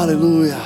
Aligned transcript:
Aleluia. 0.00 0.56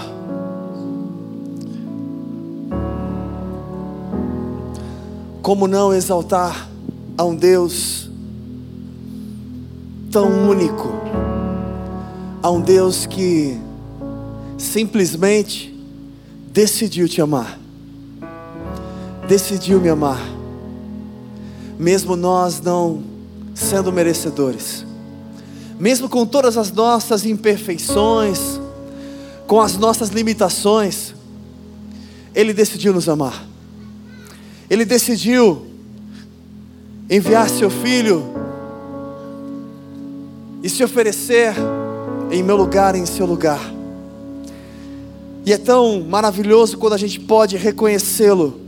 Como 5.42 5.66
não 5.66 5.92
exaltar 5.92 6.68
a 7.18 7.24
um 7.24 7.34
Deus 7.34 8.08
tão 10.12 10.48
único, 10.48 10.88
a 12.40 12.48
um 12.48 12.60
Deus 12.60 13.06
que 13.06 13.58
simplesmente 14.56 15.76
decidiu 16.52 17.08
te 17.08 17.20
amar, 17.20 17.58
decidiu 19.26 19.80
me 19.80 19.88
amar, 19.88 20.22
mesmo 21.76 22.14
nós 22.14 22.60
não 22.60 23.02
sendo 23.52 23.92
merecedores, 23.92 24.86
mesmo 25.76 26.08
com 26.08 26.24
todas 26.24 26.56
as 26.56 26.70
nossas 26.70 27.26
imperfeições, 27.26 28.62
com 29.46 29.60
as 29.60 29.76
nossas 29.76 30.10
limitações, 30.10 31.14
Ele 32.34 32.52
decidiu 32.52 32.92
nos 32.92 33.08
amar, 33.08 33.46
Ele 34.68 34.84
decidiu 34.84 35.66
enviar 37.08 37.48
Seu 37.48 37.70
Filho 37.70 38.24
e 40.62 40.68
se 40.70 40.82
oferecer 40.82 41.54
em 42.30 42.42
meu 42.42 42.56
lugar, 42.56 42.94
em 42.94 43.04
seu 43.04 43.26
lugar. 43.26 43.60
E 45.44 45.52
é 45.52 45.58
tão 45.58 46.00
maravilhoso 46.00 46.78
quando 46.78 46.94
a 46.94 46.98
gente 46.98 47.20
pode 47.20 47.56
reconhecê-lo 47.58 48.58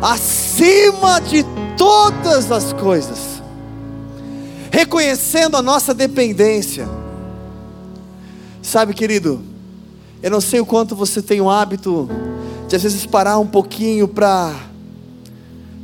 acima 0.00 1.20
de 1.20 1.44
todas 1.76 2.52
as 2.52 2.72
coisas, 2.72 3.42
reconhecendo 4.70 5.56
a 5.56 5.62
nossa 5.62 5.92
dependência. 5.92 6.88
Sabe, 8.62 8.94
querido, 8.94 9.49
eu 10.22 10.30
não 10.30 10.40
sei 10.40 10.60
o 10.60 10.66
quanto 10.66 10.94
você 10.94 11.22
tem 11.22 11.40
o 11.40 11.48
hábito 11.48 12.08
de 12.68 12.76
às 12.76 12.82
vezes 12.82 13.06
parar 13.06 13.38
um 13.38 13.46
pouquinho 13.46 14.06
para 14.06 14.54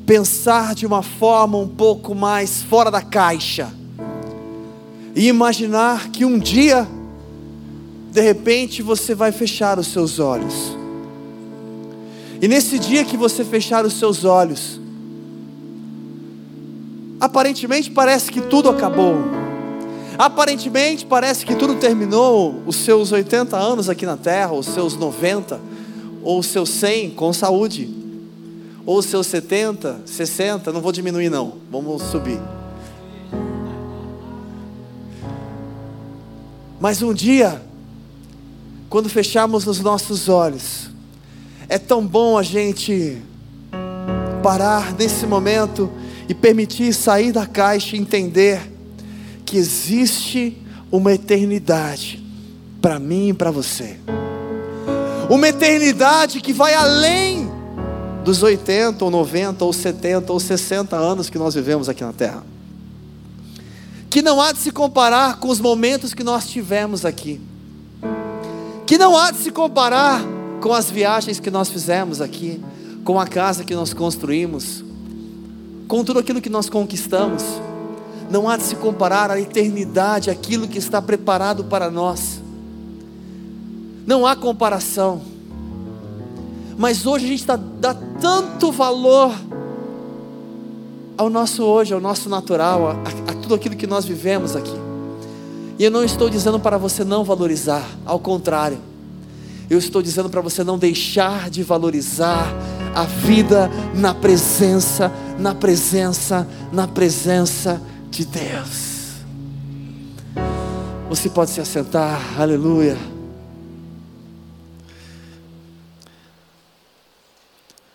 pensar 0.04 0.74
de 0.74 0.86
uma 0.86 1.02
forma 1.02 1.58
um 1.58 1.66
pouco 1.66 2.14
mais 2.14 2.62
fora 2.62 2.90
da 2.90 3.02
caixa 3.02 3.72
e 5.16 5.28
imaginar 5.28 6.10
que 6.10 6.26
um 6.26 6.38
dia, 6.38 6.86
de 8.12 8.20
repente, 8.20 8.82
você 8.82 9.14
vai 9.14 9.32
fechar 9.32 9.78
os 9.78 9.86
seus 9.86 10.18
olhos. 10.18 10.76
E 12.40 12.46
nesse 12.46 12.78
dia 12.78 13.02
que 13.02 13.16
você 13.16 13.42
fechar 13.42 13.86
os 13.86 13.94
seus 13.94 14.24
olhos, 14.24 14.78
aparentemente 17.18 17.90
parece 17.90 18.30
que 18.30 18.42
tudo 18.42 18.68
acabou. 18.68 19.16
Aparentemente 20.18 21.04
parece 21.04 21.44
que 21.44 21.54
tudo 21.54 21.74
terminou, 21.74 22.62
os 22.66 22.76
seus 22.76 23.12
80 23.12 23.54
anos 23.54 23.90
aqui 23.90 24.06
na 24.06 24.16
terra, 24.16 24.52
os 24.52 24.66
seus 24.66 24.96
90, 24.96 25.60
ou 26.22 26.38
os 26.38 26.46
seus 26.46 26.70
100 26.70 27.10
com 27.10 27.32
saúde, 27.34 27.88
ou 28.86 28.98
os 28.98 29.06
seus 29.06 29.26
70, 29.26 30.00
60, 30.06 30.72
não 30.72 30.80
vou 30.80 30.90
diminuir 30.90 31.28
não, 31.28 31.54
vamos 31.70 32.02
subir. 32.02 32.40
Mas 36.80 37.02
um 37.02 37.12
dia, 37.12 37.60
quando 38.88 39.10
fecharmos 39.10 39.66
os 39.66 39.80
nossos 39.80 40.30
olhos, 40.30 40.88
é 41.68 41.78
tão 41.78 42.06
bom 42.06 42.38
a 42.38 42.42
gente 42.42 43.20
parar 44.42 44.94
nesse 44.94 45.26
momento 45.26 45.90
e 46.26 46.34
permitir 46.34 46.94
sair 46.94 47.32
da 47.32 47.46
caixa 47.46 47.96
e 47.96 47.98
entender 47.98 48.75
que 49.46 49.56
existe 49.56 50.58
uma 50.92 51.14
eternidade 51.14 52.22
para 52.82 52.98
mim 52.98 53.28
e 53.28 53.32
para 53.32 53.50
você. 53.50 53.96
Uma 55.30 55.48
eternidade 55.48 56.42
que 56.42 56.52
vai 56.52 56.74
além 56.74 57.50
dos 58.22 58.42
80 58.42 59.02
ou 59.02 59.10
90 59.10 59.64
ou 59.64 59.72
70 59.72 60.30
ou 60.32 60.38
60 60.38 60.94
anos 60.96 61.30
que 61.30 61.38
nós 61.38 61.54
vivemos 61.54 61.88
aqui 61.88 62.04
na 62.04 62.12
terra 62.12 62.56
que 64.16 64.22
não 64.22 64.40
há 64.40 64.50
de 64.50 64.60
se 64.60 64.70
comparar 64.70 65.38
com 65.38 65.48
os 65.48 65.60
momentos 65.60 66.14
que 66.14 66.24
nós 66.24 66.48
tivemos 66.48 67.04
aqui, 67.04 67.38
que 68.86 68.96
não 68.96 69.14
há 69.14 69.30
de 69.30 69.36
se 69.36 69.50
comparar 69.50 70.22
com 70.58 70.72
as 70.72 70.90
viagens 70.90 71.38
que 71.38 71.50
nós 71.50 71.68
fizemos 71.68 72.22
aqui, 72.22 72.58
com 73.04 73.20
a 73.20 73.26
casa 73.26 73.62
que 73.62 73.74
nós 73.74 73.92
construímos, 73.92 74.82
com 75.86 76.02
tudo 76.02 76.18
aquilo 76.18 76.40
que 76.40 76.48
nós 76.48 76.70
conquistamos. 76.70 77.42
Não 78.30 78.48
há 78.48 78.56
de 78.56 78.64
se 78.64 78.76
comparar 78.76 79.30
à 79.30 79.40
eternidade, 79.40 80.30
aquilo 80.30 80.66
que 80.66 80.78
está 80.78 81.00
preparado 81.00 81.64
para 81.64 81.90
nós. 81.90 82.40
Não 84.06 84.26
há 84.26 84.34
comparação. 84.34 85.22
Mas 86.76 87.06
hoje 87.06 87.24
a 87.24 87.28
gente 87.28 87.46
dá, 87.46 87.56
dá 87.56 87.94
tanto 88.20 88.70
valor 88.70 89.32
ao 91.16 91.30
nosso 91.30 91.62
hoje, 91.62 91.94
ao 91.94 92.00
nosso 92.00 92.28
natural, 92.28 92.88
a, 92.88 92.92
a 93.30 93.34
tudo 93.34 93.54
aquilo 93.54 93.74
que 93.74 93.86
nós 93.86 94.04
vivemos 94.04 94.54
aqui. 94.54 94.74
E 95.78 95.84
eu 95.84 95.90
não 95.90 96.04
estou 96.04 96.28
dizendo 96.28 96.58
para 96.60 96.76
você 96.78 97.04
não 97.04 97.24
valorizar, 97.24 97.84
ao 98.04 98.18
contrário, 98.18 98.78
eu 99.68 99.78
estou 99.78 100.00
dizendo 100.00 100.30
para 100.30 100.40
você 100.40 100.62
não 100.62 100.78
deixar 100.78 101.50
de 101.50 101.62
valorizar 101.62 102.46
a 102.94 103.02
vida 103.04 103.70
na 103.94 104.14
presença, 104.14 105.12
na 105.38 105.54
presença, 105.54 106.46
na 106.72 106.86
presença 106.86 107.80
de 108.16 108.24
Deus. 108.24 109.16
Você 111.10 111.28
pode 111.28 111.50
se 111.50 111.60
assentar, 111.60 112.40
aleluia. 112.40 112.96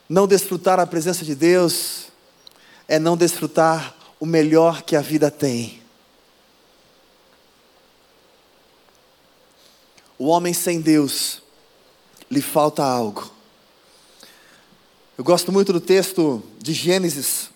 Não 0.07 0.27
desfrutar 0.27 0.79
a 0.79 0.85
presença 0.85 1.25
de 1.25 1.33
Deus 1.33 2.09
é 2.87 2.99
não 2.99 3.17
desfrutar 3.17 3.95
o 4.19 4.25
melhor 4.27 4.83
que 4.83 4.95
a 4.95 5.01
vida 5.01 5.31
tem. 5.31 5.81
O 10.19 10.27
homem 10.27 10.53
sem 10.53 10.81
Deus 10.81 11.41
lhe 12.29 12.43
falta 12.43 12.83
algo. 12.83 13.31
Eu 15.17 15.23
gosto 15.23 15.51
muito 15.51 15.73
do 15.73 15.81
texto 15.81 16.43
de 16.59 16.73
Gênesis, 16.73 17.49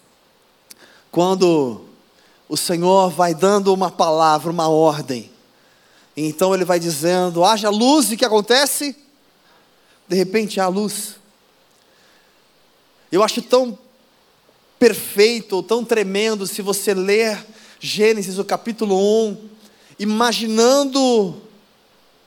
quando 1.12 1.85
o 2.48 2.56
Senhor 2.56 3.10
vai 3.10 3.34
dando 3.34 3.74
uma 3.74 3.90
palavra, 3.90 4.52
uma 4.52 4.68
ordem. 4.68 5.32
E 6.16 6.26
então 6.26 6.54
ele 6.54 6.66
vai 6.66 6.80
dizendo: 6.80 7.44
haja 7.44 7.70
luz, 7.70 8.12
e 8.12 8.16
o 8.16 8.18
que 8.18 8.26
acontece? 8.26 8.96
De 10.08 10.16
repente 10.16 10.60
há 10.60 10.68
luz. 10.68 11.16
Eu 13.12 13.24
acho 13.24 13.42
tão 13.42 13.78
perfeito, 14.78 15.64
tão 15.64 15.84
tremendo, 15.84 16.46
se 16.46 16.62
você 16.62 16.94
ler 16.94 17.46
Gênesis, 17.80 18.38
o 18.38 18.46
capítulo 18.46 18.98
1, 19.30 19.50
imaginando 20.00 21.42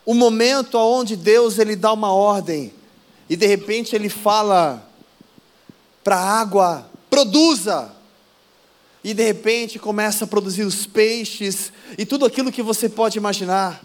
o 0.05 0.15
momento 0.15 0.79
onde 0.79 1.17
Deus 1.17 1.59
ele 1.59 1.77
dá 1.77 1.93
uma 1.93 2.13
ordem 2.13 2.73
e 3.29 3.37
de 3.37 3.47
repente 3.47 3.95
ele 3.95 4.09
fala 4.09 4.83
para 6.03 6.17
a 6.17 6.41
água: 6.41 6.91
produza. 7.11 7.98
E 9.03 9.15
de 9.15 9.23
repente 9.23 9.79
começa 9.79 10.25
a 10.25 10.29
produzir 10.29 10.63
os 10.63 10.87
peixes 10.87 11.73
e 11.97 12.05
tudo 12.05 12.27
aquilo 12.27 12.53
que 12.53 12.63
você 12.63 12.89
pode 12.89 13.17
imaginar. 13.19 13.85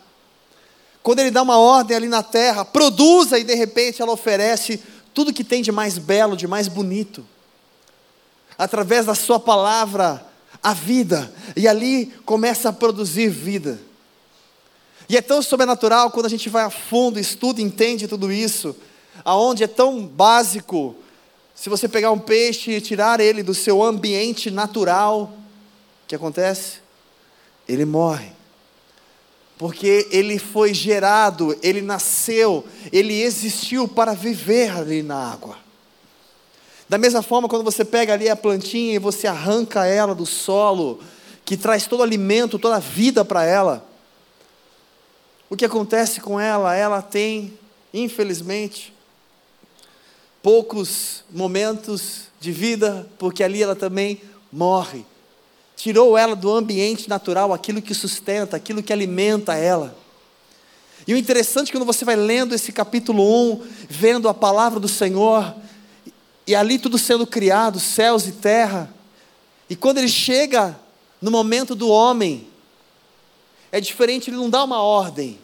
Quando 1.02 1.20
ele 1.20 1.32
dá 1.32 1.42
uma 1.42 1.58
ordem 1.58 1.96
ali 1.96 2.08
na 2.08 2.24
terra, 2.24 2.66
produza, 2.66 3.38
e 3.38 3.44
de 3.44 3.54
repente 3.54 4.02
ela 4.02 4.12
oferece 4.12 4.82
tudo 5.14 5.34
que 5.34 5.44
tem 5.44 5.62
de 5.62 5.72
mais 5.72 5.98
belo, 5.98 6.36
de 6.36 6.48
mais 6.48 6.68
bonito 6.68 7.26
através 8.58 9.06
da 9.06 9.16
Sua 9.16 9.40
palavra, 9.40 10.26
a 10.62 10.74
vida, 10.74 11.32
e 11.56 11.68
ali 11.68 12.08
começa 12.26 12.70
a 12.70 12.74
produzir 12.74 13.30
vida. 13.30 13.80
E 15.10 15.18
é 15.18 15.22
tão 15.22 15.42
sobrenatural 15.42 16.12
quando 16.12 16.28
a 16.28 16.30
gente 16.30 16.50
vai 16.50 16.64
a 16.64 16.70
fundo, 16.70 17.20
estuda, 17.20 17.62
entende 17.62 18.08
tudo 18.08 18.32
isso, 18.32 18.76
aonde 19.24 19.64
é 19.64 19.68
tão 19.68 20.06
básico. 20.06 20.96
Se 21.64 21.70
você 21.70 21.88
pegar 21.88 22.12
um 22.12 22.20
peixe 22.20 22.72
e 22.72 22.82
tirar 22.82 23.22
ele 23.22 23.42
do 23.42 23.54
seu 23.54 23.82
ambiente 23.82 24.52
natural, 24.52 25.32
o 26.04 26.08
que 26.10 26.14
acontece? 26.14 26.80
Ele 27.70 27.86
morre. 27.86 28.34
Porque 29.58 30.06
ele 30.12 30.38
foi 30.38 30.74
gerado, 30.74 31.58
ele 31.64 31.82
nasceu, 31.82 32.66
ele 32.92 33.14
existiu 33.22 33.88
para 33.88 34.14
viver 34.14 34.72
ali 34.78 35.02
na 35.02 35.16
água. 35.16 35.58
Da 36.90 36.98
mesma 36.98 37.22
forma, 37.22 37.48
quando 37.48 37.64
você 37.64 37.86
pega 37.86 38.12
ali 38.12 38.28
a 38.28 38.36
plantinha 38.36 38.96
e 38.96 39.00
você 39.00 39.26
arranca 39.26 39.86
ela 39.86 40.14
do 40.14 40.26
solo, 40.26 41.00
que 41.46 41.56
traz 41.56 41.88
todo 41.88 42.02
o 42.02 42.04
alimento, 42.04 42.60
toda 42.60 42.76
a 42.76 42.80
vida 42.80 43.24
para 43.24 43.46
ela, 43.46 43.88
o 45.50 45.56
que 45.56 45.64
acontece 45.64 46.20
com 46.20 46.38
ela? 46.38 46.76
Ela 46.76 47.02
tem, 47.02 47.58
infelizmente, 47.94 48.93
poucos 50.44 51.24
momentos 51.32 52.24
de 52.40 52.52
vida, 52.52 53.10
porque 53.18 53.44
ali 53.44 53.64
ela 53.64 53.76
também 53.76 54.22
morre. 54.52 55.06
Tirou 55.78 56.18
ela 56.18 56.36
do 56.36 56.54
ambiente 56.54 57.10
natural, 57.10 57.54
aquilo 57.54 57.82
que 57.82 57.94
sustenta, 57.94 58.58
aquilo 58.58 58.84
que 58.84 58.92
alimenta 58.92 59.56
ela. 59.56 59.98
E 61.08 61.14
o 61.14 61.18
interessante 61.18 61.70
é 61.70 61.72
quando 61.72 61.86
você 61.86 62.04
vai 62.04 62.18
lendo 62.18 62.54
esse 62.54 62.74
capítulo 62.74 63.54
1, 63.54 63.62
vendo 63.90 64.28
a 64.28 64.34
palavra 64.34 64.82
do 64.82 64.88
Senhor, 64.88 65.56
e 66.46 66.54
ali 66.54 66.78
tudo 66.78 66.98
sendo 66.98 67.26
criado, 67.26 67.80
céus 67.80 68.28
e 68.28 68.34
terra, 68.34 68.94
e 69.70 69.78
quando 69.78 69.98
ele 69.98 70.10
chega 70.10 70.78
no 71.22 71.32
momento 71.32 71.74
do 71.74 71.88
homem, 71.88 72.48
é 73.72 73.80
diferente, 73.80 74.30
ele 74.30 74.38
não 74.38 74.50
dá 74.50 74.64
uma 74.64 74.82
ordem, 74.82 75.40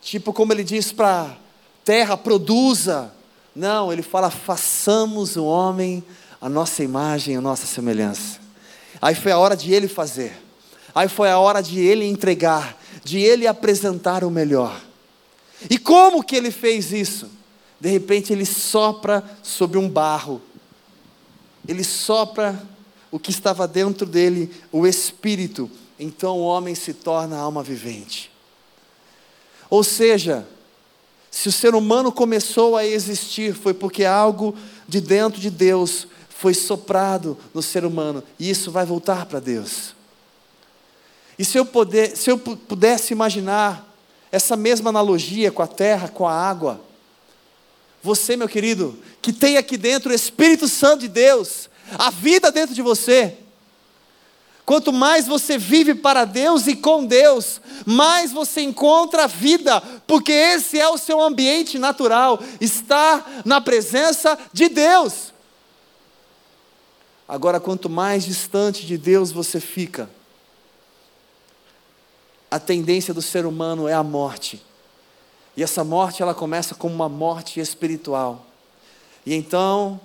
tipo 0.00 0.32
como 0.32 0.52
ele 0.52 0.64
diz 0.64 0.90
para 0.90 1.36
terra, 1.84 2.16
produza. 2.16 3.12
Não, 3.54 3.92
ele 3.92 4.02
fala, 4.02 4.30
façamos 4.30 5.36
o 5.36 5.44
homem 5.44 6.02
a 6.40 6.48
nossa 6.48 6.84
imagem, 6.84 7.36
a 7.36 7.40
nossa 7.40 7.66
semelhança. 7.66 8.38
Aí 9.00 9.14
foi 9.14 9.32
a 9.32 9.38
hora 9.38 9.56
de 9.56 9.72
ele 9.72 9.88
fazer, 9.88 10.36
aí 10.94 11.08
foi 11.08 11.30
a 11.30 11.38
hora 11.38 11.62
de 11.62 11.80
ele 11.80 12.04
entregar, 12.04 12.78
de 13.02 13.18
ele 13.18 13.46
apresentar 13.46 14.22
o 14.24 14.30
melhor. 14.30 14.78
E 15.70 15.78
como 15.78 16.22
que 16.22 16.36
ele 16.36 16.50
fez 16.50 16.92
isso? 16.92 17.30
De 17.80 17.88
repente 17.88 18.32
ele 18.32 18.44
sopra 18.44 19.24
sobre 19.42 19.78
um 19.78 19.88
barro, 19.88 20.42
ele 21.66 21.82
sopra 21.82 22.62
o 23.10 23.18
que 23.18 23.30
estava 23.30 23.66
dentro 23.66 24.04
dele, 24.04 24.50
o 24.70 24.86
espírito, 24.86 25.70
então 25.98 26.36
o 26.36 26.44
homem 26.44 26.74
se 26.74 26.92
torna 26.92 27.38
alma 27.38 27.62
vivente. 27.62 28.30
Ou 29.70 29.82
seja, 29.82 30.46
se 31.34 31.48
o 31.48 31.52
ser 31.52 31.74
humano 31.74 32.12
começou 32.12 32.76
a 32.76 32.86
existir, 32.86 33.54
foi 33.54 33.74
porque 33.74 34.04
algo 34.04 34.54
de 34.86 35.00
dentro 35.00 35.40
de 35.40 35.50
Deus 35.50 36.06
foi 36.28 36.54
soprado 36.54 37.36
no 37.52 37.60
ser 37.60 37.84
humano, 37.84 38.22
e 38.38 38.48
isso 38.48 38.70
vai 38.70 38.86
voltar 38.86 39.26
para 39.26 39.40
Deus. 39.40 39.96
E 41.36 41.44
se 41.44 41.58
eu, 41.58 41.66
poder, 41.66 42.16
se 42.16 42.30
eu 42.30 42.38
pudesse 42.38 43.12
imaginar 43.12 43.92
essa 44.30 44.56
mesma 44.56 44.90
analogia 44.90 45.50
com 45.50 45.60
a 45.60 45.66
terra, 45.66 46.06
com 46.06 46.24
a 46.24 46.32
água, 46.32 46.80
você, 48.00 48.36
meu 48.36 48.48
querido, 48.48 48.96
que 49.20 49.32
tem 49.32 49.56
aqui 49.56 49.76
dentro 49.76 50.12
o 50.12 50.14
Espírito 50.14 50.68
Santo 50.68 51.00
de 51.00 51.08
Deus, 51.08 51.68
a 51.98 52.10
vida 52.10 52.52
dentro 52.52 52.76
de 52.76 52.80
você, 52.80 53.38
Quanto 54.64 54.92
mais 54.92 55.26
você 55.26 55.58
vive 55.58 55.94
para 55.94 56.24
Deus 56.24 56.66
e 56.66 56.74
com 56.74 57.04
Deus, 57.04 57.60
mais 57.84 58.32
você 58.32 58.62
encontra 58.62 59.28
vida, 59.28 59.80
porque 60.06 60.32
esse 60.32 60.80
é 60.80 60.88
o 60.88 60.96
seu 60.96 61.20
ambiente 61.20 61.78
natural, 61.78 62.40
estar 62.60 63.42
na 63.44 63.60
presença 63.60 64.38
de 64.52 64.68
Deus. 64.68 65.34
Agora, 67.28 67.60
quanto 67.60 67.90
mais 67.90 68.24
distante 68.24 68.86
de 68.86 68.96
Deus 68.96 69.30
você 69.30 69.60
fica, 69.60 70.08
a 72.50 72.58
tendência 72.58 73.12
do 73.12 73.20
ser 73.20 73.44
humano 73.44 73.86
é 73.86 73.92
a 73.92 74.02
morte. 74.02 74.62
E 75.56 75.62
essa 75.62 75.84
morte 75.84 76.22
ela 76.22 76.34
começa 76.34 76.74
como 76.74 76.94
uma 76.94 77.08
morte 77.08 77.60
espiritual. 77.60 78.46
E 79.26 79.34
então 79.34 80.00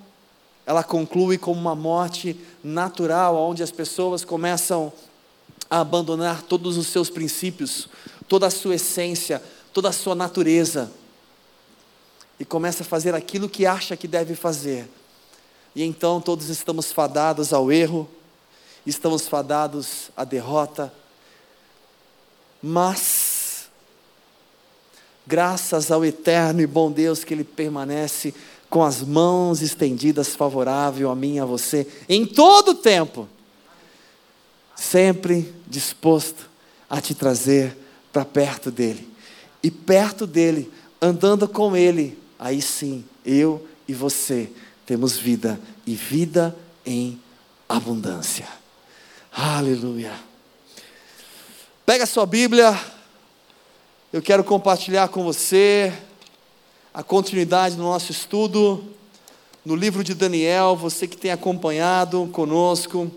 ela 0.65 0.83
conclui 0.83 1.37
como 1.37 1.59
uma 1.59 1.75
morte 1.75 2.39
natural, 2.63 3.35
onde 3.35 3.63
as 3.63 3.71
pessoas 3.71 4.25
começam 4.25 4.91
a 5.69 5.79
abandonar 5.79 6.41
todos 6.41 6.77
os 6.77 6.87
seus 6.87 7.09
princípios, 7.09 7.87
toda 8.27 8.47
a 8.47 8.51
sua 8.51 8.75
essência, 8.75 9.41
toda 9.73 9.89
a 9.89 9.93
sua 9.93 10.15
natureza, 10.15 10.91
e 12.39 12.45
começa 12.45 12.83
a 12.83 12.85
fazer 12.85 13.13
aquilo 13.13 13.49
que 13.49 13.65
acha 13.65 13.97
que 13.97 14.07
deve 14.07 14.33
fazer. 14.33 14.89
E 15.75 15.83
então 15.83 16.19
todos 16.19 16.49
estamos 16.49 16.91
fadados 16.91 17.53
ao 17.53 17.71
erro, 17.71 18.09
estamos 18.85 19.27
fadados 19.27 20.09
à 20.15 20.23
derrota, 20.23 20.91
mas, 22.61 23.69
graças 25.25 25.91
ao 25.91 26.03
eterno 26.03 26.61
e 26.61 26.67
bom 26.67 26.91
Deus 26.91 27.23
que 27.23 27.33
Ele 27.33 27.43
permanece 27.43 28.33
com 28.69 28.83
as 28.83 29.01
mãos 29.01 29.61
estendidas 29.61 30.35
favorável 30.35 31.09
a 31.09 31.15
mim 31.15 31.35
e 31.35 31.39
a 31.39 31.45
você, 31.45 31.87
em 32.07 32.25
todo 32.25 32.69
o 32.71 32.75
tempo, 32.75 33.27
sempre 34.75 35.53
disposto 35.67 36.49
a 36.89 37.01
te 37.01 37.15
trazer 37.15 37.75
para 38.13 38.23
perto 38.23 38.69
dele. 38.69 39.07
E 39.61 39.71
perto 39.71 40.27
dele, 40.27 40.71
andando 41.01 41.47
com 41.47 41.75
ele, 41.75 42.17
aí 42.37 42.61
sim, 42.61 43.03
eu 43.25 43.67
e 43.87 43.93
você 43.93 44.49
temos 44.85 45.17
vida 45.17 45.59
e 45.85 45.95
vida 45.95 46.55
em 46.85 47.19
abundância. 47.67 48.47
Aleluia. 49.31 50.13
Pega 51.85 52.03
a 52.03 52.07
sua 52.07 52.25
Bíblia, 52.25 52.79
eu 54.13 54.21
quero 54.21 54.43
compartilhar 54.43 55.07
com 55.09 55.23
você 55.23 55.93
a 56.93 57.03
continuidade 57.03 57.75
do 57.75 57.83
nosso 57.83 58.11
estudo 58.11 58.83
no 59.63 59.75
livro 59.75 60.03
de 60.03 60.15
Daniel, 60.15 60.75
você 60.75 61.07
que 61.07 61.15
tem 61.15 61.29
acompanhado 61.29 62.27
conosco, 62.31 63.11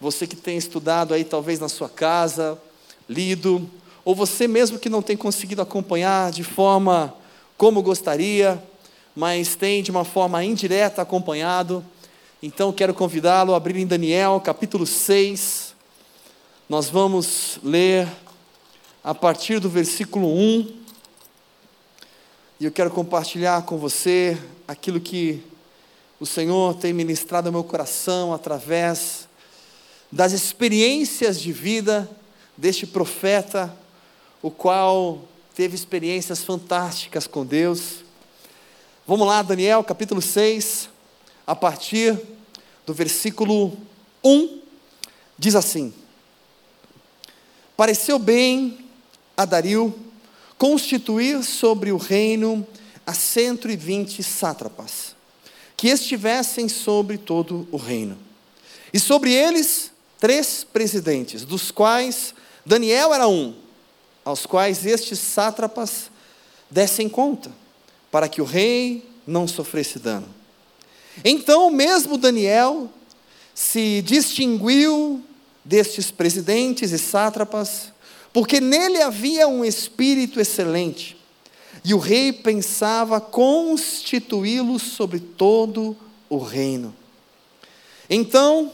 você 0.00 0.26
que 0.26 0.34
tem 0.34 0.56
estudado 0.56 1.14
aí 1.14 1.22
talvez 1.22 1.60
na 1.60 1.68
sua 1.68 1.88
casa, 1.88 2.60
lido, 3.08 3.70
ou 4.04 4.12
você 4.12 4.48
mesmo 4.48 4.78
que 4.78 4.88
não 4.88 5.00
tem 5.00 5.16
conseguido 5.16 5.62
acompanhar 5.62 6.32
de 6.32 6.42
forma 6.42 7.14
como 7.56 7.80
gostaria, 7.80 8.60
mas 9.14 9.54
tem 9.54 9.84
de 9.84 9.92
uma 9.92 10.04
forma 10.04 10.44
indireta 10.44 11.02
acompanhado. 11.02 11.84
Então 12.42 12.72
quero 12.72 12.92
convidá-lo 12.92 13.54
a 13.54 13.56
abrir 13.56 13.78
em 13.78 13.86
Daniel, 13.86 14.40
capítulo 14.40 14.84
6. 14.84 15.76
Nós 16.68 16.88
vamos 16.88 17.60
ler 17.62 18.08
a 19.04 19.14
partir 19.14 19.60
do 19.60 19.68
versículo 19.68 20.26
1 20.26 20.81
e 22.62 22.64
eu 22.64 22.70
quero 22.70 22.92
compartilhar 22.92 23.62
com 23.62 23.76
você 23.76 24.40
aquilo 24.68 25.00
que 25.00 25.42
o 26.20 26.24
Senhor 26.24 26.76
tem 26.76 26.92
ministrado 26.92 27.48
ao 27.48 27.52
meu 27.52 27.64
coração 27.64 28.32
através 28.32 29.28
das 30.12 30.30
experiências 30.30 31.40
de 31.40 31.52
vida 31.52 32.08
deste 32.56 32.86
profeta, 32.86 33.76
o 34.40 34.48
qual 34.48 35.24
teve 35.56 35.74
experiências 35.74 36.44
fantásticas 36.44 37.26
com 37.26 37.44
Deus. 37.44 38.04
Vamos 39.08 39.26
lá, 39.26 39.42
Daniel, 39.42 39.82
capítulo 39.82 40.22
6, 40.22 40.88
a 41.44 41.56
partir 41.56 42.16
do 42.86 42.94
versículo 42.94 43.76
1, 44.22 44.60
diz 45.36 45.56
assim: 45.56 45.92
Pareceu 47.76 48.20
bem 48.20 48.88
a 49.36 49.44
Dario 49.44 49.92
constituir 50.62 51.42
sobre 51.42 51.90
o 51.90 51.96
reino 51.96 52.64
a 53.04 53.12
120 53.12 54.22
sátrapas, 54.22 55.16
que 55.76 55.88
estivessem 55.88 56.68
sobre 56.68 57.18
todo 57.18 57.66
o 57.72 57.76
reino. 57.76 58.16
E 58.94 59.00
sobre 59.00 59.32
eles, 59.32 59.90
três 60.20 60.62
presidentes, 60.62 61.44
dos 61.44 61.72
quais 61.72 62.32
Daniel 62.64 63.12
era 63.12 63.26
um, 63.26 63.56
aos 64.24 64.46
quais 64.46 64.86
estes 64.86 65.18
sátrapas 65.18 66.12
dessem 66.70 67.08
conta, 67.08 67.50
para 68.08 68.28
que 68.28 68.40
o 68.40 68.44
rei 68.44 69.04
não 69.26 69.48
sofresse 69.48 69.98
dano. 69.98 70.28
Então, 71.24 71.72
mesmo 71.72 72.16
Daniel 72.16 72.88
se 73.52 74.00
distinguiu 74.02 75.24
destes 75.64 76.12
presidentes 76.12 76.92
e 76.92 76.98
sátrapas, 77.00 77.91
porque 78.32 78.60
nele 78.60 79.02
havia 79.02 79.46
um 79.46 79.64
espírito 79.64 80.40
excelente, 80.40 81.16
e 81.84 81.92
o 81.94 81.98
rei 81.98 82.32
pensava 82.32 83.20
constituí-lo 83.20 84.78
sobre 84.78 85.18
todo 85.18 85.96
o 86.28 86.38
reino. 86.38 86.94
Então, 88.08 88.70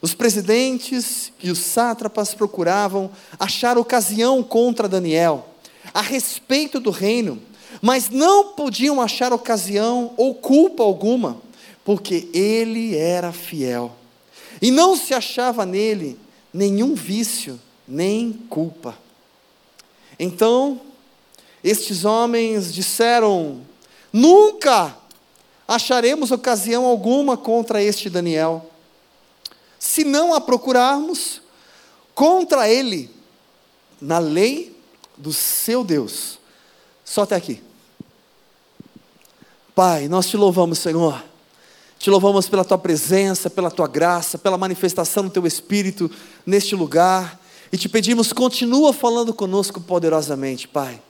os 0.00 0.14
presidentes 0.14 1.32
e 1.42 1.50
os 1.50 1.58
sátrapas 1.58 2.34
procuravam 2.34 3.10
achar 3.38 3.76
ocasião 3.76 4.42
contra 4.42 4.88
Daniel 4.88 5.48
a 5.92 6.00
respeito 6.00 6.80
do 6.80 6.90
reino, 6.90 7.42
mas 7.82 8.08
não 8.08 8.52
podiam 8.52 9.00
achar 9.00 9.32
ocasião 9.32 10.12
ou 10.16 10.34
culpa 10.34 10.82
alguma, 10.82 11.40
porque 11.84 12.28
ele 12.32 12.96
era 12.96 13.32
fiel. 13.32 13.94
E 14.60 14.70
não 14.70 14.96
se 14.96 15.12
achava 15.12 15.66
nele 15.66 16.18
nenhum 16.52 16.94
vício 16.94 17.60
nem 17.86 18.32
culpa. 18.32 18.96
Então, 20.18 20.80
estes 21.62 22.04
homens 22.04 22.72
disseram: 22.72 23.60
Nunca 24.12 24.96
acharemos 25.66 26.30
ocasião 26.30 26.84
alguma 26.84 27.36
contra 27.36 27.82
este 27.82 28.08
Daniel, 28.08 28.70
se 29.78 30.04
não 30.04 30.32
a 30.32 30.40
procurarmos 30.40 31.42
contra 32.14 32.68
ele 32.68 33.10
na 34.00 34.18
lei 34.18 34.76
do 35.16 35.32
seu 35.32 35.84
Deus. 35.84 36.38
Só 37.04 37.22
até 37.22 37.36
aqui. 37.36 37.62
Pai, 39.74 40.08
nós 40.08 40.26
te 40.26 40.36
louvamos, 40.36 40.78
Senhor. 40.78 41.22
Te 41.98 42.10
louvamos 42.10 42.48
pela 42.48 42.64
tua 42.64 42.78
presença, 42.78 43.48
pela 43.48 43.70
tua 43.70 43.86
graça, 43.86 44.38
pela 44.38 44.58
manifestação 44.58 45.24
do 45.24 45.30
teu 45.30 45.46
Espírito 45.46 46.10
neste 46.44 46.74
lugar. 46.74 47.40
E 47.72 47.76
te 47.76 47.88
pedimos, 47.88 48.32
continua 48.32 48.92
falando 48.92 49.34
conosco 49.34 49.80
poderosamente, 49.80 50.68
Pai. 50.68 51.00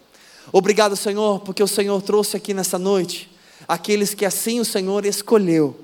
Obrigado, 0.53 0.97
Senhor, 0.97 1.41
porque 1.41 1.63
o 1.63 1.69
Senhor 1.69 2.01
trouxe 2.03 2.37
aqui 2.37 2.55
nessa 2.55 2.79
noite 2.79 3.31
aqueles 3.67 4.15
que 4.15 4.25
assim 4.25 4.61
o 4.61 4.65
Senhor 4.65 5.05
escolheu 5.05 5.77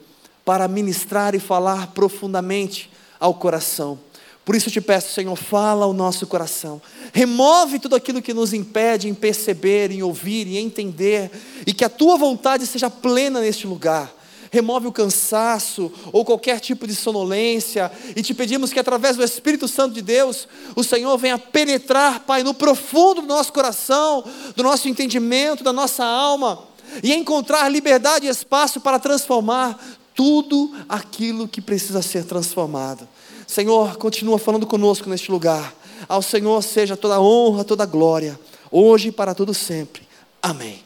para 0.45 0.69
ministrar 0.69 1.35
e 1.35 1.39
falar 1.39 1.89
profundamente 1.89 2.91
ao 3.19 3.35
coração. 3.35 3.99
Por 4.45 4.57
isso 4.57 4.69
eu 4.69 4.73
te 4.73 4.81
peço, 4.81 5.13
Senhor, 5.13 5.37
fala 5.37 5.85
ao 5.85 5.93
nosso 5.93 6.27
coração. 6.27 6.83
Remove 7.13 7.79
tudo 7.79 7.95
aquilo 7.95 8.21
que 8.21 8.35
nos 8.35 8.53
impede 8.53 9.09
em 9.09 9.15
perceber, 9.15 9.93
em 9.93 10.03
ouvir, 10.03 10.49
em 10.49 10.57
entender, 10.57 11.31
e 11.65 11.73
que 11.73 11.85
a 11.85 11.89
tua 11.89 12.17
vontade 12.17 12.67
seja 12.67 12.91
plena 12.91 13.41
neste 13.41 13.67
lugar. 13.67 14.13
Remove 14.53 14.87
o 14.87 14.93
cansaço 14.93 15.91
ou 16.13 16.27
qualquer 16.27 16.61
tipo 16.61 16.87
de 16.87 16.95
sonolência, 16.95 17.91
e 18.15 18.23
te 18.23 18.35
pedimos 18.35 18.71
que 18.71 18.79
através 18.79 19.17
do 19.17 19.25
Espírito 19.25 19.67
Santo 19.67 19.95
de 19.95 20.03
Deus, 20.03 20.47
o 20.77 20.85
Senhor 20.85 21.17
venha 21.17 21.39
penetrar, 21.39 22.21
Pai, 22.21 22.43
no 22.43 22.53
profundo 22.53 23.23
do 23.23 23.27
nosso 23.27 23.51
coração, 23.51 24.23
do 24.55 24.63
nosso 24.63 24.91
entendimento, 24.91 25.65
da 25.65 25.73
nossa 25.73 26.05
alma, 26.05 26.65
e 27.03 27.15
encontrar 27.15 27.67
liberdade 27.71 28.27
e 28.27 28.29
espaço 28.29 28.79
para 28.79 28.99
transformar 28.99 29.83
tudo 30.15 30.71
aquilo 30.87 31.49
que 31.49 31.63
precisa 31.63 32.03
ser 32.03 32.27
transformado. 32.27 33.09
Senhor, 33.47 33.97
continua 33.97 34.39
falando 34.39 34.67
conosco 34.67 35.09
neste 35.09 35.33
lugar. 35.33 35.75
Ao 36.07 36.21
Senhor 36.21 36.63
seja 36.63 36.95
toda 36.95 37.19
honra, 37.19 37.65
toda 37.65 37.87
glória, 37.87 38.39
hoje 38.71 39.09
e 39.09 39.13
para 39.13 39.35
todo 39.35 39.55
sempre. 39.55 40.07
Amém. 40.43 40.83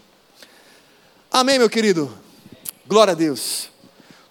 Amém, 1.32 1.58
meu 1.58 1.68
querido. 1.68 2.25
Glória 2.88 3.10
a 3.10 3.16
Deus. 3.16 3.68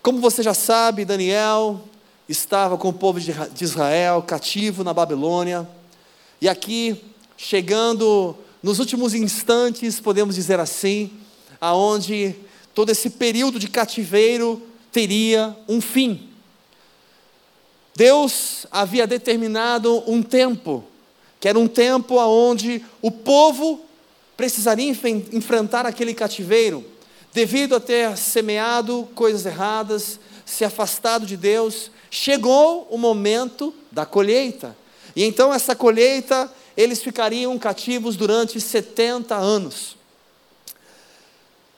Como 0.01 0.21
você 0.21 0.41
já 0.41 0.53
sabe, 0.53 1.03
Daniel 1.03 1.81
estava 2.29 2.77
com 2.77 2.88
o 2.88 2.93
povo 2.93 3.19
de 3.19 3.63
Israel 3.65 4.21
cativo 4.21 4.81
na 4.81 4.93
Babilônia. 4.93 5.67
E 6.39 6.47
aqui, 6.47 7.03
chegando 7.35 8.33
nos 8.63 8.79
últimos 8.79 9.13
instantes, 9.13 10.00
podemos 10.00 10.35
dizer 10.35 10.57
assim, 10.57 11.12
aonde 11.59 12.33
todo 12.74 12.91
esse 12.91 13.09
período 13.09 13.59
de 13.59 13.67
cativeiro 13.67 14.62
teria 14.89 15.53
um 15.67 15.81
fim. 15.81 16.29
Deus 17.93 18.65
havia 18.71 19.05
determinado 19.05 20.01
um 20.09 20.24
tempo, 20.24 20.81
que 21.41 21.50
era 21.50 21.59
um 21.59 21.67
tempo 21.67 22.15
onde 22.21 22.81
o 23.01 23.12
povo 23.12 23.81
precisaria 24.38 24.89
enfrentar 25.33 25.85
aquele 25.85 26.13
cativeiro, 26.13 26.94
devido 27.35 27.75
a 27.75 27.81
ter 27.81 28.15
semeado 28.17 29.09
coisas 29.13 29.45
erradas, 29.45 30.17
se 30.45 30.63
afastado 30.63 31.25
de 31.25 31.35
Deus, 31.35 31.91
chegou 32.09 32.87
o 32.89 32.97
momento 32.97 33.73
da 33.91 34.05
colheita. 34.05 34.73
E 35.13 35.25
então 35.25 35.53
essa 35.53 35.75
colheita, 35.75 36.49
eles 36.77 37.03
ficariam 37.03 37.59
cativos 37.59 38.15
durante 38.15 38.61
70 38.61 39.35
anos. 39.35 39.97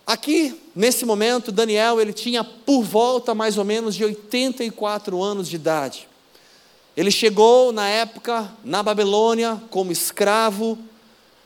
Aqui, 0.06 0.62
nesse 0.76 1.06
momento, 1.06 1.52
Daniel, 1.52 2.00
ele 2.00 2.14
tinha 2.14 2.44
por 2.44 2.84
volta 2.84 3.34
mais 3.34 3.58
ou 3.58 3.66
menos 3.66 3.96
de 3.96 4.06
84 4.06 5.24
anos 5.24 5.50
de 5.50 5.56
idade. 5.56 6.08
Ele 6.96 7.10
chegou 7.10 7.72
na 7.72 7.90
época 7.90 8.48
na 8.64 8.84
Babilônia 8.84 9.60
como 9.72 9.92
escravo, 9.92 10.78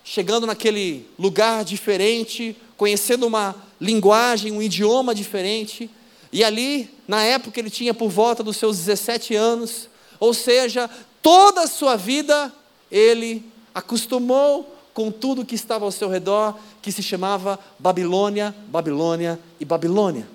chegando 0.04 0.46
naquele 0.46 1.10
lugar 1.18 1.64
diferente, 1.64 2.58
conhecendo 2.76 3.26
uma 3.26 3.71
linguagem, 3.82 4.52
um 4.52 4.62
idioma 4.62 5.16
diferente, 5.16 5.90
e 6.32 6.44
ali, 6.44 6.90
na 7.08 7.24
época, 7.24 7.60
ele 7.60 7.72
tinha 7.72 7.94
por 7.94 8.10
volta 8.10 8.44
dos 8.44 8.56
seus 8.56 8.78
17 8.78 9.36
anos, 9.36 9.90
ou 10.20 10.34
seja, 10.34 10.88
toda 11.22 11.64
a 11.64 11.68
sua 11.68 11.96
vida 11.96 12.54
ele 12.92 13.44
acostumou 13.74 14.78
com 14.94 15.10
tudo 15.10 15.46
que 15.46 15.56
estava 15.56 15.84
ao 15.84 15.92
seu 15.92 16.10
redor, 16.10 16.56
que 16.82 16.92
se 16.92 17.02
chamava 17.02 17.60
Babilônia, 17.80 18.54
Babilônia 18.68 19.40
e 19.60 19.66
Babilônia. 19.66 20.28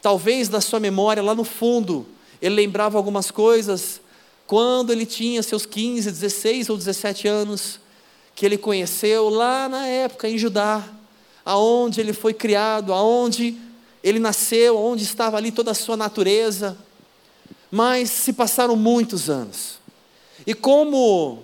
Talvez 0.00 0.48
na 0.48 0.60
sua 0.60 0.78
memória, 0.78 1.22
lá 1.22 1.34
no 1.34 1.44
fundo, 1.44 2.06
ele 2.40 2.54
lembrava 2.54 2.96
algumas 2.96 3.30
coisas 3.30 4.00
quando 4.46 4.90
ele 4.92 5.06
tinha 5.06 5.42
seus 5.42 5.66
15, 5.66 6.10
16 6.10 6.70
ou 6.70 6.76
17 6.76 7.28
anos, 7.28 7.80
que 8.34 8.46
ele 8.46 8.56
conheceu 8.56 9.28
lá 9.28 9.68
na 9.68 9.86
época 9.86 10.28
em 10.28 10.38
Judá, 10.38 10.88
aonde 11.44 12.00
ele 12.00 12.12
foi 12.12 12.34
criado, 12.34 12.92
aonde 12.92 13.56
ele 14.02 14.18
nasceu, 14.18 14.78
onde 14.78 15.04
estava 15.04 15.36
ali 15.36 15.50
toda 15.50 15.70
a 15.70 15.74
sua 15.74 15.96
natureza. 15.96 16.76
Mas 17.70 18.10
se 18.10 18.32
passaram 18.32 18.76
muitos 18.76 19.28
anos. 19.30 19.78
E 20.46 20.54
como 20.54 21.42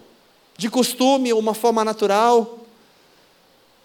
de 0.56 0.70
costume, 0.70 1.32
uma 1.32 1.54
forma 1.54 1.84
natural, 1.84 2.60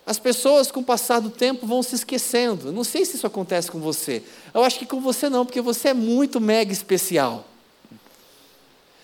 as 0.06 0.18
pessoas 0.18 0.72
com 0.72 0.80
o 0.80 0.84
passar 0.84 1.20
do 1.20 1.30
tempo 1.30 1.68
vão 1.68 1.84
se 1.84 1.96
esquecendo. 1.96 2.72
Não 2.72 2.84
sei 2.84 3.06
se 3.06 3.16
isso 3.18 3.28
acontece 3.28 3.70
com 3.70 3.80
você. 3.80 4.24
Eu 4.54 4.64
acho 4.64 4.80
que 4.80 4.86
com 4.86 5.00
você 5.00 5.30
não, 5.30 5.46
porque 5.46 5.62
você 5.62 5.90
é 5.90 5.94
muito 5.94 6.40
mega 6.40 6.72
especial. 6.72 7.46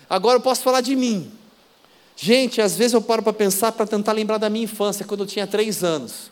Agora 0.10 0.38
eu 0.38 0.42
posso 0.42 0.64
falar 0.64 0.82
de 0.82 0.96
mim. 0.96 1.32
Gente, 2.16 2.62
às 2.62 2.76
vezes 2.76 2.94
eu 2.94 3.02
paro 3.02 3.22
para 3.22 3.34
pensar, 3.34 3.72
para 3.74 3.86
tentar 3.86 4.14
lembrar 4.14 4.38
da 4.38 4.50
minha 4.50 4.64
infância, 4.64 5.06
quando 5.06 5.22
eu 5.22 5.28
tinha 5.28 5.46
três 5.46 5.84
anos. 5.84 6.32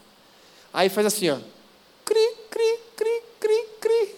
Aí 0.75 0.89
faz 0.89 1.07
assim, 1.07 1.29
ó. 1.29 1.37
Cri, 2.03 2.35
cri, 2.51 2.79
cri, 2.97 3.23
cri, 3.39 3.65
cri. 3.79 4.15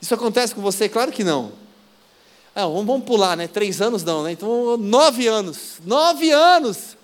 Isso 0.00 0.14
acontece 0.14 0.54
com 0.54 0.62
você? 0.62 0.88
Claro 0.88 1.10
que 1.10 1.24
não. 1.24 1.50
Ah, 2.54 2.66
vamos 2.66 3.02
pular, 3.02 3.36
né? 3.36 3.48
Três 3.48 3.80
anos 3.80 4.04
não, 4.04 4.22
né? 4.22 4.30
Então, 4.30 4.76
nove 4.76 5.26
anos. 5.26 5.80
Nove 5.84 6.30
anos! 6.30 6.96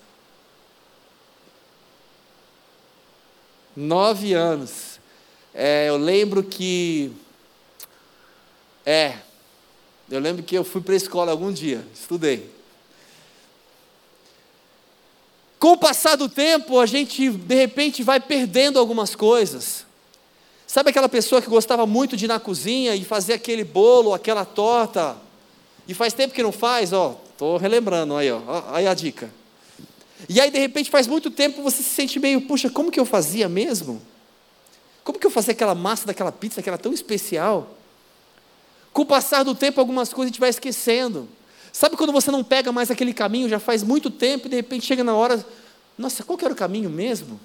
Nove 3.75 4.33
anos. 4.33 5.01
É, 5.53 5.89
eu 5.89 5.97
lembro 5.97 6.45
que. 6.45 7.11
É, 8.87 9.19
eu 10.09 10.21
lembro 10.21 10.45
que 10.45 10.57
eu 10.57 10.63
fui 10.63 10.81
para 10.81 10.95
a 10.95 10.97
escola 10.97 11.33
algum 11.33 11.53
dia, 11.53 11.85
estudei. 11.93 12.54
Com 15.65 15.73
o 15.73 15.77
passar 15.79 16.17
do 16.17 16.29
tempo, 16.29 16.79
a 16.79 16.85
gente 16.85 17.31
de 17.31 17.55
repente 17.55 18.03
vai 18.03 18.21
perdendo 18.21 18.79
algumas 18.79 19.17
coisas. 19.17 19.87
Sabe 20.67 20.91
aquela 20.91 21.09
pessoa 21.09 21.41
que 21.41 21.49
gostava 21.49 21.87
muito 21.87 22.19
de 22.19 22.27
ir 22.27 22.29
na 22.29 22.39
cozinha 22.39 22.95
e 22.95 23.03
fazer 23.03 23.33
aquele 23.33 23.65
bolo, 23.65 24.13
aquela 24.13 24.45
torta, 24.45 25.17
e 25.89 25.95
faz 25.95 26.13
tempo 26.13 26.35
que 26.35 26.43
não 26.43 26.53
faz, 26.53 26.93
ó, 26.93 27.19
estou 27.31 27.57
relembrando 27.57 28.15
aí, 28.15 28.31
ó, 28.31 28.43
aí 28.73 28.87
a 28.87 28.93
dica. 28.93 29.31
E 30.29 30.39
aí 30.39 30.51
de 30.51 30.59
repente 30.59 30.91
faz 30.91 31.07
muito 31.07 31.31
tempo 31.31 31.63
você 31.63 31.79
se 31.79 31.89
sente 31.89 32.21
meio, 32.21 32.43
puxa, 32.43 32.69
como 32.69 32.91
que 32.91 33.01
eu 33.01 33.07
fazia 33.07 33.49
mesmo? 33.49 34.03
Como 35.03 35.19
que 35.19 35.27
eu 35.27 35.31
fazia 35.31 35.53
aquela 35.53 35.75
massa 35.75 36.07
daquela 36.07 36.31
pizza 36.31 36.61
que 36.61 36.69
era 36.69 36.77
tão 36.77 36.93
especial? 36.93 37.75
Com 38.93 39.01
o 39.01 39.07
passar 39.07 39.43
do 39.45 39.55
tempo, 39.55 39.81
algumas 39.81 40.13
coisas 40.13 40.27
a 40.27 40.31
gente 40.31 40.41
vai 40.41 40.51
esquecendo. 40.51 41.27
Sabe 41.75 41.97
quando 41.97 42.13
você 42.13 42.31
não 42.31 42.45
pega 42.45 42.71
mais 42.71 42.89
aquele 42.89 43.13
caminho, 43.13 43.49
já 43.49 43.59
faz 43.59 43.83
muito 43.83 44.09
tempo, 44.09 44.47
e 44.47 44.49
de 44.49 44.55
repente 44.55 44.87
chega 44.87 45.03
na 45.03 45.13
hora, 45.13 45.45
nossa, 45.99 46.23
qual 46.23 46.39
que 46.39 46.45
era 46.45 46.55
o 46.55 46.57
caminho 46.57 46.89
mesmo? 46.89 47.41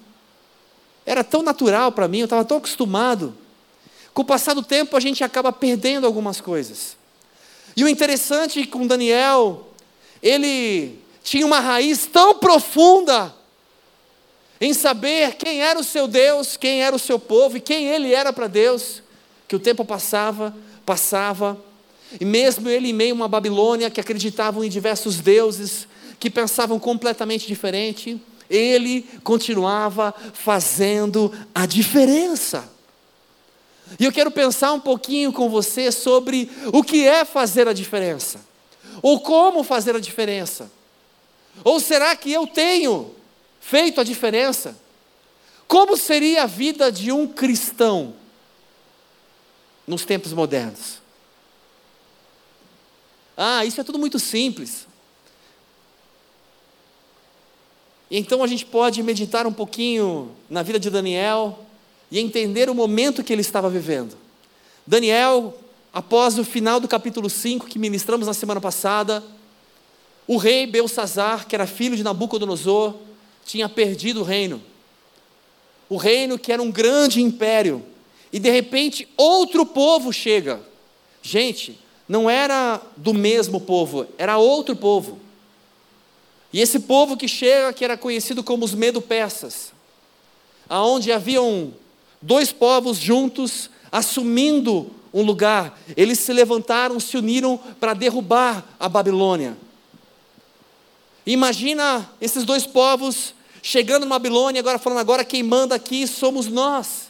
Era 1.04 1.24
tão 1.24 1.42
natural 1.42 1.90
para 1.90 2.06
mim, 2.06 2.20
eu 2.20 2.26
estava 2.26 2.44
tão 2.44 2.58
acostumado. 2.58 3.36
Com 4.14 4.22
o 4.22 4.24
passar 4.24 4.54
do 4.54 4.62
tempo, 4.62 4.96
a 4.96 5.00
gente 5.00 5.24
acaba 5.24 5.50
perdendo 5.50 6.06
algumas 6.06 6.40
coisas. 6.40 6.96
E 7.76 7.82
o 7.82 7.88
interessante 7.88 8.64
com 8.68 8.86
Daniel, 8.86 9.66
ele 10.22 11.00
tinha 11.24 11.44
uma 11.44 11.58
raiz 11.58 12.06
tão 12.06 12.32
profunda 12.38 13.34
em 14.60 14.72
saber 14.72 15.34
quem 15.34 15.60
era 15.60 15.76
o 15.76 15.84
seu 15.84 16.06
Deus, 16.06 16.56
quem 16.56 16.84
era 16.84 16.94
o 16.94 17.00
seu 17.00 17.18
povo 17.18 17.56
e 17.56 17.60
quem 17.60 17.88
ele 17.88 18.14
era 18.14 18.32
para 18.32 18.46
Deus, 18.46 19.02
que 19.48 19.56
o 19.56 19.60
tempo 19.60 19.84
passava, 19.84 20.54
passava, 20.86 21.58
e 22.18 22.24
mesmo 22.24 22.68
ele 22.68 22.88
em 22.88 22.92
meio 22.92 23.12
a 23.12 23.16
uma 23.16 23.28
Babilônia 23.28 23.90
que 23.90 24.00
acreditavam 24.00 24.64
em 24.64 24.68
diversos 24.68 25.18
deuses, 25.18 25.86
que 26.18 26.30
pensavam 26.30 26.78
completamente 26.78 27.46
diferente, 27.46 28.20
ele 28.48 29.02
continuava 29.22 30.12
fazendo 30.32 31.32
a 31.54 31.66
diferença. 31.66 32.68
E 33.98 34.04
eu 34.04 34.12
quero 34.12 34.30
pensar 34.30 34.72
um 34.72 34.80
pouquinho 34.80 35.32
com 35.32 35.48
você 35.48 35.90
sobre 35.92 36.50
o 36.72 36.82
que 36.82 37.06
é 37.06 37.24
fazer 37.24 37.68
a 37.68 37.72
diferença, 37.72 38.40
ou 39.02 39.20
como 39.20 39.62
fazer 39.62 39.94
a 39.94 40.00
diferença. 40.00 40.70
Ou 41.64 41.80
será 41.80 42.14
que 42.16 42.32
eu 42.32 42.46
tenho 42.46 43.14
feito 43.60 44.00
a 44.00 44.04
diferença? 44.04 44.76
Como 45.66 45.96
seria 45.96 46.44
a 46.44 46.46
vida 46.46 46.90
de 46.90 47.12
um 47.12 47.26
cristão 47.26 48.14
nos 49.86 50.04
tempos 50.04 50.32
modernos. 50.32 50.99
Ah, 53.42 53.64
isso 53.64 53.80
é 53.80 53.84
tudo 53.84 53.98
muito 53.98 54.18
simples. 54.18 54.86
Então 58.10 58.44
a 58.44 58.46
gente 58.46 58.66
pode 58.66 59.02
meditar 59.02 59.46
um 59.46 59.52
pouquinho 59.52 60.36
na 60.50 60.62
vida 60.62 60.78
de 60.78 60.90
Daniel 60.90 61.58
e 62.10 62.18
entender 62.18 62.68
o 62.68 62.74
momento 62.74 63.24
que 63.24 63.32
ele 63.32 63.40
estava 63.40 63.70
vivendo. 63.70 64.14
Daniel, 64.86 65.58
após 65.90 66.38
o 66.38 66.44
final 66.44 66.80
do 66.80 66.86
capítulo 66.86 67.30
5 67.30 67.66
que 67.66 67.78
ministramos 67.78 68.26
na 68.26 68.34
semana 68.34 68.60
passada, 68.60 69.24
o 70.26 70.36
rei 70.36 70.66
Belsazar, 70.66 71.48
que 71.48 71.54
era 71.54 71.66
filho 71.66 71.96
de 71.96 72.04
Nabucodonosor, 72.04 72.94
tinha 73.46 73.70
perdido 73.70 74.20
o 74.20 74.22
reino. 74.22 74.62
O 75.88 75.96
reino 75.96 76.38
que 76.38 76.52
era 76.52 76.62
um 76.62 76.70
grande 76.70 77.22
império. 77.22 77.82
E 78.30 78.38
de 78.38 78.50
repente 78.50 79.08
outro 79.16 79.64
povo 79.64 80.12
chega. 80.12 80.60
Gente, 81.22 81.78
não 82.10 82.28
era 82.28 82.82
do 82.96 83.14
mesmo 83.14 83.60
povo, 83.60 84.04
era 84.18 84.36
outro 84.36 84.74
povo. 84.74 85.20
E 86.52 86.60
esse 86.60 86.80
povo 86.80 87.16
que 87.16 87.28
chega, 87.28 87.72
que 87.72 87.84
era 87.84 87.96
conhecido 87.96 88.42
como 88.42 88.64
os 88.64 88.74
Medo-Persas, 88.74 89.72
aonde 90.68 91.12
haviam 91.12 91.72
dois 92.20 92.50
povos 92.50 92.98
juntos, 92.98 93.70
assumindo 93.92 94.90
um 95.14 95.22
lugar, 95.22 95.78
eles 95.96 96.18
se 96.18 96.32
levantaram, 96.32 96.98
se 96.98 97.16
uniram 97.16 97.56
para 97.78 97.94
derrubar 97.94 98.64
a 98.80 98.88
Babilônia. 98.88 99.56
Imagina 101.24 102.10
esses 102.20 102.44
dois 102.44 102.66
povos 102.66 103.34
chegando 103.62 104.02
na 104.02 104.16
Babilônia, 104.16 104.58
agora 104.58 104.80
falando, 104.80 104.98
agora 104.98 105.24
quem 105.24 105.44
manda 105.44 105.76
aqui 105.76 106.08
somos 106.08 106.48
nós. 106.48 107.09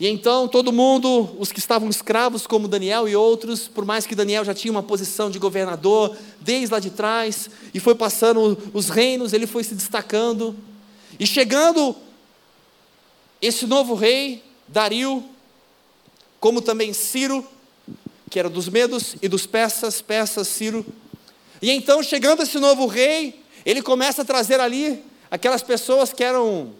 E 0.00 0.08
então 0.08 0.48
todo 0.48 0.72
mundo, 0.72 1.28
os 1.38 1.52
que 1.52 1.58
estavam 1.58 1.90
escravos, 1.90 2.46
como 2.46 2.66
Daniel 2.66 3.06
e 3.06 3.14
outros, 3.14 3.68
por 3.68 3.84
mais 3.84 4.06
que 4.06 4.14
Daniel 4.14 4.42
já 4.46 4.54
tinha 4.54 4.72
uma 4.72 4.82
posição 4.82 5.30
de 5.30 5.38
governador 5.38 6.16
desde 6.40 6.72
lá 6.72 6.80
de 6.80 6.88
trás, 6.88 7.50
e 7.74 7.78
foi 7.78 7.94
passando 7.94 8.56
os 8.72 8.88
reinos, 8.88 9.34
ele 9.34 9.46
foi 9.46 9.62
se 9.62 9.74
destacando. 9.74 10.56
E 11.18 11.26
chegando 11.26 11.94
esse 13.42 13.66
novo 13.66 13.94
rei, 13.94 14.42
Dario, 14.66 15.22
como 16.40 16.62
também 16.62 16.94
Ciro, 16.94 17.46
que 18.30 18.38
era 18.38 18.48
dos 18.48 18.70
medos 18.70 19.16
e 19.20 19.28
dos 19.28 19.44
persas, 19.44 20.00
persas, 20.00 20.48
Ciro. 20.48 20.86
E 21.60 21.70
então, 21.70 22.02
chegando 22.02 22.42
esse 22.42 22.58
novo 22.58 22.86
rei, 22.86 23.38
ele 23.66 23.82
começa 23.82 24.22
a 24.22 24.24
trazer 24.24 24.60
ali 24.60 25.04
aquelas 25.30 25.62
pessoas 25.62 26.10
que 26.10 26.24
eram 26.24 26.72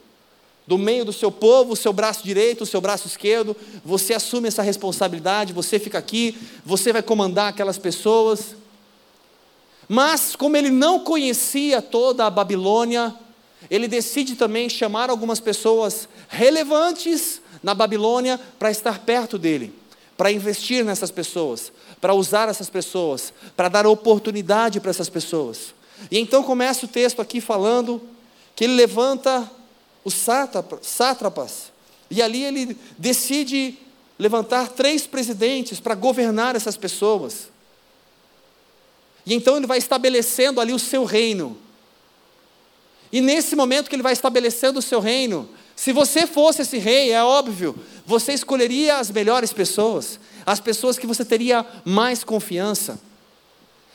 do 0.70 0.78
meio 0.78 1.04
do 1.04 1.12
seu 1.12 1.32
povo, 1.32 1.72
o 1.72 1.76
seu 1.76 1.92
braço 1.92 2.22
direito, 2.22 2.60
o 2.62 2.66
seu 2.66 2.80
braço 2.80 3.08
esquerdo, 3.08 3.56
você 3.84 4.14
assume 4.14 4.46
essa 4.46 4.62
responsabilidade, 4.62 5.52
você 5.52 5.80
fica 5.80 5.98
aqui, 5.98 6.38
você 6.64 6.92
vai 6.92 7.02
comandar 7.02 7.48
aquelas 7.48 7.76
pessoas. 7.76 8.54
Mas, 9.88 10.36
como 10.36 10.56
ele 10.56 10.70
não 10.70 11.00
conhecia 11.00 11.82
toda 11.82 12.24
a 12.24 12.30
Babilônia, 12.30 13.12
ele 13.68 13.88
decide 13.88 14.36
também 14.36 14.68
chamar 14.68 15.10
algumas 15.10 15.40
pessoas 15.40 16.08
relevantes 16.28 17.42
na 17.64 17.74
Babilônia 17.74 18.38
para 18.56 18.70
estar 18.70 19.00
perto 19.00 19.36
dele, 19.36 19.74
para 20.16 20.30
investir 20.30 20.84
nessas 20.84 21.10
pessoas, 21.10 21.72
para 22.00 22.14
usar 22.14 22.48
essas 22.48 22.70
pessoas, 22.70 23.32
para 23.56 23.68
dar 23.68 23.88
oportunidade 23.88 24.78
para 24.78 24.90
essas 24.90 25.08
pessoas. 25.08 25.74
E 26.12 26.18
então 26.20 26.44
começa 26.44 26.86
o 26.86 26.88
texto 26.88 27.20
aqui 27.20 27.40
falando 27.40 28.00
que 28.54 28.62
ele 28.62 28.74
levanta 28.74 29.50
os 30.04 30.14
sátrapas, 30.14 31.73
e 32.11 32.21
ali 32.23 32.45
ele 32.45 32.76
decide 32.99 33.78
levantar 34.19 34.69
três 34.69 35.07
presidentes 35.07 35.80
para 35.80 35.95
governar 35.95 36.57
essas 36.57 36.76
pessoas. 36.76 37.49
E 39.25 39.35
então 39.35 39.57
ele 39.57 39.66
vai 39.66 39.78
estabelecendo 39.78 40.61
ali 40.61 40.73
o 40.73 40.78
seu 40.78 41.04
reino. 41.04 41.57
E 43.12 43.21
nesse 43.21 43.57
momento 43.57 43.88
que 43.88 43.97
ele 43.97 44.02
vai 44.02 44.12
estabelecendo 44.12 44.78
o 44.78 44.83
seu 44.83 45.00
reino, 45.00 45.49
se 45.75 45.92
você 45.92 46.26
fosse 46.26 46.62
esse 46.62 46.78
rei, 46.78 47.11
é 47.12 47.23
óbvio, 47.23 47.75
você 48.04 48.33
escolheria 48.33 48.99
as 48.99 49.11
melhores 49.11 49.52
pessoas, 49.52 50.21
as 50.45 50.61
pessoas 50.61 50.99
que 50.99 51.07
você 51.07 51.25
teria 51.25 51.64
mais 51.85 52.23
confiança, 52.23 53.00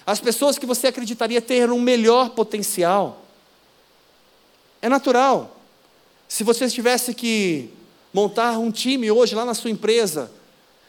as 0.05 0.19
pessoas 0.19 0.57
que 0.57 0.65
você 0.65 0.87
acreditaria 0.87 1.41
ter 1.41 1.69
um 1.69 1.79
melhor 1.79 2.31
potencial. 2.31 3.25
É 4.81 4.89
natural. 4.89 5.54
Se 6.35 6.43
você 6.43 6.67
tivesse 6.67 7.13
que 7.13 7.69
montar 8.13 8.59
um 8.59 8.69
time 8.69 9.09
hoje 9.09 9.33
lá 9.33 9.45
na 9.45 9.53
sua 9.53 9.69
empresa, 9.69 10.29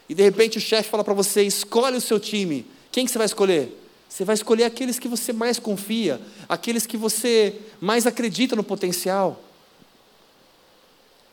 e 0.09 0.13
de 0.13 0.21
repente 0.21 0.59
o 0.59 0.61
chefe 0.61 0.91
fala 0.91 1.05
para 1.05 1.15
você: 1.15 1.45
escolhe 1.45 1.97
o 1.97 2.01
seu 2.01 2.19
time, 2.19 2.67
quem 2.91 3.07
que 3.07 3.13
você 3.13 3.19
vai 3.19 3.27
escolher? 3.27 3.81
Você 4.09 4.25
vai 4.25 4.35
escolher 4.35 4.65
aqueles 4.65 4.99
que 4.99 5.07
você 5.07 5.33
mais 5.33 5.61
confia, 5.61 6.21
aqueles 6.49 6.85
que 6.85 6.97
você 6.97 7.61
mais 7.81 8.09
acredita 8.09 8.57
no 8.57 8.65
potencial. 8.65 9.41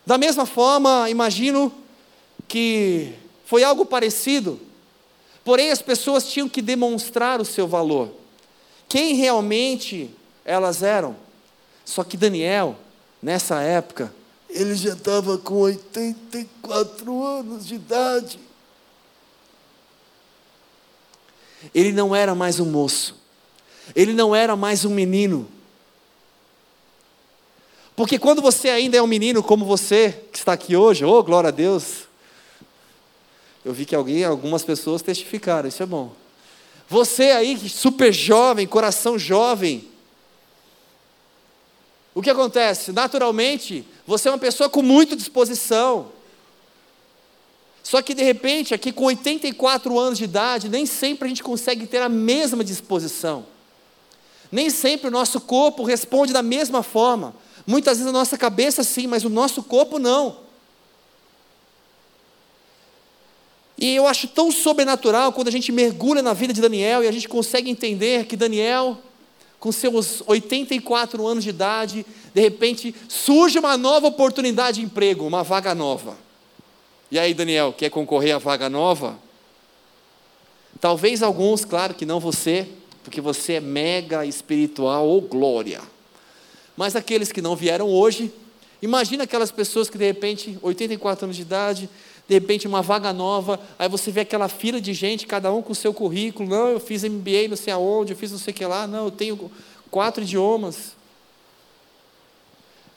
Da 0.05 0.15
mesma 0.15 0.45
forma, 0.45 1.09
imagino 1.09 1.73
que 2.47 3.15
foi 3.45 3.63
algo 3.63 3.83
parecido, 3.83 4.61
porém 5.43 5.71
as 5.71 5.81
pessoas 5.81 6.31
tinham 6.31 6.47
que 6.47 6.61
demonstrar 6.61 7.41
o 7.41 7.45
seu 7.45 7.67
valor, 7.67 8.11
quem 8.87 9.15
realmente 9.15 10.07
elas 10.45 10.83
eram. 10.83 11.15
Só 11.83 12.03
que 12.03 12.15
Daniel, 12.15 12.77
nessa 13.23 13.61
época, 13.61 14.13
ele 14.49 14.75
já 14.75 14.93
estava 14.93 15.37
com 15.37 15.55
84 15.55 17.25
anos 17.25 17.65
de 17.65 17.75
idade. 17.75 18.37
Ele 21.73 21.93
não 21.93 22.13
era 22.13 22.35
mais 22.35 22.59
um 22.59 22.65
moço, 22.65 23.15
ele 23.95 24.11
não 24.11 24.35
era 24.35 24.55
mais 24.57 24.83
um 24.83 24.89
menino. 24.89 25.47
Porque 27.95 28.19
quando 28.19 28.41
você 28.41 28.69
ainda 28.69 28.97
é 28.97 29.01
um 29.01 29.07
menino 29.07 29.41
como 29.41 29.63
você, 29.63 30.23
que 30.31 30.39
está 30.39 30.51
aqui 30.53 30.75
hoje, 30.75 31.05
oh 31.05 31.23
glória 31.23 31.47
a 31.47 31.51
Deus, 31.51 32.07
eu 33.63 33.71
vi 33.71 33.85
que 33.85 33.95
alguém, 33.95 34.25
algumas 34.25 34.63
pessoas 34.63 35.01
testificaram, 35.01 35.69
isso 35.69 35.81
é 35.81 35.85
bom. 35.85 36.11
Você 36.89 37.31
aí, 37.31 37.57
super 37.69 38.11
jovem, 38.11 38.67
coração 38.67 39.17
jovem, 39.17 39.87
o 42.13 42.21
que 42.21 42.29
acontece? 42.29 42.91
Naturalmente, 42.91 43.85
você 44.05 44.27
é 44.27 44.31
uma 44.31 44.37
pessoa 44.37 44.69
com 44.69 44.81
muita 44.81 45.15
disposição. 45.15 46.11
Só 47.81 48.01
que 48.01 48.13
de 48.13 48.23
repente, 48.23 48.73
aqui 48.73 48.91
com 48.91 49.05
84 49.05 49.99
anos 49.99 50.17
de 50.17 50.23
idade, 50.23 50.69
nem 50.69 50.85
sempre 50.85 51.25
a 51.25 51.29
gente 51.29 51.43
consegue 51.43 51.85
ter 51.85 52.01
a 52.01 52.09
mesma 52.09 52.63
disposição. 52.63 53.45
Nem 54.51 54.69
sempre 54.69 55.07
o 55.07 55.11
nosso 55.11 55.41
corpo 55.41 55.83
responde 55.83 56.31
da 56.31 56.43
mesma 56.43 56.83
forma. 56.83 57.35
Muitas 57.65 57.97
vezes 57.97 58.09
a 58.09 58.13
nossa 58.13 58.37
cabeça 58.37 58.83
sim, 58.83 59.07
mas 59.07 59.25
o 59.25 59.29
nosso 59.29 59.63
corpo 59.63 59.97
não. 59.97 60.43
E 63.77 63.95
eu 63.95 64.07
acho 64.07 64.27
tão 64.27 64.51
sobrenatural 64.51 65.33
quando 65.33 65.47
a 65.47 65.51
gente 65.51 65.71
mergulha 65.71 66.21
na 66.21 66.33
vida 66.33 66.53
de 66.53 66.61
Daniel 66.61 67.03
e 67.03 67.07
a 67.07 67.11
gente 67.11 67.27
consegue 67.27 67.69
entender 67.69 68.25
que 68.27 68.37
Daniel, 68.37 68.97
com 69.63 69.71
seus 69.71 70.21
84 70.27 71.25
anos 71.25 71.41
de 71.41 71.51
idade, 71.51 72.05
de 72.33 72.41
repente 72.41 72.93
surge 73.07 73.57
uma 73.57 73.77
nova 73.77 74.07
oportunidade 74.07 74.81
de 74.81 74.85
emprego, 74.85 75.25
uma 75.25 75.41
vaga 75.41 75.73
nova. 75.73 76.17
E 77.09 77.17
aí, 77.17 77.33
Daniel, 77.33 77.71
quer 77.71 77.89
concorrer 77.89 78.35
à 78.35 78.37
vaga 78.37 78.69
nova? 78.69 79.17
Talvez 80.81 81.23
alguns, 81.23 81.63
claro 81.63 81.93
que 81.93 82.05
não 82.05 82.19
você, 82.19 82.67
porque 83.05 83.21
você 83.21 83.53
é 83.53 83.59
mega 83.61 84.25
espiritual 84.25 85.07
ou 85.07 85.21
glória. 85.21 85.79
Mas 86.75 86.93
aqueles 86.93 87.31
que 87.31 87.41
não 87.41 87.55
vieram 87.55 87.87
hoje, 87.87 88.33
imagina 88.81 89.23
aquelas 89.23 89.49
pessoas 89.49 89.89
que 89.89 89.97
de 89.97 90.05
repente, 90.05 90.59
84 90.61 91.23
anos 91.23 91.37
de 91.37 91.41
idade, 91.41 91.89
de 92.27 92.33
repente 92.33 92.67
uma 92.67 92.81
vaga 92.81 93.11
nova, 93.11 93.59
aí 93.77 93.89
você 93.89 94.11
vê 94.11 94.21
aquela 94.21 94.47
fila 94.47 94.79
de 94.79 94.93
gente, 94.93 95.27
cada 95.27 95.51
um 95.51 95.61
com 95.61 95.73
o 95.73 95.75
seu 95.75 95.93
currículo, 95.93 96.49
não, 96.49 96.69
eu 96.69 96.79
fiz 96.79 97.03
MBA 97.03 97.47
não 97.49 97.57
sei 97.57 97.73
aonde, 97.73 98.13
eu 98.13 98.17
fiz 98.17 98.31
não 98.31 98.39
sei 98.39 98.53
o 98.53 98.55
que 98.55 98.65
lá, 98.65 98.87
não, 98.87 99.05
eu 99.05 99.11
tenho 99.11 99.51
quatro 99.91 100.23
idiomas. 100.23 100.93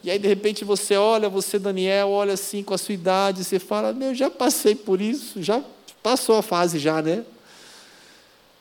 E 0.05 0.11
aí, 0.11 0.21
de 0.21 0.29
repente, 0.29 0.65
você 0.65 0.97
olha, 0.97 1.29
você, 1.29 1.59
Daniel, 1.59 2.11
olha 2.11 2.35
assim 2.35 2.63
com 2.63 2.73
a 2.73 2.79
sua 2.79 2.95
idade, 2.95 3.43
você 3.43 3.59
fala: 3.59 3.93
Meu, 3.93 4.15
já 4.15 4.31
passei 4.31 4.75
por 4.75 5.01
isso, 5.01 5.43
já 5.43 5.61
passou 6.01 6.37
a 6.37 6.43
fase, 6.43 6.79
já, 6.79 7.03
né? 7.03 7.25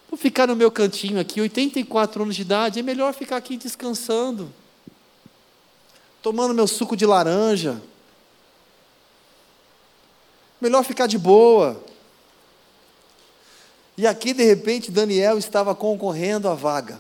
Vou 0.09 0.17
ficar 0.17 0.47
no 0.47 0.55
meu 0.55 0.71
cantinho 0.71 1.19
aqui, 1.19 1.39
84 1.39 2.23
anos 2.23 2.35
de 2.35 2.41
idade, 2.41 2.79
é 2.79 2.81
melhor 2.81 3.13
ficar 3.13 3.37
aqui 3.37 3.57
descansando, 3.57 4.51
tomando 6.21 6.53
meu 6.53 6.65
suco 6.65 6.95
de 6.95 7.05
laranja. 7.05 7.79
Melhor 10.65 10.83
ficar 10.83 11.05
de 11.05 11.19
boa. 11.19 11.79
E 13.95 14.07
aqui, 14.07 14.33
de 14.33 14.43
repente, 14.43 14.89
Daniel 14.89 15.37
estava 15.37 15.75
concorrendo 15.75 16.49
à 16.49 16.55
vaga. 16.55 16.99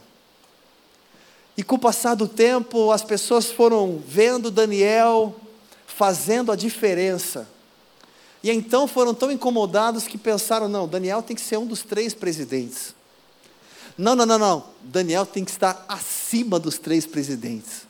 E 1.57 1.63
com 1.63 1.73
o 1.73 1.79
passar 1.79 2.13
do 2.13 2.27
tempo, 2.27 2.91
as 2.91 3.03
pessoas 3.03 3.49
foram 3.49 3.99
vendo 4.07 4.51
Daniel 4.51 5.35
fazendo 5.87 6.51
a 6.51 6.55
diferença. 6.55 7.49
E 8.43 8.51
então 8.51 8.87
foram 8.87 9.15
tão 9.15 9.31
incomodados 9.31 10.07
que 10.07 10.19
pensaram: 10.19 10.67
não, 10.69 10.87
Daniel 10.87 11.23
tem 11.23 11.35
que 11.35 11.41
ser 11.41 11.57
um 11.57 11.65
dos 11.65 11.81
três 11.81 12.13
presidentes. 12.13 12.93
Não, 13.97 14.13
não, 14.15 14.27
não, 14.27 14.37
não. 14.37 14.63
Daniel 14.83 15.25
tem 15.25 15.43
que 15.43 15.49
estar 15.49 15.83
acima 15.89 16.59
dos 16.59 16.77
três 16.77 17.07
presidentes. 17.07 17.87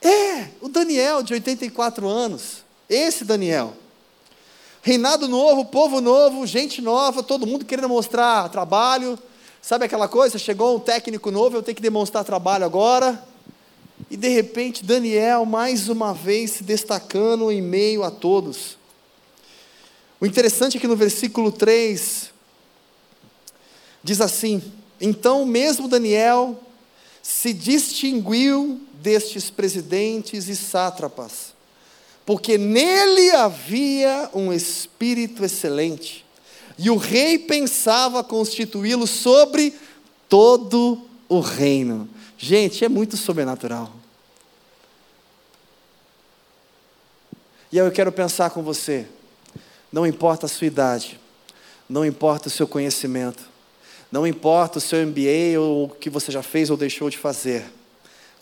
É, 0.00 0.50
o 0.60 0.68
Daniel 0.68 1.24
de 1.24 1.34
84 1.34 2.06
anos. 2.06 2.64
Esse 2.88 3.24
Daniel. 3.24 3.74
Reinado 4.86 5.26
novo, 5.26 5.64
povo 5.64 6.00
novo, 6.00 6.46
gente 6.46 6.80
nova, 6.80 7.20
todo 7.20 7.44
mundo 7.44 7.64
querendo 7.64 7.88
mostrar 7.88 8.48
trabalho, 8.50 9.18
Sabe 9.60 9.84
aquela 9.84 10.06
coisa? 10.06 10.38
Chegou 10.38 10.76
um 10.76 10.78
técnico 10.78 11.28
novo, 11.32 11.56
eu 11.56 11.62
tenho 11.64 11.74
que 11.74 11.82
demonstrar 11.82 12.22
trabalho 12.22 12.64
agora. 12.64 13.20
E 14.08 14.16
de 14.16 14.28
repente, 14.28 14.84
Daniel, 14.84 15.44
mais 15.44 15.88
uma 15.88 16.14
vez, 16.14 16.52
se 16.52 16.62
destacando 16.62 17.50
em 17.50 17.60
meio 17.60 18.04
a 18.04 18.10
todos. 18.12 18.78
O 20.20 20.24
interessante 20.24 20.76
é 20.76 20.80
que 20.80 20.86
no 20.86 20.94
versículo 20.94 21.50
3, 21.50 22.30
diz 24.04 24.20
assim: 24.20 24.62
Então, 25.00 25.44
mesmo 25.44 25.88
Daniel 25.88 26.56
se 27.20 27.52
distinguiu 27.52 28.80
destes 29.02 29.50
presidentes 29.50 30.46
e 30.46 30.54
sátrapas, 30.54 31.55
porque 32.26 32.58
nele 32.58 33.30
havia 33.30 34.28
um 34.34 34.52
espírito 34.52 35.44
excelente 35.44 36.26
e 36.76 36.90
o 36.90 36.96
rei 36.96 37.38
pensava 37.38 38.24
constituí-lo 38.24 39.06
sobre 39.06 39.72
todo 40.28 41.00
o 41.28 41.38
reino. 41.38 42.08
Gente, 42.36 42.84
é 42.84 42.88
muito 42.88 43.16
sobrenatural. 43.16 43.92
E 47.72 47.80
aí 47.80 47.86
eu 47.86 47.92
quero 47.92 48.10
pensar 48.10 48.50
com 48.50 48.62
você. 48.62 49.06
Não 49.92 50.04
importa 50.04 50.46
a 50.46 50.48
sua 50.48 50.66
idade, 50.66 51.18
não 51.88 52.04
importa 52.04 52.48
o 52.48 52.50
seu 52.50 52.66
conhecimento, 52.66 53.44
não 54.10 54.26
importa 54.26 54.78
o 54.78 54.80
seu 54.80 55.06
MBA 55.06 55.58
ou 55.58 55.84
o 55.84 55.88
que 55.88 56.10
você 56.10 56.32
já 56.32 56.42
fez 56.42 56.70
ou 56.70 56.76
deixou 56.76 57.08
de 57.08 57.16
fazer. 57.16 57.64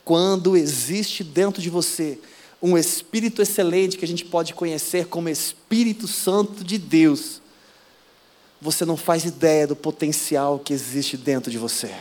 Quando 0.05 0.57
existe 0.57 1.23
dentro 1.23 1.63
de 1.63 1.71
você 1.71 2.19
um 2.67 2.79
espírito 2.79 3.43
excelente 3.43 3.99
que 3.99 4.07
a 4.07 4.09
gente 4.09 4.25
pode 4.25 4.55
conhecer 4.55 5.07
como 5.09 5.29
Espírito 5.29 6.09
Santo 6.09 6.65
de 6.65 6.79
Deus, 6.79 7.43
você 8.59 8.87
não 8.87 8.97
faz 8.97 9.27
ideia 9.27 9.67
do 9.67 9.77
potencial 9.77 10.59
que 10.59 10.73
existe 10.73 11.15
dentro 11.19 11.51
de 11.51 11.59
você. 11.59 11.95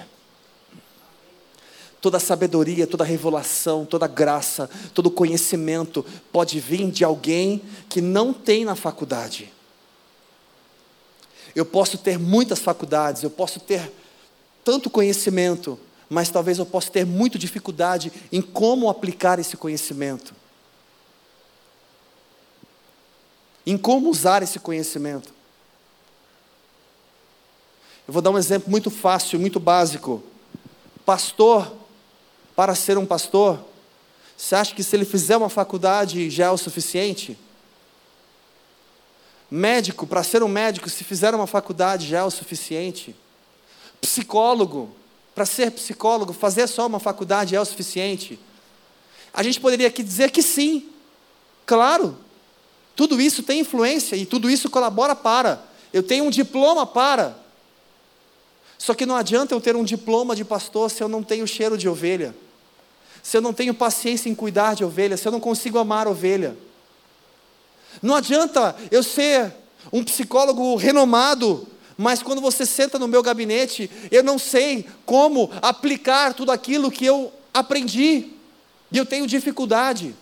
Toda 1.99 2.17
sabedoria, 2.17 2.87
toda 2.87 3.03
revelação, 3.03 3.85
toda 3.85 4.07
graça, 4.07 4.69
todo 4.93 5.11
conhecimento 5.11 6.05
pode 6.31 6.61
vir 6.61 6.89
de 6.89 7.03
alguém 7.03 7.61
que 7.89 7.99
não 7.99 8.31
tem 8.31 8.63
na 8.63 8.73
faculdade. 8.73 9.51
Eu 11.53 11.65
posso 11.65 11.97
ter 11.97 12.17
muitas 12.17 12.59
faculdades, 12.59 13.21
eu 13.21 13.29
posso 13.29 13.59
ter 13.59 13.91
tanto 14.63 14.89
conhecimento, 14.89 15.77
mas 16.09 16.29
talvez 16.29 16.57
eu 16.57 16.65
possa 16.65 16.89
ter 16.89 17.05
muita 17.05 17.37
dificuldade 17.37 18.13
em 18.31 18.41
como 18.41 18.87
aplicar 18.87 19.39
esse 19.39 19.57
conhecimento. 19.57 20.42
Em 23.65 23.77
como 23.77 24.09
usar 24.09 24.43
esse 24.43 24.59
conhecimento. 24.59 25.33
Eu 28.07 28.13
vou 28.13 28.21
dar 28.21 28.31
um 28.31 28.37
exemplo 28.37 28.69
muito 28.69 28.91
fácil, 28.91 29.39
muito 29.39 29.59
básico. 29.59 30.21
Pastor, 31.05 31.71
para 32.55 32.75
ser 32.75 32.97
um 32.97 33.05
pastor, 33.05 33.59
você 34.37 34.55
acha 34.55 34.75
que 34.75 34.83
se 34.83 34.95
ele 34.95 35.05
fizer 35.05 35.37
uma 35.37 35.49
faculdade 35.49 36.29
já 36.29 36.45
é 36.45 36.49
o 36.49 36.57
suficiente? 36.57 37.37
Médico, 39.49 40.05
para 40.05 40.23
ser 40.23 40.43
um 40.43 40.47
médico, 40.47 40.89
se 40.89 41.03
fizer 41.03 41.33
uma 41.33 41.47
faculdade 41.47 42.07
já 42.07 42.19
é 42.19 42.23
o 42.23 42.31
suficiente? 42.31 43.15
Psicólogo, 44.01 44.93
para 45.33 45.45
ser 45.45 45.71
psicólogo, 45.71 46.33
fazer 46.33 46.67
só 46.67 46.87
uma 46.87 46.99
faculdade 46.99 47.55
é 47.55 47.61
o 47.61 47.65
suficiente? 47.65 48.39
A 49.33 49.41
gente 49.41 49.59
poderia 49.59 49.87
aqui 49.87 50.03
dizer 50.03 50.29
que 50.31 50.43
sim, 50.43 50.89
claro, 51.65 52.17
tudo 52.95 53.19
isso 53.19 53.43
tem 53.43 53.61
influência 53.61 54.15
e 54.15 54.25
tudo 54.25 54.49
isso 54.49 54.69
colabora 54.69 55.15
para. 55.15 55.63
Eu 55.91 56.03
tenho 56.03 56.25
um 56.25 56.29
diploma 56.29 56.85
para. 56.85 57.35
Só 58.77 58.93
que 58.93 59.05
não 59.05 59.15
adianta 59.15 59.53
eu 59.53 59.61
ter 59.61 59.75
um 59.75 59.83
diploma 59.83 60.35
de 60.35 60.43
pastor 60.43 60.91
se 60.91 61.01
eu 61.01 61.07
não 61.07 61.23
tenho 61.23 61.47
cheiro 61.47 61.77
de 61.77 61.87
ovelha, 61.87 62.35
se 63.21 63.37
eu 63.37 63.41
não 63.41 63.53
tenho 63.53 63.73
paciência 63.73 64.29
em 64.29 64.35
cuidar 64.35 64.75
de 64.75 64.83
ovelha, 64.83 65.15
se 65.15 65.27
eu 65.27 65.31
não 65.31 65.39
consigo 65.39 65.79
amar 65.79 66.07
ovelha. 66.07 66.57
Não 68.01 68.15
adianta 68.15 68.75
eu 68.91 69.01
ser 69.01 69.53
um 69.91 70.03
psicólogo 70.03 70.75
renomado, 70.75 71.67
mas 71.97 72.21
quando 72.21 72.41
você 72.41 72.65
senta 72.65 72.99
no 72.99 73.07
meu 73.07 73.23
gabinete, 73.23 73.89
eu 74.11 74.23
não 74.23 74.37
sei 74.37 74.85
como 75.05 75.49
aplicar 75.61 76.33
tudo 76.33 76.51
aquilo 76.51 76.91
que 76.91 77.05
eu 77.05 77.31
aprendi, 77.53 78.31
e 78.91 78.97
eu 78.97 79.05
tenho 79.05 79.27
dificuldade. 79.27 80.15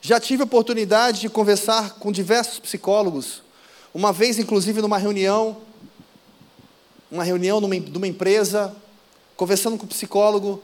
Já 0.00 0.20
tive 0.20 0.42
a 0.42 0.44
oportunidade 0.44 1.20
de 1.20 1.28
conversar 1.28 1.94
com 1.94 2.12
diversos 2.12 2.58
psicólogos, 2.58 3.42
uma 3.92 4.12
vez, 4.12 4.38
inclusive, 4.38 4.80
numa 4.80 4.98
reunião, 4.98 5.56
uma 7.10 7.24
reunião 7.24 7.60
numa, 7.60 7.74
numa 7.74 8.06
empresa, 8.06 8.74
conversando 9.36 9.76
com 9.78 9.84
o 9.84 9.88
psicólogo, 9.88 10.62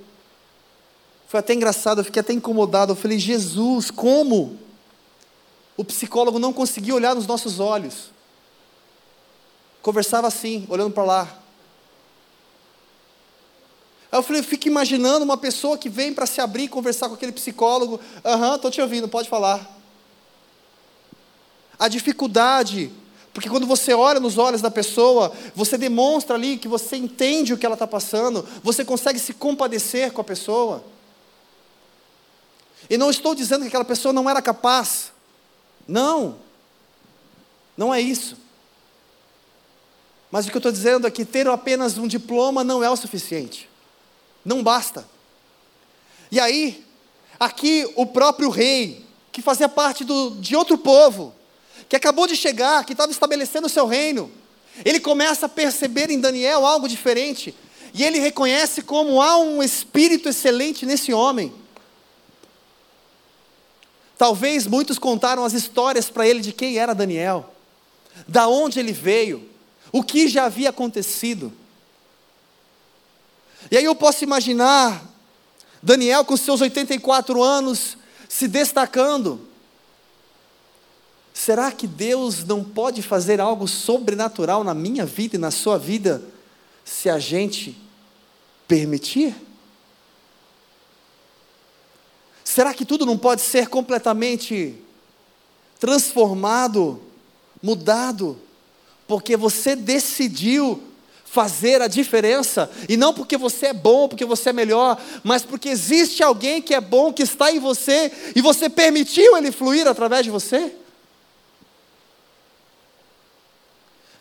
foi 1.35 1.41
até 1.41 1.53
engraçado, 1.53 2.01
eu 2.01 2.05
fiquei 2.05 2.21
até 2.21 2.33
incomodado. 2.33 2.93
Eu 2.93 2.97
falei, 2.97 3.19
Jesus, 3.19 3.91
como? 3.91 4.57
O 5.77 5.85
psicólogo 5.85 6.39
não 6.39 6.53
conseguia 6.53 6.95
olhar 6.95 7.15
nos 7.15 7.27
nossos 7.27 7.59
olhos. 7.59 8.13
Conversava 9.83 10.29
assim, 10.29 10.65
olhando 10.69 10.93
para 10.93 11.03
lá. 11.03 11.39
Aí 14.15 14.19
eu 14.19 14.23
falei, 14.23 14.41
eu 14.43 14.45
fico 14.45 14.69
imaginando 14.69 15.25
uma 15.25 15.37
pessoa 15.37 15.77
que 15.77 15.89
vem 15.89 16.15
para 16.15 16.25
se 16.25 16.41
abrir 16.41 16.63
e 16.63 16.69
conversar 16.69 17.09
com 17.09 17.17
aquele 17.17 17.33
psicólogo. 17.33 17.99
Aham, 18.25 18.55
estou 18.55 18.71
te 18.71 18.81
ouvindo, 18.81 19.09
pode 19.09 19.29
falar. 19.29 19.77
A 21.77 21.89
dificuldade 21.89 22.93
porque 23.33 23.49
quando 23.49 23.67
você 23.67 23.93
olha 23.93 24.21
nos 24.21 24.39
olhos 24.39 24.63
da 24.63 24.71
pessoa, 24.71 25.33
você 25.57 25.77
demonstra 25.77 26.37
ali 26.37 26.57
que 26.57 26.69
você 26.69 26.95
entende 26.95 27.53
o 27.53 27.59
que 27.59 27.67
ela 27.67 27.75
está 27.75 27.89
passando, 27.89 28.47
você 28.63 28.85
consegue 28.85 29.19
se 29.19 29.35
compadecer 29.35 30.13
com 30.13 30.21
a 30.21 30.25
pessoa. 30.25 30.85
E 32.89 32.97
não 32.97 33.11
estou 33.11 33.35
dizendo 33.35 33.63
que 33.63 33.67
aquela 33.67 33.85
pessoa 33.85 34.13
não 34.13 34.31
era 34.31 34.41
capaz. 34.41 35.11
Não. 35.89 36.37
Não 37.77 37.93
é 37.93 38.01
isso. 38.01 38.37
Mas 40.31 40.47
o 40.47 40.51
que 40.51 40.57
eu 40.57 40.61
estou 40.61 40.71
dizendo 40.71 41.05
é 41.05 41.11
que 41.11 41.25
ter 41.25 41.49
apenas 41.49 41.99
um 41.99 42.07
diploma 42.07 42.63
não 42.63 42.85
é 42.85 42.89
o 42.89 42.95
suficiente. 42.97 43.69
Não 44.45 44.63
basta. 44.63 45.09
E 46.31 46.39
aí, 46.39 46.85
aqui 47.39 47.91
o 47.97 48.07
próprio 48.07 48.51
rei, 48.51 49.05
que 49.33 49.41
fazia 49.41 49.69
parte 49.69 50.05
do, 50.05 50.31
de 50.33 50.55
outro 50.55 50.77
povo, 50.77 51.35
que 51.89 51.97
acabou 51.97 52.27
de 52.27 52.37
chegar, 52.37 52.85
que 52.85 52.93
estava 52.93 53.13
estabelecendo 53.13 53.67
o 53.67 53.71
seu 53.71 53.87
reino, 53.87 54.31
ele 54.85 55.01
começa 55.01 55.47
a 55.47 55.49
perceber 55.49 56.11
em 56.11 56.21
Daniel 56.21 56.67
algo 56.67 56.89
diferente, 56.89 57.55
e 57.93 58.03
ele 58.03 58.19
reconhece 58.19 58.83
como 58.83 59.23
há 59.23 59.39
um 59.39 59.63
espírito 59.63 60.29
excelente 60.29 60.85
nesse 60.85 61.13
homem. 61.13 61.53
Talvez 64.19 64.67
muitos 64.67 64.99
contaram 64.99 65.45
as 65.45 65.53
histórias 65.53 66.11
para 66.11 66.27
ele 66.27 66.41
de 66.41 66.53
quem 66.53 66.79
era 66.79 66.95
Daniel, 66.95 67.55
da 68.27 68.49
onde 68.49 68.79
ele 68.81 68.93
veio, 68.93 69.49
o 69.93 70.03
que 70.03 70.29
já 70.29 70.45
havia 70.45 70.71
acontecido. 70.71 71.53
E 73.71 73.77
aí 73.77 73.85
eu 73.85 73.95
posso 73.95 74.25
imaginar 74.25 75.05
Daniel 75.83 76.25
com 76.25 76.37
seus 76.37 76.61
84 76.61 77.43
anos 77.43 77.97
se 78.29 78.49
destacando, 78.49 79.41
Será 81.35 81.73
que 81.73 81.89
Deus 81.89 82.45
não 82.45 82.63
pode 82.63 83.03
fazer 83.03 83.41
algo 83.41 83.67
sobrenatural 83.67 84.63
na 84.63 84.73
minha 84.73 85.05
vida 85.05 85.35
e 85.35 85.39
na 85.39 85.51
sua 85.51 85.77
vida 85.77 86.23
se 86.85 87.11
a 87.11 87.19
gente 87.19 87.77
permitir? 88.69 89.35
Será 92.45 92.73
que 92.73 92.85
tudo 92.85 93.05
não 93.05 93.19
pode 93.19 93.43
ser 93.43 93.67
completamente 93.67 94.81
transformado, 95.81 97.03
mudado, 97.61 98.39
porque 99.09 99.37
você 99.37 99.75
decidiu 99.75 100.81
fazer 101.35 101.83
a 101.83 101.89
diferença, 101.89 102.71
e 102.89 102.97
não 102.97 103.13
porque 103.13 103.37
você 103.37 103.67
é 103.67 103.73
bom, 103.73 104.07
porque 104.07 104.25
você 104.25 104.51
é 104.51 104.53
melhor, 104.53 104.97
mas 105.25 105.43
porque 105.43 105.69
existe 105.69 106.23
alguém 106.23 106.63
que 106.63 106.73
é 106.73 106.81
bom, 106.81 107.13
que 107.13 107.25
está 107.25 107.51
em 107.51 107.59
você, 107.59 108.13
e 108.37 108.41
você 108.41 108.71
permitiu 108.71 109.37
ele 109.37 109.51
fluir 109.51 109.89
através 109.89 110.25
de 110.25 110.31
você? 110.31 110.73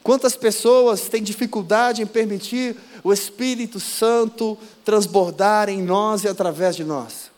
Quantas 0.02 0.36
pessoas 0.36 1.08
têm 1.08 1.22
dificuldade 1.22 2.02
em 2.02 2.08
permitir 2.08 2.76
o 3.04 3.14
Espírito 3.14 3.80
Santo 3.80 4.58
transbordar 4.84 5.70
em 5.70 5.84
nós 5.84 6.24
e 6.24 6.28
através 6.28 6.76
de 6.76 6.84
nós? 6.84 7.32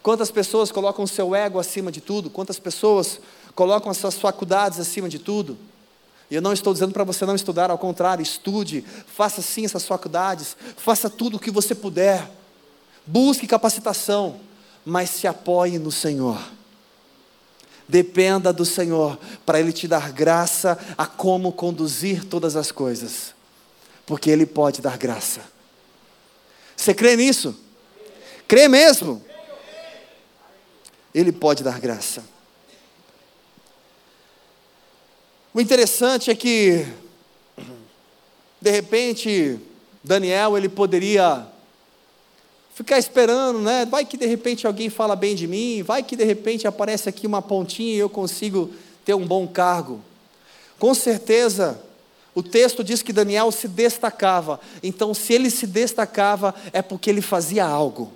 Quantas 0.00 0.30
pessoas 0.30 0.70
colocam 0.70 1.04
o 1.04 1.08
seu 1.08 1.34
ego 1.34 1.58
acima 1.58 1.90
de 1.90 2.00
tudo? 2.00 2.30
Quantas 2.30 2.60
pessoas 2.60 3.20
colocam 3.52 3.90
as 3.90 3.96
suas 3.96 4.14
faculdades 4.14 4.78
acima 4.78 5.08
de 5.08 5.18
tudo? 5.18 5.58
E 6.30 6.34
eu 6.34 6.42
não 6.42 6.52
estou 6.52 6.72
dizendo 6.72 6.92
para 6.92 7.04
você 7.04 7.24
não 7.24 7.36
estudar, 7.36 7.70
ao 7.70 7.78
contrário, 7.78 8.22
estude, 8.22 8.84
faça 9.06 9.40
sim 9.40 9.64
essas 9.64 9.84
faculdades, 9.84 10.56
faça 10.76 11.08
tudo 11.08 11.36
o 11.36 11.40
que 11.40 11.50
você 11.50 11.74
puder, 11.74 12.28
busque 13.06 13.46
capacitação, 13.46 14.40
mas 14.84 15.10
se 15.10 15.26
apoie 15.26 15.78
no 15.78 15.92
Senhor. 15.92 16.40
Dependa 17.88 18.52
do 18.52 18.64
Senhor 18.64 19.16
para 19.44 19.60
Ele 19.60 19.72
te 19.72 19.86
dar 19.86 20.10
graça 20.10 20.76
a 20.98 21.06
como 21.06 21.52
conduzir 21.52 22.24
todas 22.24 22.56
as 22.56 22.72
coisas, 22.72 23.32
porque 24.04 24.28
Ele 24.28 24.44
pode 24.44 24.82
dar 24.82 24.98
graça. 24.98 25.40
Você 26.76 26.92
crê 26.92 27.16
nisso? 27.16 27.56
Crê 28.48 28.68
mesmo? 28.68 29.22
Ele 31.14 31.30
pode 31.30 31.62
dar 31.62 31.78
graça. 31.78 32.22
O 35.56 35.60
interessante 35.62 36.30
é 36.30 36.34
que, 36.34 36.86
de 38.60 38.70
repente, 38.70 39.58
Daniel 40.04 40.54
ele 40.58 40.68
poderia 40.68 41.46
ficar 42.74 42.98
esperando, 42.98 43.60
né? 43.60 43.86
Vai 43.86 44.04
que 44.04 44.18
de 44.18 44.26
repente 44.26 44.66
alguém 44.66 44.90
fala 44.90 45.16
bem 45.16 45.34
de 45.34 45.46
mim, 45.46 45.82
vai 45.82 46.02
que 46.02 46.14
de 46.14 46.24
repente 46.24 46.66
aparece 46.66 47.08
aqui 47.08 47.26
uma 47.26 47.40
pontinha 47.40 47.94
e 47.94 47.98
eu 47.98 48.10
consigo 48.10 48.70
ter 49.02 49.14
um 49.14 49.26
bom 49.26 49.48
cargo. 49.48 50.02
Com 50.78 50.92
certeza, 50.92 51.80
o 52.34 52.42
texto 52.42 52.84
diz 52.84 53.00
que 53.00 53.10
Daniel 53.10 53.50
se 53.50 53.66
destacava. 53.66 54.60
Então, 54.82 55.14
se 55.14 55.32
ele 55.32 55.48
se 55.48 55.66
destacava, 55.66 56.54
é 56.70 56.82
porque 56.82 57.08
ele 57.08 57.22
fazia 57.22 57.64
algo. 57.64 58.12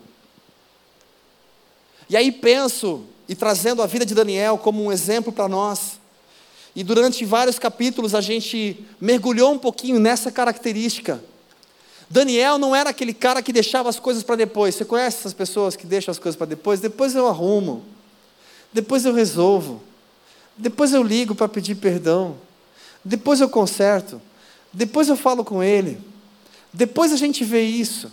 E 2.06 2.18
aí 2.18 2.30
penso, 2.30 3.06
e 3.26 3.34
trazendo 3.34 3.82
a 3.82 3.86
vida 3.86 4.04
de 4.04 4.14
Daniel 4.14 4.58
como 4.58 4.84
um 4.84 4.92
exemplo 4.92 5.32
para 5.32 5.48
nós, 5.48 5.99
e 6.74 6.84
durante 6.84 7.24
vários 7.24 7.58
capítulos 7.58 8.14
a 8.14 8.20
gente 8.20 8.84
mergulhou 9.00 9.52
um 9.52 9.58
pouquinho 9.58 9.98
nessa 9.98 10.30
característica. 10.30 11.22
Daniel 12.08 12.58
não 12.58 12.74
era 12.74 12.90
aquele 12.90 13.14
cara 13.14 13.42
que 13.42 13.52
deixava 13.52 13.88
as 13.88 14.00
coisas 14.00 14.22
para 14.22 14.36
depois. 14.36 14.74
Você 14.74 14.84
conhece 14.84 15.18
essas 15.18 15.32
pessoas 15.32 15.76
que 15.76 15.86
deixam 15.86 16.10
as 16.10 16.18
coisas 16.18 16.36
para 16.36 16.46
depois? 16.46 16.80
Depois 16.80 17.14
eu 17.14 17.28
arrumo. 17.28 17.84
Depois 18.72 19.04
eu 19.04 19.12
resolvo. 19.12 19.80
Depois 20.56 20.92
eu 20.92 21.02
ligo 21.02 21.34
para 21.34 21.48
pedir 21.48 21.76
perdão. 21.76 22.36
Depois 23.04 23.40
eu 23.40 23.48
conserto. 23.48 24.20
Depois 24.72 25.08
eu 25.08 25.16
falo 25.16 25.44
com 25.44 25.62
ele. 25.62 26.00
Depois 26.72 27.12
a 27.12 27.16
gente 27.16 27.44
vê 27.44 27.62
isso. 27.62 28.10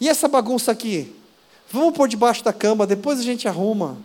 E 0.00 0.08
essa 0.08 0.28
bagunça 0.28 0.70
aqui? 0.70 1.14
Vamos 1.70 1.94
pôr 1.94 2.08
debaixo 2.08 2.42
da 2.42 2.52
cama, 2.52 2.86
depois 2.86 3.18
a 3.18 3.22
gente 3.22 3.46
arruma. 3.46 3.98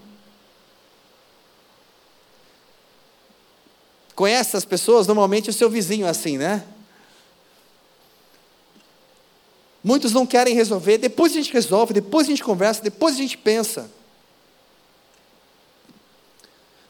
Conhece 4.16 4.50
essas 4.50 4.66
pessoas? 4.66 5.08
Normalmente 5.08 5.50
o 5.50 5.54
seu 5.54 5.70
vizinho 5.70 6.06
é 6.06 6.10
assim, 6.10 6.38
né? 6.38 6.64
Muitos 9.84 10.14
não 10.14 10.26
querem 10.26 10.56
resolver, 10.56 10.98
depois 10.98 11.34
a 11.34 11.36
gente 11.36 11.52
resolve, 11.52 11.94
depois 11.94 12.28
a 12.28 12.30
gente 12.30 12.44
conversa, 12.44 12.82
depois 12.82 13.16
a 13.16 13.18
gente 13.18 13.38
pensa. 13.38 13.90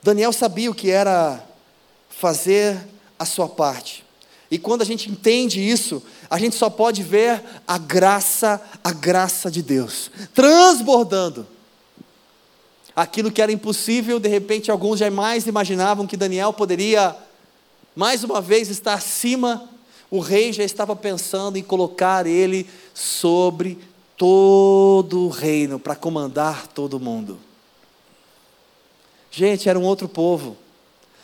Daniel 0.03 0.31
sabia 0.31 0.69
o 0.69 0.75
que 0.75 0.91
era 0.91 1.43
fazer 2.09 2.77
a 3.17 3.25
sua 3.25 3.47
parte. 3.49 4.03
E 4.51 4.59
quando 4.59 4.83
a 4.83 4.85
gente 4.85 5.09
entende 5.09 5.59
isso, 5.59 6.03
a 6.29 6.37
gente 6.37 6.55
só 6.55 6.69
pode 6.69 7.01
ver 7.01 7.41
a 7.67 7.79
graça, 7.79 8.61
a 8.83 8.91
graça 8.91 9.49
de 9.49 9.63
Deus 9.63 10.11
transbordando. 10.33 11.47
Aquilo 12.95 13.31
que 13.31 13.41
era 13.41 13.51
impossível, 13.51 14.19
de 14.19 14.29
repente 14.29 14.69
alguns 14.69 14.99
jamais 14.99 15.47
imaginavam 15.47 16.05
que 16.05 16.17
Daniel 16.17 16.53
poderia 16.53 17.15
mais 17.95 18.23
uma 18.23 18.41
vez 18.41 18.69
estar 18.69 18.93
acima 18.93 19.69
o 20.13 20.19
rei 20.19 20.53
já 20.53 20.63
estava 20.63 20.95
pensando 20.95 21.57
em 21.57 21.63
colocar 21.63 22.27
ele 22.27 22.69
sobre 22.93 23.79
todo 24.15 25.21
o 25.25 25.29
reino, 25.29 25.79
para 25.79 25.95
comandar 25.95 26.67
todo 26.67 26.99
mundo. 26.99 27.39
Gente, 29.31 29.67
era 29.67 29.79
um 29.79 29.81
outro 29.81 30.07
povo, 30.07 30.55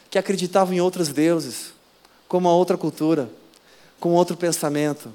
que 0.09 0.17
acreditava 0.17 0.73
em 0.73 0.81
outros 0.81 1.09
deuses, 1.09 1.71
com 2.27 2.39
uma 2.39 2.51
outra 2.51 2.79
cultura, 2.79 3.29
com 3.99 4.09
outro 4.13 4.35
pensamento. 4.35 5.13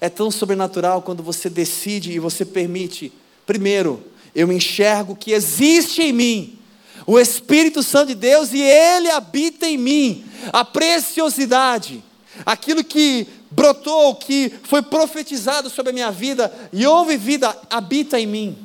É 0.00 0.08
tão 0.08 0.30
sobrenatural 0.30 1.02
quando 1.02 1.20
você 1.20 1.50
decide 1.50 2.12
e 2.12 2.20
você 2.20 2.44
permite, 2.44 3.12
primeiro, 3.44 4.04
eu 4.36 4.52
enxergo 4.52 5.16
que 5.16 5.32
existe 5.32 6.02
em 6.02 6.12
mim 6.12 6.58
o 7.06 7.18
Espírito 7.18 7.82
Santo 7.82 8.08
de 8.08 8.14
Deus 8.14 8.52
e 8.52 8.60
ele 8.60 9.10
habita 9.10 9.66
em 9.66 9.78
mim. 9.78 10.26
A 10.52 10.62
preciosidade, 10.62 12.04
aquilo 12.44 12.84
que 12.84 13.26
brotou, 13.50 14.14
que 14.16 14.52
foi 14.64 14.82
profetizado 14.82 15.70
sobre 15.70 15.90
a 15.90 15.92
minha 15.94 16.10
vida 16.10 16.52
e 16.70 16.86
houve 16.86 17.16
vida, 17.16 17.56
habita 17.70 18.20
em 18.20 18.26
mim. 18.26 18.58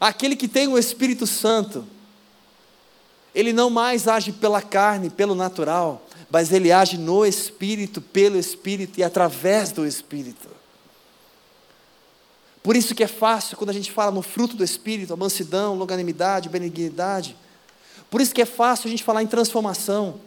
Aquele 0.00 0.34
que 0.34 0.48
tem 0.48 0.66
o 0.66 0.78
Espírito 0.78 1.26
Santo, 1.26 1.86
ele 3.34 3.52
não 3.52 3.68
mais 3.68 4.08
age 4.08 4.32
pela 4.32 4.62
carne, 4.62 5.10
pelo 5.10 5.34
natural, 5.34 6.06
mas 6.30 6.50
ele 6.52 6.72
age 6.72 6.96
no 6.96 7.26
Espírito, 7.26 8.00
pelo 8.00 8.38
Espírito 8.38 8.98
e 8.98 9.04
através 9.04 9.72
do 9.72 9.86
Espírito. 9.86 10.53
Por 12.64 12.74
isso 12.74 12.94
que 12.94 13.04
é 13.04 13.06
fácil 13.06 13.58
quando 13.58 13.68
a 13.68 13.74
gente 13.74 13.92
fala 13.92 14.10
no 14.10 14.22
fruto 14.22 14.56
do 14.56 14.64
Espírito, 14.64 15.12
a 15.12 15.16
mansidão, 15.16 15.74
longanimidade, 15.74 16.48
benignidade. 16.48 17.36
Por 18.10 18.22
isso 18.22 18.34
que 18.34 18.40
é 18.40 18.46
fácil 18.46 18.88
a 18.88 18.90
gente 18.90 19.04
falar 19.04 19.22
em 19.22 19.26
transformação. 19.26 20.18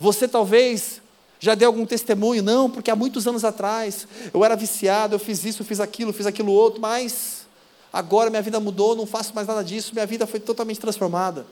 Você 0.00 0.26
talvez 0.26 1.00
já 1.38 1.54
deu 1.54 1.68
algum 1.68 1.86
testemunho, 1.86 2.42
não, 2.42 2.68
porque 2.68 2.90
há 2.90 2.96
muitos 2.96 3.28
anos 3.28 3.44
atrás 3.44 4.08
eu 4.34 4.44
era 4.44 4.56
viciado, 4.56 5.14
eu 5.14 5.20
fiz 5.20 5.44
isso, 5.44 5.62
eu 5.62 5.66
fiz 5.66 5.78
aquilo, 5.78 6.10
eu 6.10 6.14
fiz 6.14 6.26
aquilo 6.26 6.50
outro, 6.50 6.80
mas 6.80 7.46
agora 7.92 8.28
minha 8.28 8.42
vida 8.42 8.58
mudou, 8.58 8.96
não 8.96 9.06
faço 9.06 9.32
mais 9.36 9.46
nada 9.46 9.62
disso, 9.62 9.94
minha 9.94 10.04
vida 10.04 10.26
foi 10.26 10.40
totalmente 10.40 10.80
transformada. 10.80 11.46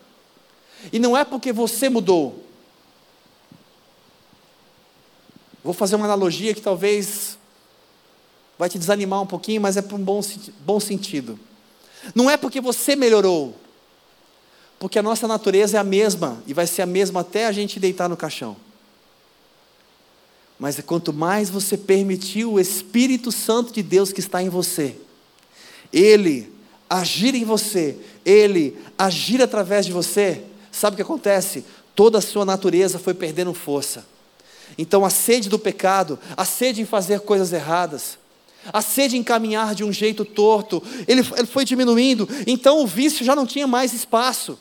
E 0.92 0.98
não 0.98 1.16
é 1.16 1.24
porque 1.24 1.52
você 1.52 1.88
mudou. 1.88 2.44
Vou 5.62 5.72
fazer 5.72 5.94
uma 5.94 6.06
analogia 6.06 6.52
que 6.52 6.60
talvez 6.60 7.38
vai 8.58 8.68
te 8.68 8.78
desanimar 8.78 9.22
um 9.22 9.26
pouquinho, 9.26 9.60
mas 9.60 9.76
é 9.76 9.82
para 9.82 9.96
um 9.96 10.02
bom, 10.02 10.20
bom 10.60 10.80
sentido. 10.80 11.38
Não 12.14 12.28
é 12.28 12.36
porque 12.36 12.60
você 12.60 12.94
melhorou, 12.94 13.56
porque 14.78 14.98
a 14.98 15.02
nossa 15.02 15.26
natureza 15.26 15.76
é 15.76 15.80
a 15.80 15.84
mesma 15.84 16.42
e 16.46 16.52
vai 16.52 16.66
ser 16.66 16.82
a 16.82 16.86
mesma 16.86 17.20
até 17.20 17.46
a 17.46 17.52
gente 17.52 17.80
deitar 17.80 18.08
no 18.08 18.16
caixão. 18.16 18.56
Mas 20.58 20.78
é 20.78 20.82
quanto 20.82 21.12
mais 21.12 21.50
você 21.50 21.76
permitir 21.76 22.44
o 22.44 22.60
Espírito 22.60 23.32
Santo 23.32 23.72
de 23.72 23.82
Deus 23.82 24.12
que 24.12 24.20
está 24.20 24.42
em 24.42 24.48
você, 24.48 24.96
ele 25.92 26.52
agir 26.88 27.34
em 27.34 27.44
você, 27.44 27.96
ele 28.24 28.78
agir 28.96 29.42
através 29.42 29.86
de 29.86 29.92
você, 29.92 30.44
sabe 30.70 30.94
o 30.94 30.96
que 30.96 31.02
acontece? 31.02 31.64
Toda 31.94 32.18
a 32.18 32.22
sua 32.22 32.44
natureza 32.44 32.98
foi 32.98 33.14
perdendo 33.14 33.54
força. 33.54 34.04
Então 34.76 35.04
a 35.04 35.10
sede 35.10 35.48
do 35.48 35.58
pecado, 35.58 36.18
a 36.36 36.44
sede 36.44 36.80
em 36.80 36.86
fazer 36.86 37.20
coisas 37.20 37.52
erradas, 37.52 38.18
a 38.72 38.82
sede 38.82 39.16
em 39.16 39.22
caminhar 39.22 39.74
de 39.74 39.84
um 39.84 39.92
jeito 39.92 40.24
torto, 40.24 40.82
ele, 41.06 41.20
ele 41.36 41.46
foi 41.46 41.64
diminuindo, 41.64 42.28
então 42.46 42.80
o 42.80 42.86
vício 42.86 43.24
já 43.24 43.34
não 43.34 43.46
tinha 43.46 43.66
mais 43.66 43.92
espaço, 43.92 44.58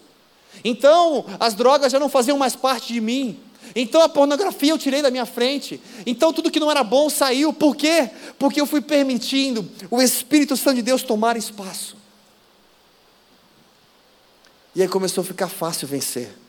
então 0.63 1.25
as 1.39 1.53
drogas 1.53 1.91
já 1.91 1.99
não 1.99 2.09
faziam 2.09 2.37
mais 2.37 2.55
parte 2.55 2.93
de 2.93 3.01
mim, 3.01 3.39
então 3.75 4.01
a 4.01 4.09
pornografia 4.09 4.71
eu 4.71 4.77
tirei 4.77 5.01
da 5.01 5.09
minha 5.09 5.25
frente, 5.25 5.79
então 6.05 6.33
tudo 6.33 6.51
que 6.51 6.59
não 6.59 6.69
era 6.69 6.83
bom 6.83 7.09
saiu, 7.09 7.53
por 7.53 7.75
quê? 7.75 8.09
Porque 8.37 8.59
eu 8.59 8.65
fui 8.65 8.81
permitindo 8.81 9.69
o 9.89 10.01
Espírito 10.01 10.55
Santo 10.57 10.75
de 10.75 10.81
Deus 10.81 11.03
tomar 11.03 11.37
espaço, 11.37 11.95
e 14.75 14.81
aí 14.81 14.87
começou 14.87 15.21
a 15.21 15.25
ficar 15.25 15.47
fácil 15.47 15.87
vencer. 15.87 16.43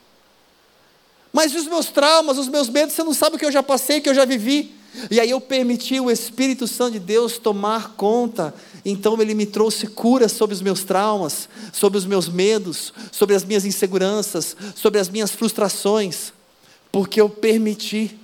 Mas 1.34 1.52
os 1.52 1.66
meus 1.66 1.86
traumas, 1.86 2.38
os 2.38 2.46
meus 2.46 2.68
medos, 2.68 2.94
você 2.94 3.02
não 3.02 3.12
sabe 3.12 3.34
o 3.34 3.38
que 3.40 3.44
eu 3.44 3.50
já 3.50 3.60
passei, 3.60 3.98
o 3.98 4.02
que 4.02 4.08
eu 4.08 4.14
já 4.14 4.24
vivi. 4.24 4.72
E 5.10 5.20
aí 5.20 5.30
eu 5.30 5.40
permiti 5.40 5.98
o 5.98 6.10
Espírito 6.10 6.66
Santo 6.66 6.92
de 6.92 6.98
Deus 6.98 7.38
tomar 7.38 7.94
conta. 7.96 8.54
Então 8.84 9.20
ele 9.20 9.34
me 9.34 9.46
trouxe 9.46 9.86
cura 9.86 10.28
sobre 10.28 10.54
os 10.54 10.62
meus 10.62 10.84
traumas, 10.84 11.48
sobre 11.72 11.98
os 11.98 12.04
meus 12.04 12.28
medos, 12.28 12.92
sobre 13.10 13.34
as 13.34 13.44
minhas 13.44 13.64
inseguranças, 13.64 14.56
sobre 14.74 15.00
as 15.00 15.08
minhas 15.08 15.30
frustrações, 15.30 16.32
porque 16.92 17.20
eu 17.20 17.28
permiti. 17.28 18.18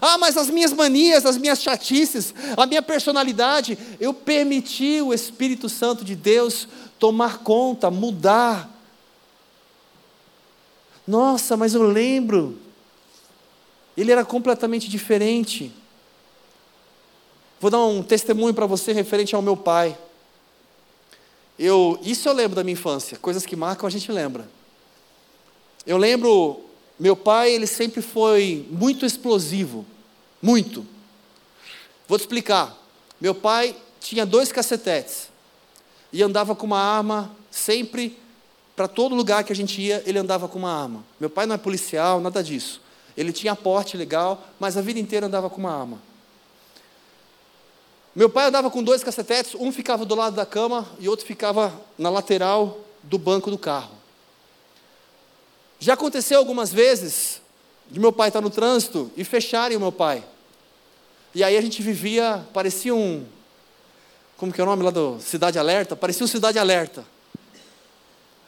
Ah, 0.00 0.18
mas 0.18 0.36
as 0.36 0.50
minhas 0.50 0.72
manias, 0.72 1.24
as 1.24 1.38
minhas 1.38 1.62
chatices, 1.62 2.34
a 2.56 2.66
minha 2.66 2.82
personalidade, 2.82 3.78
eu 3.98 4.12
permiti 4.12 5.00
o 5.00 5.14
Espírito 5.14 5.68
Santo 5.68 6.04
de 6.04 6.14
Deus 6.14 6.68
tomar 6.98 7.38
conta, 7.38 7.90
mudar. 7.90 8.70
Nossa, 11.06 11.56
mas 11.56 11.74
eu 11.74 11.82
lembro, 11.82 12.58
ele 13.96 14.12
era 14.12 14.24
completamente 14.24 14.88
diferente. 14.90 15.72
Vou 17.60 17.70
dar 17.70 17.84
um 17.84 18.02
testemunho 18.02 18.52
para 18.52 18.66
você 18.66 18.92
referente 18.92 19.34
ao 19.34 19.42
meu 19.42 19.56
pai. 19.56 19.96
Eu, 21.58 21.98
isso 22.02 22.28
eu 22.28 22.32
lembro 22.34 22.54
da 22.54 22.62
minha 22.62 22.74
infância, 22.74 23.16
coisas 23.18 23.46
que 23.46 23.56
marcam 23.56 23.86
a 23.86 23.90
gente 23.90 24.12
lembra. 24.12 24.48
Eu 25.86 25.96
lembro, 25.96 26.60
meu 26.98 27.16
pai, 27.16 27.52
ele 27.52 27.66
sempre 27.66 28.02
foi 28.02 28.66
muito 28.70 29.06
explosivo, 29.06 29.86
muito. 30.42 30.86
Vou 32.06 32.18
te 32.18 32.22
explicar. 32.22 32.76
Meu 33.20 33.34
pai 33.34 33.74
tinha 34.00 34.26
dois 34.26 34.52
cacetetes. 34.52 35.30
e 36.12 36.22
andava 36.22 36.54
com 36.54 36.66
uma 36.66 36.80
arma 36.80 37.34
sempre 37.50 38.18
para 38.76 38.86
todo 38.86 39.14
lugar 39.14 39.42
que 39.42 39.52
a 39.52 39.56
gente 39.56 39.80
ia, 39.80 40.02
ele 40.06 40.18
andava 40.18 40.46
com 40.46 40.58
uma 40.58 40.70
arma. 40.70 41.04
Meu 41.18 41.30
pai 41.30 41.46
não 41.46 41.54
é 41.54 41.58
policial, 41.58 42.20
nada 42.20 42.44
disso. 42.44 42.80
Ele 43.16 43.32
tinha 43.32 43.56
porte 43.56 43.96
legal, 43.96 44.46
mas 44.60 44.76
a 44.76 44.82
vida 44.82 45.00
inteira 45.00 45.26
andava 45.26 45.48
com 45.48 45.58
uma 45.58 45.72
arma. 45.72 45.98
Meu 48.16 48.30
pai 48.30 48.46
andava 48.46 48.70
com 48.70 48.82
dois 48.82 49.04
cacetetes, 49.04 49.54
um 49.54 49.70
ficava 49.70 50.06
do 50.06 50.14
lado 50.14 50.34
da 50.34 50.46
cama 50.46 50.88
e 50.98 51.06
outro 51.06 51.26
ficava 51.26 51.70
na 51.98 52.08
lateral 52.08 52.80
do 53.02 53.18
banco 53.18 53.50
do 53.50 53.58
carro. 53.58 53.94
Já 55.78 55.92
aconteceu 55.92 56.38
algumas 56.38 56.72
vezes 56.72 57.42
de 57.90 58.00
meu 58.00 58.10
pai 58.10 58.28
estar 58.28 58.40
no 58.40 58.48
trânsito 58.48 59.12
e 59.18 59.22
fecharem 59.22 59.76
o 59.76 59.80
meu 59.80 59.92
pai. 59.92 60.24
E 61.34 61.44
aí 61.44 61.58
a 61.58 61.60
gente 61.60 61.82
vivia, 61.82 62.42
parecia 62.54 62.94
um. 62.94 63.26
Como 64.38 64.50
que 64.50 64.62
é 64.62 64.64
o 64.64 64.66
nome 64.66 64.82
lá 64.82 64.90
do 64.90 65.20
Cidade 65.20 65.58
Alerta? 65.58 65.94
Parecia 65.94 66.24
um 66.24 66.26
Cidade 66.26 66.58
Alerta. 66.58 67.04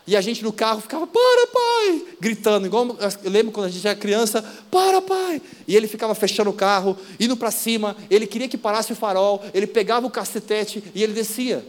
E 0.08 0.16
a 0.16 0.22
gente 0.22 0.42
no 0.42 0.50
carro 0.50 0.80
ficava, 0.80 1.06
para 1.06 1.46
pai, 1.48 2.02
gritando, 2.18 2.66
igual 2.66 2.96
eu 3.22 3.30
lembro 3.30 3.52
quando 3.52 3.66
a 3.66 3.68
gente 3.68 3.86
era 3.86 3.94
criança, 3.94 4.42
para 4.70 5.02
pai. 5.02 5.42
E 5.66 5.76
ele 5.76 5.86
ficava 5.86 6.14
fechando 6.14 6.48
o 6.48 6.54
carro, 6.54 6.96
indo 7.20 7.36
para 7.36 7.50
cima, 7.50 7.94
ele 8.08 8.26
queria 8.26 8.48
que 8.48 8.56
parasse 8.56 8.90
o 8.90 8.96
farol, 8.96 9.44
ele 9.52 9.66
pegava 9.66 10.06
o 10.06 10.10
cacetete 10.10 10.82
e 10.94 11.02
ele 11.02 11.12
descia. 11.12 11.62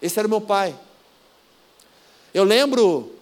Esse 0.00 0.18
era 0.18 0.26
o 0.26 0.30
meu 0.30 0.40
pai. 0.40 0.74
Eu 2.32 2.44
lembro, 2.44 3.12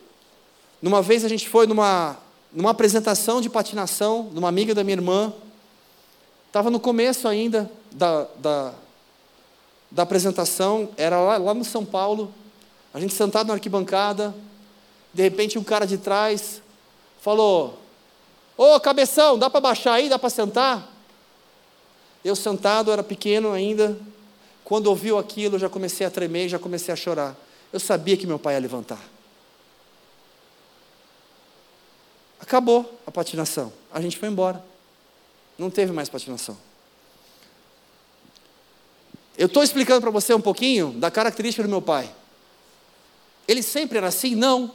numa 0.81 1.03
vez 1.03 1.25
a 1.25 1.29
gente 1.29 1.49
foi 1.49 1.66
numa, 1.66 2.16
numa 2.53 2.71
apresentação 2.71 3.40
de 3.40 3.51
patinação, 3.51 4.29
de 4.33 4.38
uma 4.38 4.49
amiga 4.49 4.73
da 4.73 4.85
minha 4.85 4.95
irmã, 4.95 5.33
estava 6.47 6.71
no 6.71 6.79
começo 6.79 7.27
ainda 7.27 7.69
da, 7.90 8.29
da, 8.38 8.75
da 9.90 10.03
apresentação, 10.05 10.90
era 10.97 11.19
lá, 11.19 11.37
lá 11.37 11.53
no 11.53 11.64
São 11.64 11.85
Paulo, 11.85 12.33
a 12.92 13.00
gente 13.00 13.14
sentado 13.14 13.48
na 13.48 13.55
arquibancada, 13.55 14.35
de 15.12 15.22
repente 15.22 15.59
um 15.59 15.64
cara 15.64 15.87
de 15.87 15.98
trás 15.98 16.62
falou: 17.20 17.79
Ô 18.57 18.79
cabeção, 18.81 19.38
dá 19.38 19.48
para 19.48 19.61
baixar 19.61 19.94
aí, 19.94 20.09
dá 20.09 20.18
para 20.18 20.31
sentar? 20.31 20.88
Eu 22.24 22.37
sentado, 22.37 22.92
era 22.92 23.03
pequeno 23.03 23.53
ainda, 23.53 23.98
quando 24.64 24.88
ouviu 24.88 25.18
aquilo, 25.18 25.59
já 25.59 25.68
comecei 25.68 26.07
a 26.07 26.11
tremer, 26.11 26.48
já 26.48 26.59
comecei 26.59 26.92
a 26.92 26.96
chorar. 26.96 27.37
Eu 27.72 27.81
sabia 27.81 28.16
que 28.16 28.26
meu 28.26 28.38
pai 28.38 28.55
ia 28.55 28.61
levantar. 28.61 29.00
Acabou 32.38 33.00
a 33.07 33.11
patinação. 33.11 33.72
A 33.92 34.00
gente 34.00 34.18
foi 34.18 34.29
embora. 34.29 34.62
Não 35.59 35.70
teve 35.70 35.92
mais 35.92 36.09
patinação. 36.09 36.57
Eu 39.37 39.46
estou 39.46 39.62
explicando 39.62 40.00
para 40.00 40.11
você 40.11 40.35
um 40.35 40.40
pouquinho 40.40 40.92
da 40.92 41.11
característica 41.11 41.62
do 41.62 41.68
meu 41.68 41.81
pai. 41.81 42.12
Ele 43.51 43.65
sempre 43.65 43.99
era 43.99 44.07
assim? 44.07 44.37
Não. 44.37 44.71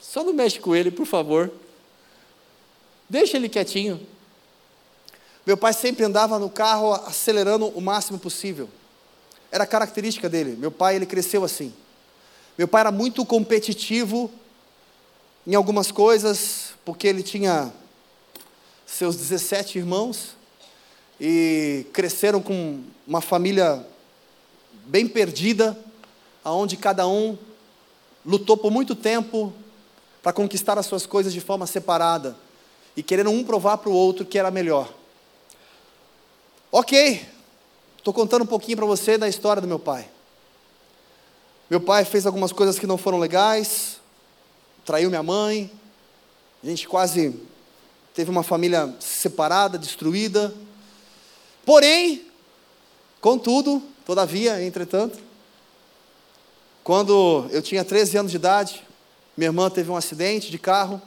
Só 0.00 0.22
não 0.22 0.32
mexe 0.32 0.60
com 0.60 0.76
ele, 0.76 0.92
por 0.92 1.04
favor. 1.04 1.50
Deixa 3.10 3.36
ele 3.36 3.48
quietinho. 3.48 4.00
Meu 5.44 5.56
pai 5.56 5.72
sempre 5.72 6.04
andava 6.04 6.38
no 6.38 6.48
carro 6.48 6.92
acelerando 6.92 7.66
o 7.66 7.80
máximo 7.80 8.16
possível. 8.16 8.68
Era 9.50 9.66
característica 9.66 10.28
dele. 10.28 10.54
Meu 10.56 10.70
pai, 10.70 10.94
ele 10.94 11.04
cresceu 11.04 11.42
assim. 11.42 11.74
Meu 12.56 12.68
pai 12.68 12.82
era 12.82 12.92
muito 12.92 13.26
competitivo 13.26 14.30
em 15.44 15.56
algumas 15.56 15.90
coisas, 15.90 16.74
porque 16.84 17.08
ele 17.08 17.24
tinha 17.24 17.72
seus 18.86 19.16
17 19.16 19.78
irmãos 19.78 20.36
e 21.20 21.86
cresceram 21.92 22.40
com 22.40 22.84
uma 23.04 23.20
família 23.20 23.84
bem 24.86 25.08
perdida, 25.08 25.76
aonde 26.44 26.76
cada 26.76 27.04
um 27.08 27.36
lutou 28.24 28.56
por 28.56 28.70
muito 28.70 28.94
tempo 28.94 29.52
para 30.22 30.32
conquistar 30.32 30.78
as 30.78 30.86
suas 30.86 31.06
coisas 31.06 31.32
de 31.32 31.40
forma 31.40 31.66
separada 31.66 32.36
e 32.96 33.02
querendo 33.02 33.30
um 33.30 33.44
provar 33.44 33.78
para 33.78 33.90
o 33.90 33.94
outro 33.94 34.24
que 34.24 34.38
era 34.38 34.50
melhor. 34.50 34.92
Ok, 36.70 37.26
estou 37.96 38.12
contando 38.12 38.42
um 38.42 38.46
pouquinho 38.46 38.76
para 38.76 38.86
você 38.86 39.16
da 39.16 39.28
história 39.28 39.62
do 39.62 39.68
meu 39.68 39.78
pai. 39.78 40.08
Meu 41.70 41.80
pai 41.80 42.04
fez 42.04 42.26
algumas 42.26 42.52
coisas 42.52 42.78
que 42.78 42.86
não 42.86 42.98
foram 42.98 43.18
legais, 43.18 44.00
traiu 44.84 45.10
minha 45.10 45.22
mãe, 45.22 45.70
a 46.62 46.66
gente 46.66 46.88
quase 46.88 47.40
teve 48.14 48.30
uma 48.30 48.42
família 48.42 48.94
separada, 48.98 49.78
destruída. 49.78 50.52
Porém, 51.64 52.26
contudo, 53.20 53.82
todavia, 54.04 54.62
entretanto, 54.64 55.18
quando 56.88 57.46
eu 57.50 57.60
tinha 57.60 57.84
13 57.84 58.16
anos 58.16 58.30
de 58.30 58.38
idade, 58.38 58.82
minha 59.36 59.48
irmã 59.48 59.68
teve 59.68 59.90
um 59.90 59.96
acidente 59.96 60.50
de 60.50 60.58
carro, 60.58 61.02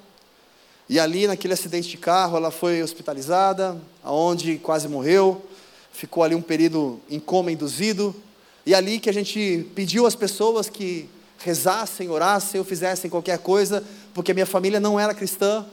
e 0.88 1.00
ali 1.00 1.26
naquele 1.26 1.56
acidente 1.56 1.90
de 1.90 1.98
carro 1.98 2.38
ela 2.38 2.52
foi 2.52 2.84
hospitalizada, 2.84 3.82
aonde 4.04 4.60
quase 4.60 4.88
morreu, 4.88 5.44
ficou 5.92 6.22
ali 6.22 6.36
um 6.36 6.42
período 6.42 7.02
em 7.10 7.20
coma 7.20 7.52
induzido, 7.52 8.16
e 8.64 8.76
ali 8.76 9.00
que 9.00 9.10
a 9.10 9.12
gente 9.12 9.68
pediu 9.74 10.06
às 10.06 10.14
pessoas 10.14 10.70
que 10.70 11.10
rezassem, 11.40 12.12
orassem 12.12 12.60
ou 12.60 12.64
fizessem 12.64 13.10
qualquer 13.10 13.40
coisa, 13.40 13.84
porque 14.14 14.30
a 14.30 14.36
minha 14.36 14.46
família 14.46 14.80
não 14.80 15.00
era 15.00 15.16
cristã. 15.16 15.66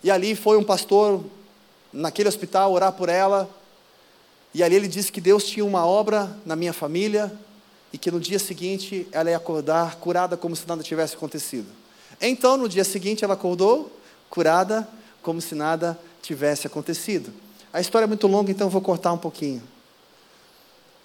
E 0.00 0.12
ali 0.12 0.36
foi 0.36 0.56
um 0.56 0.62
pastor 0.62 1.24
naquele 1.92 2.28
hospital 2.28 2.72
orar 2.72 2.92
por 2.92 3.08
ela, 3.08 3.50
e 4.54 4.62
ali 4.62 4.76
ele 4.76 4.86
disse 4.86 5.10
que 5.10 5.20
Deus 5.20 5.42
tinha 5.42 5.64
uma 5.64 5.84
obra 5.84 6.38
na 6.46 6.54
minha 6.54 6.72
família, 6.72 7.36
e 7.92 7.98
que 7.98 8.10
no 8.10 8.20
dia 8.20 8.38
seguinte 8.38 9.06
ela 9.12 9.30
ia 9.30 9.36
acordar 9.36 9.96
curada 9.96 10.36
como 10.36 10.54
se 10.54 10.66
nada 10.66 10.82
tivesse 10.82 11.14
acontecido. 11.14 11.66
Então, 12.20 12.56
no 12.56 12.68
dia 12.68 12.84
seguinte, 12.84 13.24
ela 13.24 13.34
acordou 13.34 13.92
curada 14.28 14.88
como 15.22 15.40
se 15.40 15.54
nada 15.54 15.98
tivesse 16.22 16.66
acontecido. 16.66 17.32
A 17.72 17.80
história 17.80 18.04
é 18.04 18.08
muito 18.08 18.26
longa, 18.26 18.50
então 18.50 18.66
eu 18.66 18.70
vou 18.70 18.80
cortar 18.80 19.12
um 19.12 19.18
pouquinho. 19.18 19.62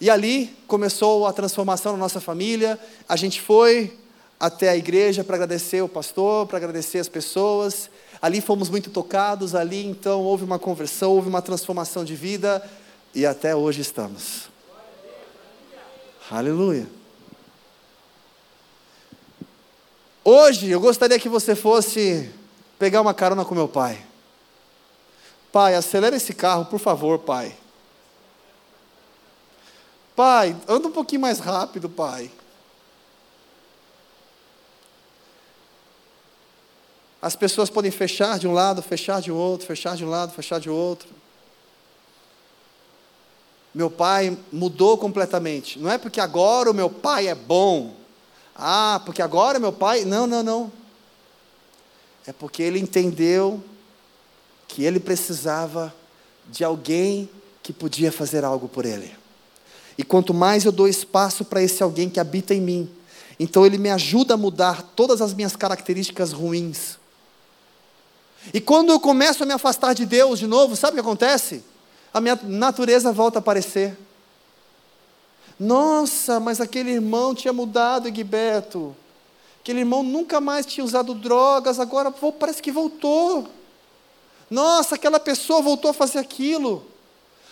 E 0.02 0.10
ali 0.10 0.56
começou 0.68 1.28
a 1.28 1.34
transformação 1.34 1.94
na 1.94 1.98
nossa 1.98 2.20
família. 2.20 2.80
A 3.08 3.16
gente 3.16 3.42
foi 3.42 3.98
até 4.40 4.70
a 4.70 4.76
igreja 4.76 5.24
para 5.24 5.36
agradecer 5.36 5.82
o 5.82 5.88
pastor, 5.88 6.48
para 6.48 6.58
agradecer 6.58 7.00
as 7.00 7.08
pessoas. 7.08 7.90
Ali 8.22 8.42
fomos 8.42 8.70
muito 8.70 8.90
tocados, 8.90 9.56
ali 9.56 9.86
então 9.86 10.22
houve 10.22 10.44
uma 10.44 10.60
conversão, 10.60 11.12
houve 11.12 11.30
uma 11.30 11.42
transformação 11.42 12.04
de 12.04 12.16
vida 12.16 12.64
e 13.14 13.26
até 13.26 13.56
hoje 13.56 13.82
estamos. 13.82 14.53
Aleluia. 16.32 16.88
Hoje 20.24 20.70
eu 20.70 20.80
gostaria 20.80 21.20
que 21.20 21.28
você 21.28 21.54
fosse 21.54 22.34
pegar 22.80 23.02
uma 23.02 23.14
carona 23.14 23.44
com 23.44 23.54
meu 23.54 23.68
pai. 23.68 24.04
Pai, 25.52 25.76
acelera 25.76 26.16
esse 26.16 26.34
carro, 26.34 26.66
por 26.66 26.80
favor, 26.80 27.20
pai. 27.20 27.56
Pai, 30.16 30.56
anda 30.68 30.88
um 30.88 30.92
pouquinho 30.92 31.22
mais 31.22 31.40
rápido, 31.40 31.90
pai. 31.90 32.32
As 37.22 37.36
pessoas 37.36 37.70
podem 37.70 37.92
fechar 37.92 38.40
de 38.40 38.48
um 38.48 38.54
lado, 38.54 38.82
fechar 38.82 39.22
de 39.22 39.32
outro, 39.32 39.68
fechar 39.68 39.96
de 39.96 40.06
um 40.06 40.10
lado, 40.10 40.32
fechar 40.32 40.60
de 40.60 40.70
outro 40.70 41.23
meu 43.74 43.90
pai 43.90 44.38
mudou 44.52 44.98
completamente. 44.98 45.80
Não 45.80 45.90
é 45.90 45.98
porque 45.98 46.22
agora 46.22 46.70
o 46.70 46.74
meu 46.74 46.90
pai 46.90 47.28
é 47.28 47.36
bom. 47.36 47.96
Ah, 48.56 49.02
porque 49.04 49.22
agora 49.22 49.60
meu 49.60 49.74
pai. 49.74 50.06
Não, 50.06 50.28
não, 50.28 50.44
não. 50.44 50.72
É 52.26 52.32
porque 52.32 52.62
ele 52.62 52.80
entendeu 52.80 53.64
que 54.68 54.84
ele 54.84 55.00
precisava 55.00 55.94
de 56.50 56.64
alguém 56.64 57.30
que 57.62 57.74
podia 57.74 58.12
fazer 58.12 58.46
algo 58.46 58.68
por 58.68 58.86
ele. 58.86 59.16
E 59.98 60.04
quanto 60.04 60.34
mais 60.34 60.66
eu 60.66 60.72
dou 60.72 60.88
espaço 60.88 61.46
para 61.46 61.62
esse 61.62 61.82
alguém 61.82 62.10
que 62.10 62.20
habita 62.20 62.54
em 62.54 62.62
mim, 62.62 62.90
então 63.40 63.66
ele 63.66 63.78
me 63.78 63.90
ajuda 63.90 64.34
a 64.34 64.38
mudar 64.38 64.82
todas 64.96 65.22
as 65.22 65.34
minhas 65.34 65.56
características 65.56 66.32
ruins. 66.32 66.98
E 68.54 68.60
quando 68.60 68.92
eu 68.92 69.00
começo 69.00 69.44
a 69.44 69.46
me 69.46 69.54
afastar 69.54 69.94
de 69.94 70.06
Deus 70.06 70.40
de 70.40 70.48
novo, 70.48 70.76
sabe 70.76 70.92
o 70.92 70.96
que 70.96 71.08
acontece? 71.08 71.64
A 72.14 72.22
minha 72.22 72.40
natureza 72.44 73.12
volta 73.12 73.40
a 73.40 73.42
aparecer. 73.42 73.98
Nossa, 75.60 76.40
mas 76.40 76.62
aquele 76.62 76.92
irmão 76.92 77.34
tinha 77.34 77.54
mudado, 77.54 78.08
Egberto. 78.08 78.96
Aquele 79.62 79.80
irmão 79.80 80.04
nunca 80.04 80.42
mais 80.42 80.66
tinha 80.66 80.84
usado 80.84 81.16
drogas, 81.16 81.80
agora 81.80 82.14
parece 82.38 82.62
que 82.62 82.72
voltou. 82.72 83.48
Nossa, 84.50 84.96
aquela 84.96 85.20
pessoa 85.20 85.62
voltou 85.62 85.92
a 85.92 85.94
fazer 85.94 86.20
aquilo. 86.20 86.86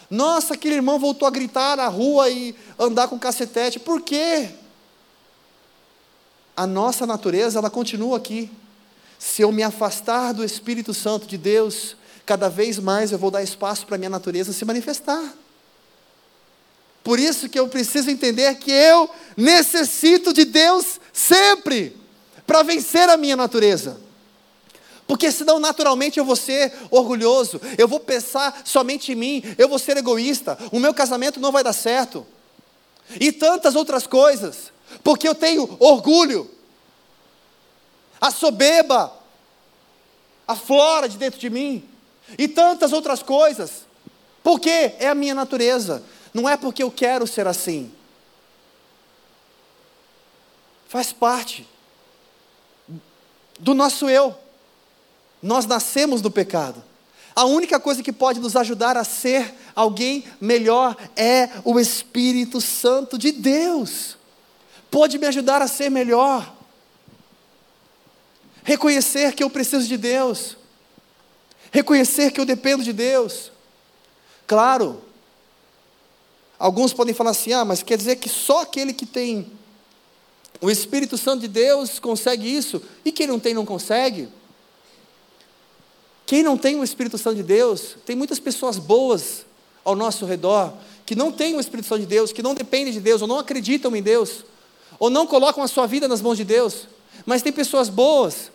Nossa, 0.10 0.56
aquele 0.56 0.76
irmão 0.76 1.00
voltou 1.00 1.26
a 1.26 1.32
gritar 1.32 1.78
na 1.78 1.88
rua 1.88 2.30
e 2.30 2.54
andar 2.78 3.08
com 3.08 3.18
cacetete. 3.18 3.80
Por 3.80 4.02
quê? 4.02 4.50
A 6.56 6.68
nossa 6.68 7.08
natureza, 7.08 7.60
ela 7.60 7.70
continua 7.70 8.18
aqui. 8.18 8.52
Se 9.18 9.42
eu 9.42 9.52
me 9.52 9.64
afastar 9.64 10.34
do 10.34 10.44
Espírito 10.44 10.94
Santo 10.94 11.26
de 11.26 11.38
Deus, 11.38 11.96
cada 12.26 12.50
vez 12.50 12.80
mais 12.80 13.12
eu 13.12 13.18
vou 13.18 13.32
dar 13.32 13.44
espaço 13.44 13.86
para 13.86 13.96
a 13.96 13.98
minha 13.98 14.10
natureza 14.10 14.54
se 14.54 14.66
manifestar. 14.66 15.34
Por 17.04 17.20
isso 17.20 17.50
que 17.50 17.60
eu 17.60 17.68
preciso 17.68 18.10
entender 18.10 18.56
que 18.56 18.72
eu 18.72 19.10
necessito 19.36 20.34
de 20.34 20.46
Deus 20.46 21.00
sempre 21.12 21.98
para 22.46 22.64
vencer 22.64 23.10
a 23.10 23.18
minha 23.18 23.36
natureza. 23.36 24.00
Porque 25.08 25.32
senão 25.32 25.60
naturalmente 25.60 26.20
eu 26.20 26.26
vou 26.26 26.36
ser 26.36 26.74
orgulhoso, 26.90 27.60
eu 27.78 27.88
vou 27.88 28.00
pensar 28.00 28.62
somente 28.64 29.12
em 29.12 29.16
mim, 29.16 29.44
eu 29.58 29.68
vou 29.68 29.80
ser 29.80 29.98
egoísta, 29.98 30.58
o 30.72 30.80
meu 30.80 30.94
casamento 30.94 31.40
não 31.40 31.52
vai 31.52 31.64
dar 31.64 31.74
certo. 31.74 32.26
E 33.20 33.32
tantas 33.32 33.76
outras 33.76 34.08
coisas, 34.08 34.72
porque 35.04 35.28
eu 35.28 35.36
tenho 35.36 35.76
orgulho. 35.80 36.50
A 38.22 38.32
soberba 38.32 39.12
aflora 40.48 41.10
de 41.10 41.18
dentro 41.18 41.40
de 41.40 41.50
mim, 41.50 41.84
e 42.38 42.48
tantas 42.48 42.94
outras 42.94 43.22
coisas. 43.22 43.86
Porque 44.44 44.94
é 45.00 45.08
a 45.08 45.16
minha 45.16 45.36
natureza, 45.36 46.04
não 46.34 46.48
é 46.48 46.58
porque 46.58 46.82
eu 46.82 46.92
quero 46.92 47.28
ser 47.28 47.48
assim. 47.48 47.92
Faz 50.88 51.14
parte 51.14 51.68
do 53.60 53.74
nosso 53.74 54.10
eu. 54.10 54.36
Nós 55.42 55.66
nascemos 55.66 56.22
do 56.22 56.30
pecado. 56.30 56.84
A 57.36 57.46
única 57.46 57.80
coisa 57.80 58.04
que 58.04 58.12
pode 58.12 58.40
nos 58.40 58.56
ajudar 58.56 58.98
a 58.98 59.04
ser 59.04 59.54
alguém 59.76 60.26
melhor 60.40 60.98
é 61.16 61.50
o 61.64 61.80
Espírito 61.80 62.60
Santo 62.60 63.18
de 63.18 63.32
Deus. 63.32 64.18
Pode 64.90 65.18
me 65.18 65.26
ajudar 65.28 65.62
a 65.62 65.68
ser 65.68 65.90
melhor. 65.90 66.54
Reconhecer 68.64 69.34
que 69.34 69.44
eu 69.44 69.50
preciso 69.50 69.88
de 69.88 69.98
Deus. 69.98 70.58
Reconhecer 71.72 72.32
que 72.32 72.40
eu 72.40 72.46
dependo 72.46 72.84
de 72.84 72.92
Deus. 72.92 73.52
Claro, 74.46 75.02
alguns 76.60 76.94
podem 76.94 77.14
falar 77.14 77.32
assim: 77.32 77.54
ah, 77.54 77.64
mas 77.64 77.82
quer 77.82 77.98
dizer 77.98 78.18
que 78.18 78.28
só 78.28 78.62
aquele 78.62 78.94
que 78.94 79.06
tem 79.06 79.50
o 80.62 80.70
Espírito 80.70 81.18
Santo 81.18 81.42
de 81.42 81.48
Deus 81.48 81.98
consegue 81.98 82.46
isso, 82.54 82.82
e 83.04 83.12
quem 83.12 83.26
não 83.26 83.40
tem 83.40 83.54
não 83.54 83.66
consegue? 83.66 84.28
Quem 86.26 86.44
não 86.44 86.58
tem 86.58 86.80
o 86.80 86.84
Espírito 86.84 87.18
Santo 87.18 87.38
de 87.38 87.44
Deus, 87.44 87.98
tem 88.06 88.16
muitas 88.16 88.40
pessoas 88.40 88.78
boas 88.78 89.46
ao 89.84 89.96
nosso 89.96 90.26
redor, 90.26 90.74
que 91.06 91.16
não 91.16 91.32
têm 91.32 91.56
o 91.56 91.60
Espírito 91.60 91.88
Santo 91.88 92.02
de 92.02 92.06
Deus, 92.06 92.32
que 92.32 92.44
não 92.44 92.54
dependem 92.54 92.94
de 92.94 93.00
Deus, 93.00 93.22
ou 93.22 93.28
não 93.28 93.40
acreditam 93.40 93.96
em 93.96 94.04
Deus, 94.04 94.46
ou 95.00 95.10
não 95.10 95.26
colocam 95.26 95.64
a 95.64 95.68
sua 95.68 95.88
vida 95.88 96.08
nas 96.08 96.22
mãos 96.22 96.38
de 96.38 96.44
Deus, 96.44 96.88
mas 97.26 97.42
tem 97.42 97.52
pessoas 97.52 97.90
boas, 97.90 98.52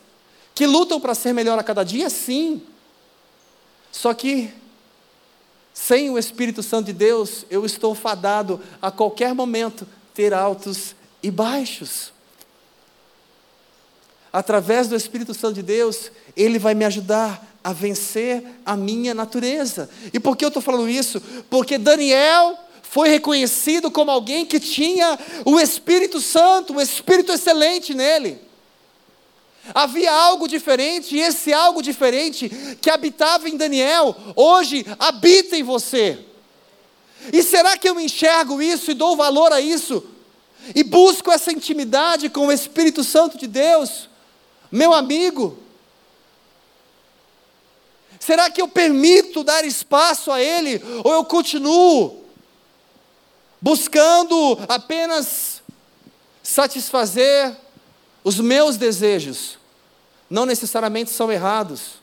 que 0.55 0.67
lutam 0.67 1.01
para 1.01 1.15
ser 1.15 1.33
melhor 1.33 1.59
a 1.59 1.63
cada 1.63 1.83
dia, 1.83 2.09
sim, 2.09 2.63
só 3.97 4.13
que, 4.13 4.53
sem 5.73 6.11
o 6.11 6.19
Espírito 6.19 6.63
Santo 6.63 6.87
de 6.87 6.93
Deus, 6.93 7.47
eu 7.49 7.65
estou 7.65 7.95
fadado 7.95 8.61
a 8.81 8.91
qualquer 8.91 9.35
momento 9.35 9.89
ter 10.13 10.35
altos 10.35 10.95
e 11.23 11.31
baixos. 11.31 12.13
Através 14.31 14.87
do 14.87 14.95
Espírito 14.95 15.33
Santo 15.33 15.55
de 15.55 15.63
Deus, 15.63 16.13
Ele 16.37 16.59
vai 16.59 16.75
me 16.75 16.85
ajudar 16.85 17.59
a 17.65 17.73
vencer 17.73 18.45
a 18.67 18.77
minha 18.77 19.15
natureza. 19.15 19.89
E 20.13 20.21
por 20.21 20.37
que 20.37 20.45
eu 20.45 20.49
estou 20.49 20.63
falando 20.63 20.91
isso? 20.91 21.19
Porque 21.49 21.79
Daniel 21.79 22.55
foi 22.83 23.09
reconhecido 23.09 23.91
como 23.91 24.11
alguém 24.11 24.45
que 24.45 24.61
tinha 24.61 25.19
o 25.43 25.59
Espírito 25.59 26.21
Santo, 26.21 26.75
um 26.75 26.81
Espírito 26.83 27.33
excelente 27.33 27.95
nele. 27.95 28.46
Havia 29.75 30.13
algo 30.13 30.47
diferente, 30.47 31.17
e 31.17 31.21
esse 31.21 31.53
algo 31.53 31.83
diferente 31.83 32.49
que 32.81 32.91
habitava 32.91 33.49
em 33.49 33.57
Daniel, 33.57 34.17
hoje 34.35 34.87
habita 34.99 35.57
em 35.57 35.63
você. 35.63 36.19
E 37.33 37.43
será 37.43 37.77
que 37.77 37.89
eu 37.89 37.99
enxergo 37.99 38.63
isso 38.63 38.91
e 38.91 38.95
dou 38.95 39.17
valor 39.17 39.53
a 39.53 39.61
isso? 39.61 40.05
E 40.75 40.83
busco 40.83 41.31
essa 41.31 41.53
intimidade 41.53 42.29
com 42.29 42.47
o 42.47 42.53
Espírito 42.53 43.03
Santo 43.03 43.37
de 43.37 43.47
Deus? 43.47 44.09
Meu 44.71 44.93
amigo, 44.93 45.59
Será 48.27 48.51
que 48.51 48.61
eu 48.61 48.67
permito 48.67 49.45
dar 49.45 49.65
espaço 49.65 50.33
a 50.33 50.43
Ele? 50.43 50.83
Ou 51.05 51.13
eu 51.13 51.25
continuo 51.25 52.25
buscando 53.61 54.59
apenas 54.69 55.63
satisfazer 56.43 57.57
os 58.27 58.41
meus 58.41 58.77
desejos? 58.77 59.57
Não 60.29 60.45
necessariamente 60.45 61.13
são 61.13 61.31
errados, 61.31 62.01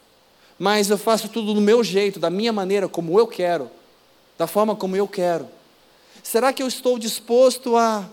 mas 0.58 0.90
eu 0.90 0.98
faço 0.98 1.28
tudo 1.28 1.54
do 1.54 1.60
meu 1.60 1.84
jeito, 1.84 2.18
da 2.18 2.30
minha 2.30 2.54
maneira, 2.54 2.88
como 2.88 3.20
eu 3.20 3.28
quero, 3.28 3.70
da 4.38 4.48
forma 4.48 4.74
como 4.74 4.96
eu 4.96 5.06
quero. 5.06 5.50
Será 6.24 6.54
que 6.54 6.64
eu 6.64 6.68
estou 6.68 6.98
disposto 6.98 7.76
a 7.76 8.10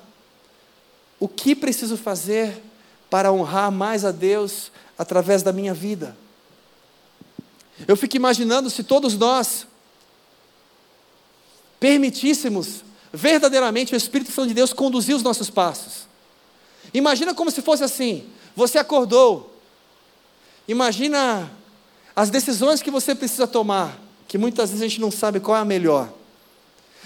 o 1.20 1.28
que 1.28 1.54
preciso 1.54 1.96
fazer 1.96 2.60
para 3.08 3.30
honrar 3.30 3.70
mais 3.70 4.04
a 4.04 4.10
Deus 4.10 4.72
através 4.98 5.44
da 5.44 5.52
minha 5.52 5.72
vida? 5.72 6.16
Eu 7.86 7.96
fico 7.96 8.16
imaginando 8.16 8.68
se 8.70 8.82
todos 8.82 9.16
nós 9.16 9.68
permitíssemos 11.78 12.82
verdadeiramente 13.12 13.94
o 13.94 13.96
Espírito 13.96 14.32
Santo 14.32 14.48
de 14.48 14.54
Deus 14.54 14.72
conduzir 14.72 15.14
os 15.14 15.22
nossos 15.22 15.48
passos. 15.48 16.09
Imagina 16.92 17.34
como 17.34 17.50
se 17.50 17.62
fosse 17.62 17.84
assim: 17.84 18.24
você 18.54 18.78
acordou, 18.78 19.54
imagina 20.66 21.50
as 22.14 22.30
decisões 22.30 22.82
que 22.82 22.90
você 22.90 23.14
precisa 23.14 23.46
tomar, 23.46 23.98
que 24.26 24.36
muitas 24.36 24.70
vezes 24.70 24.84
a 24.84 24.88
gente 24.88 25.00
não 25.00 25.10
sabe 25.10 25.40
qual 25.40 25.56
é 25.56 25.60
a 25.60 25.64
melhor. 25.64 26.12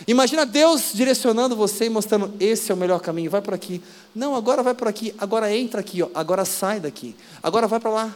Imagina 0.09 0.45
Deus 0.45 0.91
direcionando 0.93 1.55
você 1.55 1.87
e 1.87 1.91
mostrando: 1.91 2.35
esse 2.41 2.71
é 2.71 2.75
o 2.75 2.79
melhor 2.79 3.01
caminho, 3.01 3.31
vai 3.31 3.43
por 3.43 3.55
aqui. 3.55 3.83
Não, 4.15 4.35
agora 4.35 4.63
vai 4.63 4.75
por 4.75 4.89
aqui, 4.89 5.15
agora 5.19 5.55
entra 5.55 5.81
aqui, 5.81 6.03
ó, 6.03 6.09
agora 6.15 6.45
sai 6.45 6.81
daqui, 6.81 7.15
agora 7.43 7.67
vai 7.67 7.81
para 7.81 7.91
lá. 7.91 8.15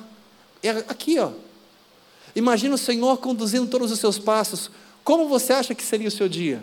É 0.62 0.70
aqui, 0.70 1.18
ó, 1.18 1.30
Imagina 2.38 2.76
o 2.76 2.78
Senhor 2.78 3.16
conduzindo 3.18 3.66
todos 3.66 3.90
os 3.90 3.98
seus 3.98 4.16
passos. 4.16 4.70
Como 5.02 5.28
você 5.28 5.52
acha 5.52 5.74
que 5.74 5.82
seria 5.82 6.06
o 6.06 6.10
seu 6.10 6.28
dia? 6.28 6.62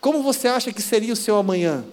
Como 0.00 0.22
você 0.22 0.46
acha 0.46 0.72
que 0.72 0.80
seria 0.80 1.12
o 1.12 1.16
seu 1.16 1.36
amanhã? 1.36 1.84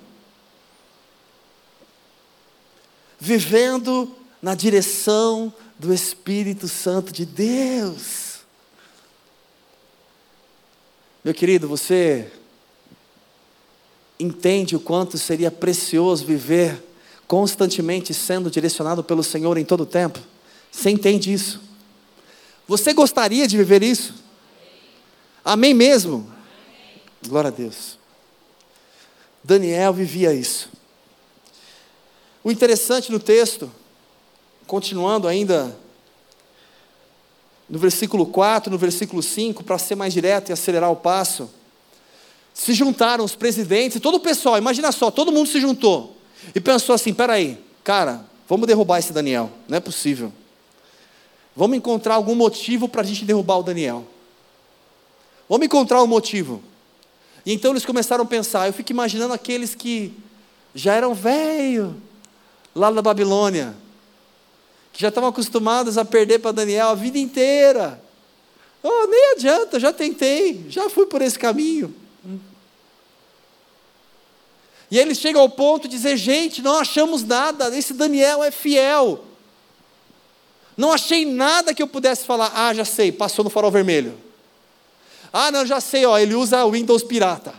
Vivendo 3.19 4.15
na 4.41 4.55
direção 4.55 5.53
do 5.77 5.93
Espírito 5.93 6.67
Santo 6.67 7.11
de 7.11 7.25
Deus. 7.25 8.39
Meu 11.23 11.33
querido, 11.33 11.67
você 11.67 12.31
entende 14.19 14.75
o 14.75 14.79
quanto 14.79 15.17
seria 15.17 15.51
precioso 15.51 16.25
viver 16.25 16.83
constantemente 17.27 18.13
sendo 18.13 18.49
direcionado 18.49 19.03
pelo 19.03 19.23
Senhor 19.23 19.57
em 19.57 19.65
todo 19.65 19.81
o 19.81 19.85
tempo? 19.85 20.19
Você 20.71 20.89
entende 20.89 21.31
isso? 21.31 21.61
Você 22.67 22.93
gostaria 22.93 23.47
de 23.47 23.57
viver 23.57 23.83
isso? 23.83 24.15
Amém 25.43 25.73
mesmo? 25.73 26.31
Glória 27.27 27.49
a 27.49 27.51
Deus. 27.51 27.97
Daniel 29.43 29.93
vivia 29.93 30.33
isso. 30.33 30.69
O 32.49 32.51
interessante 32.51 33.11
no 33.11 33.19
texto, 33.19 33.71
continuando 34.65 35.27
ainda 35.27 35.77
no 37.69 37.77
versículo 37.77 38.25
4, 38.25 38.71
no 38.71 38.77
versículo 38.79 39.21
5, 39.21 39.63
para 39.63 39.77
ser 39.77 39.93
mais 39.93 40.11
direto 40.11 40.49
e 40.49 40.53
acelerar 40.53 40.91
o 40.91 40.95
passo, 40.95 41.47
se 42.51 42.73
juntaram 42.73 43.23
os 43.23 43.35
presidentes 43.35 43.97
e 43.97 43.99
todo 43.99 44.15
o 44.15 44.19
pessoal, 44.19 44.57
imagina 44.57 44.91
só, 44.91 45.11
todo 45.11 45.31
mundo 45.31 45.47
se 45.47 45.61
juntou 45.61 46.17
e 46.55 46.59
pensou 46.59 46.95
assim: 46.95 47.13
peraí, 47.13 47.55
cara, 47.83 48.25
vamos 48.47 48.65
derrubar 48.65 48.97
esse 48.97 49.13
Daniel, 49.13 49.51
não 49.67 49.77
é 49.77 49.79
possível. 49.79 50.33
Vamos 51.55 51.77
encontrar 51.77 52.15
algum 52.15 52.33
motivo 52.33 52.89
para 52.89 53.01
a 53.01 53.05
gente 53.05 53.25
derrubar 53.25 53.59
o 53.59 53.63
Daniel. 53.63 54.07
Vamos 55.47 55.67
encontrar 55.67 56.01
um 56.01 56.07
motivo. 56.07 56.63
E 57.45 57.53
então 57.53 57.69
eles 57.69 57.85
começaram 57.85 58.23
a 58.23 58.27
pensar. 58.27 58.65
Eu 58.65 58.73
fico 58.73 58.91
imaginando 58.91 59.35
aqueles 59.35 59.75
que 59.75 60.11
já 60.73 60.95
eram 60.95 61.13
velhos 61.13 61.93
lá 62.79 62.89
na 62.89 63.01
Babilônia, 63.01 63.75
que 64.93 65.01
já 65.01 65.09
estavam 65.09 65.29
acostumados 65.29 65.97
a 65.97 66.05
perder 66.05 66.39
para 66.39 66.53
Daniel 66.53 66.87
a 66.87 66.95
vida 66.95 67.17
inteira. 67.17 68.01
Oh, 68.81 69.05
nem 69.07 69.33
adianta, 69.33 69.77
já 69.79 69.91
tentei, 69.91 70.65
já 70.69 70.89
fui 70.89 71.05
por 71.05 71.21
esse 71.21 71.37
caminho. 71.37 71.93
E 74.89 74.97
eles 74.97 75.17
chegam 75.17 75.41
ao 75.41 75.49
ponto 75.49 75.89
de 75.89 75.95
dizer: 75.97 76.15
gente, 76.15 76.61
não 76.61 76.79
achamos 76.79 77.21
nada, 77.23 77.75
esse 77.77 77.93
Daniel 77.93 78.41
é 78.41 78.49
fiel. 78.49 79.25
Não 80.77 80.93
achei 80.93 81.25
nada 81.25 81.73
que 81.73 81.83
eu 81.83 81.87
pudesse 81.87 82.25
falar, 82.25 82.53
ah, 82.55 82.73
já 82.73 82.85
sei, 82.85 83.11
passou 83.11 83.43
no 83.43 83.49
farol 83.49 83.69
vermelho. 83.69 84.17
Ah, 85.33 85.51
não, 85.51 85.65
já 85.65 85.81
sei, 85.81 86.05
ó, 86.05 86.17
ele 86.17 86.33
usa 86.33 86.65
Windows 86.65 87.03
pirata. 87.03 87.53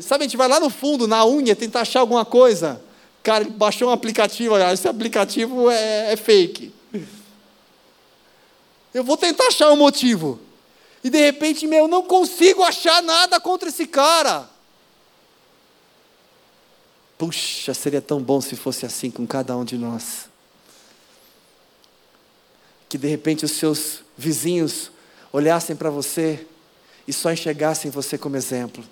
Sabe, 0.00 0.24
a 0.24 0.26
gente 0.26 0.36
vai 0.36 0.46
lá 0.46 0.60
no 0.60 0.70
fundo, 0.70 1.08
na 1.08 1.26
unha, 1.26 1.56
tentar 1.56 1.80
achar 1.80 2.00
alguma 2.00 2.24
coisa. 2.24 2.80
Cara, 3.22 3.44
ele 3.44 3.50
baixou 3.50 3.88
um 3.88 3.92
aplicativo, 3.92 4.56
esse 4.56 4.86
aplicativo 4.86 5.68
é, 5.68 6.12
é 6.12 6.16
fake. 6.16 6.72
Eu 8.94 9.02
vou 9.02 9.16
tentar 9.16 9.48
achar 9.48 9.70
um 9.70 9.76
motivo. 9.76 10.40
E 11.02 11.10
de 11.10 11.18
repente, 11.18 11.66
meu, 11.66 11.88
não 11.88 12.02
consigo 12.02 12.62
achar 12.62 13.02
nada 13.02 13.40
contra 13.40 13.68
esse 13.68 13.86
cara. 13.86 14.48
Puxa, 17.18 17.74
seria 17.74 18.00
tão 18.00 18.20
bom 18.22 18.40
se 18.40 18.56
fosse 18.56 18.86
assim 18.86 19.10
com 19.10 19.26
cada 19.26 19.56
um 19.56 19.64
de 19.64 19.76
nós. 19.76 20.28
Que 22.88 22.96
de 22.96 23.08
repente 23.08 23.44
os 23.44 23.52
seus 23.52 24.02
vizinhos 24.16 24.90
olhassem 25.32 25.76
para 25.76 25.90
você 25.90 26.46
e 27.06 27.12
só 27.12 27.32
enxergassem 27.32 27.90
você 27.90 28.16
como 28.16 28.36
exemplo. 28.36 28.84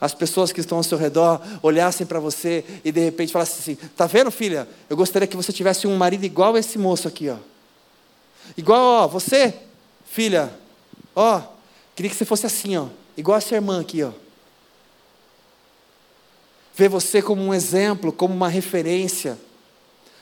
As 0.00 0.14
pessoas 0.14 0.52
que 0.52 0.60
estão 0.60 0.78
ao 0.78 0.84
seu 0.84 0.98
redor 0.98 1.40
olhassem 1.62 2.06
para 2.06 2.20
você 2.20 2.64
e 2.84 2.92
de 2.92 3.00
repente 3.00 3.32
falassem 3.32 3.58
assim: 3.60 3.88
"Tá 3.96 4.06
vendo, 4.06 4.30
filha? 4.30 4.68
Eu 4.88 4.96
gostaria 4.96 5.26
que 5.26 5.36
você 5.36 5.52
tivesse 5.52 5.86
um 5.86 5.96
marido 5.96 6.24
igual 6.24 6.56
esse 6.56 6.78
moço 6.78 7.08
aqui, 7.08 7.28
ó. 7.28 7.36
Igual, 8.56 9.04
ó, 9.04 9.08
você, 9.08 9.54
filha, 10.06 10.52
ó, 11.14 11.42
queria 11.94 12.10
que 12.10 12.16
você 12.16 12.24
fosse 12.24 12.46
assim, 12.46 12.76
ó, 12.76 12.86
igual 13.16 13.36
a 13.36 13.40
sua 13.40 13.56
irmã 13.56 13.80
aqui, 13.80 14.02
ó. 14.02 14.12
Ver 16.74 16.88
você 16.88 17.20
como 17.20 17.42
um 17.42 17.52
exemplo, 17.52 18.12
como 18.12 18.32
uma 18.32 18.48
referência, 18.48 19.38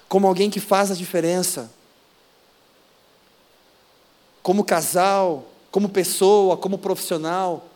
como 0.08 0.26
alguém 0.26 0.50
que 0.50 0.60
faz 0.60 0.90
a 0.90 0.94
diferença. 0.94 1.70
Como 4.42 4.64
casal, 4.64 5.44
como 5.70 5.88
pessoa, 5.88 6.56
como 6.56 6.78
profissional, 6.78 7.68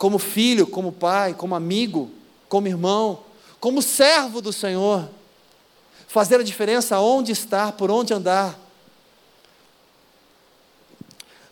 como 0.00 0.18
filho, 0.18 0.66
como 0.66 0.90
pai, 0.90 1.34
como 1.34 1.54
amigo, 1.54 2.10
como 2.48 2.66
irmão, 2.66 3.20
como 3.60 3.82
servo 3.82 4.40
do 4.40 4.50
Senhor. 4.50 5.06
Fazer 6.08 6.40
a 6.40 6.42
diferença 6.42 6.98
onde 6.98 7.32
estar, 7.32 7.72
por 7.72 7.90
onde 7.90 8.14
andar. 8.14 8.58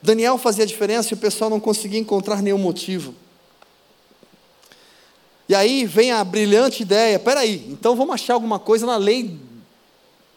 Daniel 0.01 0.39
fazia 0.39 0.65
diferença 0.65 1.13
e 1.13 1.15
o 1.15 1.19
pessoal 1.19 1.51
não 1.51 1.61
conseguia 1.61 2.01
encontrar 2.01 2.41
nenhum 2.41 2.57
motivo. 2.57 3.15
E 5.47 5.55
aí 5.55 5.85
vem 5.85 6.11
a 6.11 6.25
brilhante 6.25 6.83
ideia: 6.83 7.19
peraí, 7.19 7.67
então 7.69 7.95
vamos 7.95 8.15
achar 8.15 8.33
alguma 8.33 8.59
coisa 8.59 8.87
na 8.87 8.97
lei 8.97 9.39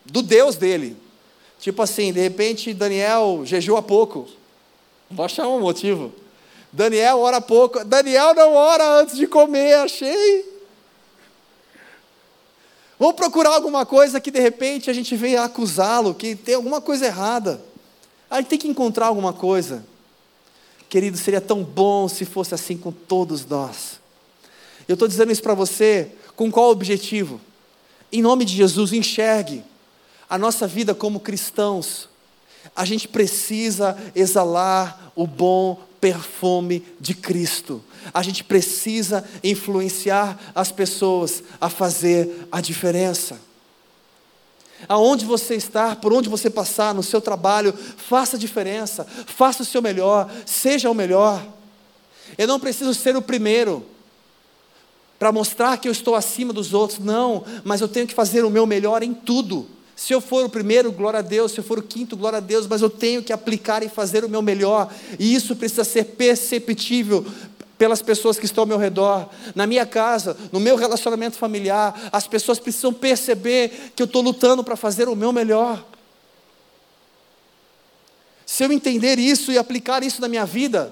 do 0.03 0.21
Deus 0.21 0.57
dele. 0.57 0.97
Tipo 1.61 1.81
assim, 1.81 2.11
de 2.11 2.19
repente 2.19 2.73
Daniel 2.73 3.43
jejua 3.45 3.81
pouco. 3.81 4.27
Vou 5.09 5.23
achar 5.23 5.47
um 5.47 5.61
motivo. 5.61 6.11
Daniel 6.71 7.19
ora 7.19 7.41
pouco. 7.41 7.83
Daniel 7.83 8.33
não 8.33 8.53
ora 8.53 8.99
antes 8.99 9.17
de 9.17 9.27
comer, 9.27 9.73
achei. 9.75 10.49
Vamos 12.97 13.15
procurar 13.15 13.55
alguma 13.55 13.85
coisa 13.85 14.21
que 14.21 14.31
de 14.31 14.39
repente 14.39 14.89
a 14.89 14.93
gente 14.93 15.15
venha 15.15 15.43
acusá-lo, 15.43 16.13
que 16.13 16.35
tem 16.35 16.55
alguma 16.55 16.79
coisa 16.79 17.05
errada. 17.05 17.61
A 18.29 18.37
gente 18.37 18.47
tem 18.49 18.59
que 18.59 18.67
encontrar 18.67 19.07
alguma 19.07 19.33
coisa. 19.33 19.83
Querido, 20.87 21.17
seria 21.17 21.41
tão 21.41 21.63
bom 21.63 22.07
se 22.07 22.25
fosse 22.25 22.53
assim 22.53 22.77
com 22.77 22.91
todos 22.91 23.45
nós. 23.45 23.99
Eu 24.87 24.93
estou 24.93 25.07
dizendo 25.07 25.31
isso 25.31 25.41
para 25.41 25.53
você 25.53 26.11
com 26.35 26.51
qual 26.51 26.69
objetivo? 26.69 27.41
Em 28.11 28.21
nome 28.21 28.45
de 28.45 28.55
Jesus, 28.55 28.93
enxergue 28.93 29.63
a 30.29 30.37
nossa 30.37 30.67
vida 30.67 30.93
como 30.93 31.19
cristãos. 31.19 32.07
A 32.75 32.85
gente 32.85 33.07
precisa 33.07 33.97
exalar 34.15 35.11
o 35.15 35.25
bom 35.25 35.79
perfume 36.01 36.83
de 36.99 37.13
Cristo. 37.13 37.81
A 38.13 38.21
gente 38.21 38.43
precisa 38.43 39.23
influenciar 39.43 40.37
as 40.53 40.71
pessoas 40.71 41.43
a 41.61 41.69
fazer 41.69 42.47
a 42.51 42.59
diferença 42.59 43.39
aonde 44.87 45.25
você 45.25 45.55
está, 45.55 45.95
por 45.95 46.13
onde 46.13 46.29
você 46.29 46.49
passar, 46.49 46.93
no 46.93 47.03
seu 47.03 47.21
trabalho, 47.21 47.73
faça 47.97 48.35
a 48.35 48.39
diferença, 48.39 49.05
faça 49.27 49.63
o 49.63 49.65
seu 49.65 49.81
melhor, 49.81 50.29
seja 50.45 50.89
o 50.89 50.95
melhor. 50.95 51.45
Eu 52.37 52.47
não 52.47 52.59
preciso 52.59 52.93
ser 52.93 53.15
o 53.15 53.21
primeiro 53.21 53.85
para 55.19 55.31
mostrar 55.31 55.77
que 55.77 55.87
eu 55.87 55.91
estou 55.91 56.15
acima 56.15 56.51
dos 56.51 56.73
outros, 56.73 56.99
não, 56.99 57.43
mas 57.63 57.81
eu 57.81 57.87
tenho 57.87 58.07
que 58.07 58.13
fazer 58.13 58.43
o 58.43 58.49
meu 58.49 58.65
melhor 58.65 59.03
em 59.03 59.13
tudo. 59.13 59.67
Se 60.01 60.13
eu 60.13 60.19
for 60.19 60.43
o 60.43 60.49
primeiro, 60.49 60.91
glória 60.91 61.19
a 61.19 61.21
Deus, 61.21 61.51
se 61.51 61.59
eu 61.59 61.63
for 61.63 61.77
o 61.77 61.83
quinto, 61.83 62.17
glória 62.17 62.37
a 62.37 62.39
Deus, 62.39 62.65
mas 62.65 62.81
eu 62.81 62.89
tenho 62.89 63.21
que 63.21 63.31
aplicar 63.31 63.83
e 63.83 63.87
fazer 63.87 64.25
o 64.25 64.29
meu 64.29 64.41
melhor, 64.41 64.91
e 65.19 65.35
isso 65.35 65.55
precisa 65.55 65.83
ser 65.83 66.05
perceptível 66.05 67.23
pelas 67.77 68.01
pessoas 68.01 68.39
que 68.39 68.45
estão 68.45 68.63
ao 68.63 68.67
meu 68.67 68.79
redor, 68.79 69.29
na 69.53 69.67
minha 69.67 69.85
casa, 69.85 70.35
no 70.51 70.59
meu 70.59 70.75
relacionamento 70.75 71.37
familiar. 71.37 72.09
As 72.11 72.25
pessoas 72.25 72.57
precisam 72.57 72.91
perceber 72.91 73.91
que 73.95 74.01
eu 74.01 74.05
estou 74.07 74.23
lutando 74.23 74.63
para 74.63 74.75
fazer 74.75 75.07
o 75.07 75.15
meu 75.15 75.31
melhor. 75.31 75.85
Se 78.43 78.63
eu 78.65 78.71
entender 78.71 79.19
isso 79.19 79.51
e 79.51 79.57
aplicar 79.59 80.01
isso 80.01 80.19
na 80.19 80.27
minha 80.27 80.47
vida, 80.47 80.91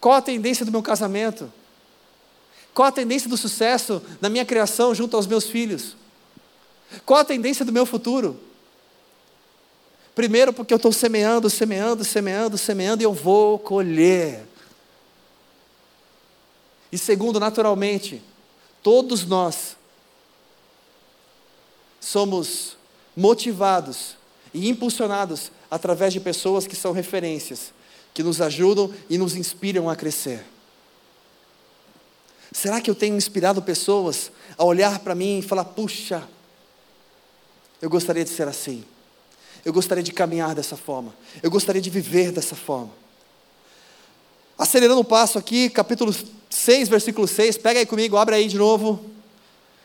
qual 0.00 0.14
a 0.14 0.22
tendência 0.22 0.64
do 0.64 0.70
meu 0.70 0.84
casamento? 0.84 1.52
Qual 2.72 2.86
a 2.86 2.92
tendência 2.92 3.28
do 3.28 3.36
sucesso 3.36 4.00
na 4.20 4.28
minha 4.28 4.44
criação 4.44 4.94
junto 4.94 5.16
aos 5.16 5.26
meus 5.26 5.46
filhos? 5.46 5.96
Qual 7.04 7.20
a 7.20 7.24
tendência 7.24 7.64
do 7.64 7.72
meu 7.72 7.86
futuro? 7.86 8.40
Primeiro, 10.14 10.52
porque 10.52 10.72
eu 10.72 10.76
estou 10.76 10.92
semeando, 10.92 11.50
semeando, 11.50 12.04
semeando, 12.04 12.56
semeando 12.56 13.02
e 13.02 13.04
eu 13.04 13.12
vou 13.12 13.58
colher. 13.58 14.46
E 16.92 16.98
segundo, 16.98 17.40
naturalmente, 17.40 18.22
todos 18.82 19.26
nós 19.26 19.76
somos 22.00 22.76
motivados 23.16 24.16
e 24.52 24.68
impulsionados 24.68 25.50
através 25.68 26.12
de 26.12 26.20
pessoas 26.20 26.66
que 26.66 26.76
são 26.76 26.92
referências, 26.92 27.72
que 28.12 28.22
nos 28.22 28.40
ajudam 28.40 28.94
e 29.10 29.18
nos 29.18 29.34
inspiram 29.34 29.90
a 29.90 29.96
crescer. 29.96 30.44
Será 32.52 32.80
que 32.80 32.88
eu 32.88 32.94
tenho 32.94 33.16
inspirado 33.16 33.60
pessoas 33.60 34.30
a 34.56 34.64
olhar 34.64 35.00
para 35.00 35.16
mim 35.16 35.40
e 35.40 35.42
falar: 35.42 35.64
puxa, 35.64 36.22
eu 37.84 37.90
gostaria 37.90 38.24
de 38.24 38.30
ser 38.30 38.48
assim? 38.48 38.82
Eu 39.62 39.70
gostaria 39.70 40.02
de 40.02 40.10
caminhar 40.10 40.54
dessa 40.54 40.74
forma. 40.74 41.14
Eu 41.42 41.50
gostaria 41.50 41.82
de 41.82 41.90
viver 41.90 42.32
dessa 42.32 42.56
forma. 42.56 42.90
Acelerando 44.56 45.02
o 45.02 45.04
passo 45.04 45.38
aqui, 45.38 45.68
capítulo 45.68 46.14
6, 46.48 46.88
versículo 46.88 47.28
6. 47.28 47.58
Pega 47.58 47.80
aí 47.80 47.84
comigo, 47.84 48.16
abre 48.16 48.36
aí 48.36 48.48
de 48.48 48.56
novo. 48.56 49.04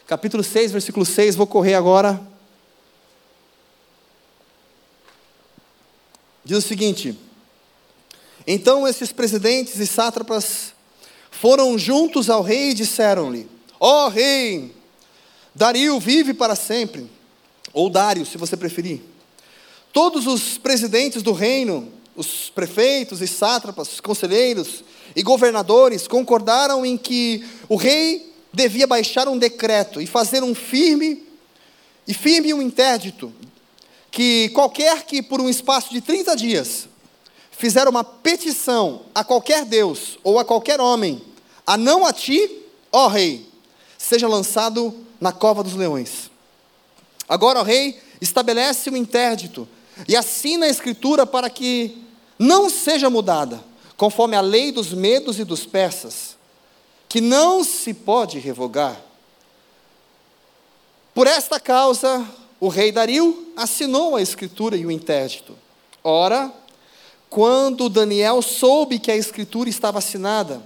Capítulo 0.07 0.45
6, 0.45 0.71
versículo 0.71 1.05
6. 1.05 1.35
Vou 1.35 1.45
correr 1.45 1.73
agora. 1.73 2.25
Diz 6.45 6.59
o 6.59 6.65
seguinte: 6.65 7.19
Então 8.47 8.87
esses 8.87 9.11
presidentes 9.11 9.77
e 9.77 9.85
sátrapas 9.85 10.73
foram 11.29 11.77
juntos 11.77 12.29
ao 12.29 12.43
rei 12.43 12.69
e 12.69 12.75
disseram-lhe: 12.75 13.45
Ó 13.77 14.05
oh, 14.05 14.07
rei, 14.07 14.73
Dario 15.53 15.99
vive 15.99 16.33
para 16.33 16.55
sempre, 16.55 17.18
ou 17.73 17.89
Dário, 17.89 18.25
se 18.25 18.37
você 18.37 18.55
preferir. 18.57 19.01
Todos 19.91 20.27
os 20.27 20.57
presidentes 20.57 21.23
do 21.23 21.31
reino, 21.31 21.91
os 22.15 22.49
prefeitos 22.49 23.21
e 23.21 23.27
sátrapas, 23.27 23.93
os 23.93 23.99
conselheiros 23.99 24.83
e 25.15 25.23
governadores 25.23 26.07
concordaram 26.07 26.85
em 26.85 26.97
que 26.97 27.43
o 27.67 27.75
rei 27.75 28.33
devia 28.53 28.85
baixar 28.85 29.27
um 29.27 29.37
decreto 29.37 30.01
e 30.01 30.07
fazer 30.07 30.43
um 30.43 30.53
firme 30.53 31.23
e 32.07 32.13
firme 32.13 32.53
um 32.53 32.61
interdito 32.61 33.33
que 34.11 34.49
qualquer 34.49 35.03
que 35.05 35.21
por 35.21 35.39
um 35.39 35.49
espaço 35.49 35.91
de 35.91 36.01
30 36.01 36.35
dias 36.35 36.87
fizer 37.51 37.87
uma 37.87 38.03
petição 38.03 39.01
a 39.13 39.23
qualquer 39.23 39.65
deus 39.65 40.17
ou 40.23 40.39
a 40.39 40.45
qualquer 40.45 40.79
homem, 40.79 41.21
a 41.67 41.77
não 41.77 42.05
a 42.05 42.13
ti, 42.13 42.63
ó 42.91 43.07
rei, 43.07 43.45
seja 43.97 44.27
lançado 44.27 44.95
na 45.19 45.31
cova 45.31 45.61
dos 45.61 45.75
leões. 45.75 46.31
Agora, 47.29 47.59
ó 47.59 47.63
rei, 47.63 48.01
estabelece 48.19 48.89
um 48.89 48.97
interdito 48.97 49.69
e 50.07 50.15
assina 50.15 50.65
a 50.65 50.69
escritura 50.69 51.27
para 51.27 51.47
que 51.47 52.03
não 52.39 52.69
seja 52.69 53.09
mudada, 53.09 53.63
conforme 53.95 54.35
a 54.35 54.41
lei 54.41 54.71
dos 54.71 54.91
medos 54.91 55.37
e 55.37 55.43
dos 55.43 55.65
persas, 55.65 56.35
que 57.07 57.21
não 57.21 57.63
se 57.63 57.93
pode 57.93 58.39
revogar. 58.39 58.99
Por 61.13 61.27
esta 61.27 61.59
causa, 61.59 62.25
o 62.59 62.67
rei 62.67 62.91
Dario 62.91 63.51
assinou 63.55 64.15
a 64.15 64.21
escritura 64.21 64.75
e 64.75 64.85
o 64.85 64.91
interdito. 64.91 65.55
Ora, 66.03 66.51
quando 67.29 67.89
Daniel 67.89 68.41
soube 68.41 68.97
que 68.97 69.11
a 69.11 69.17
escritura 69.17 69.69
estava 69.69 69.99
assinada, 69.99 70.63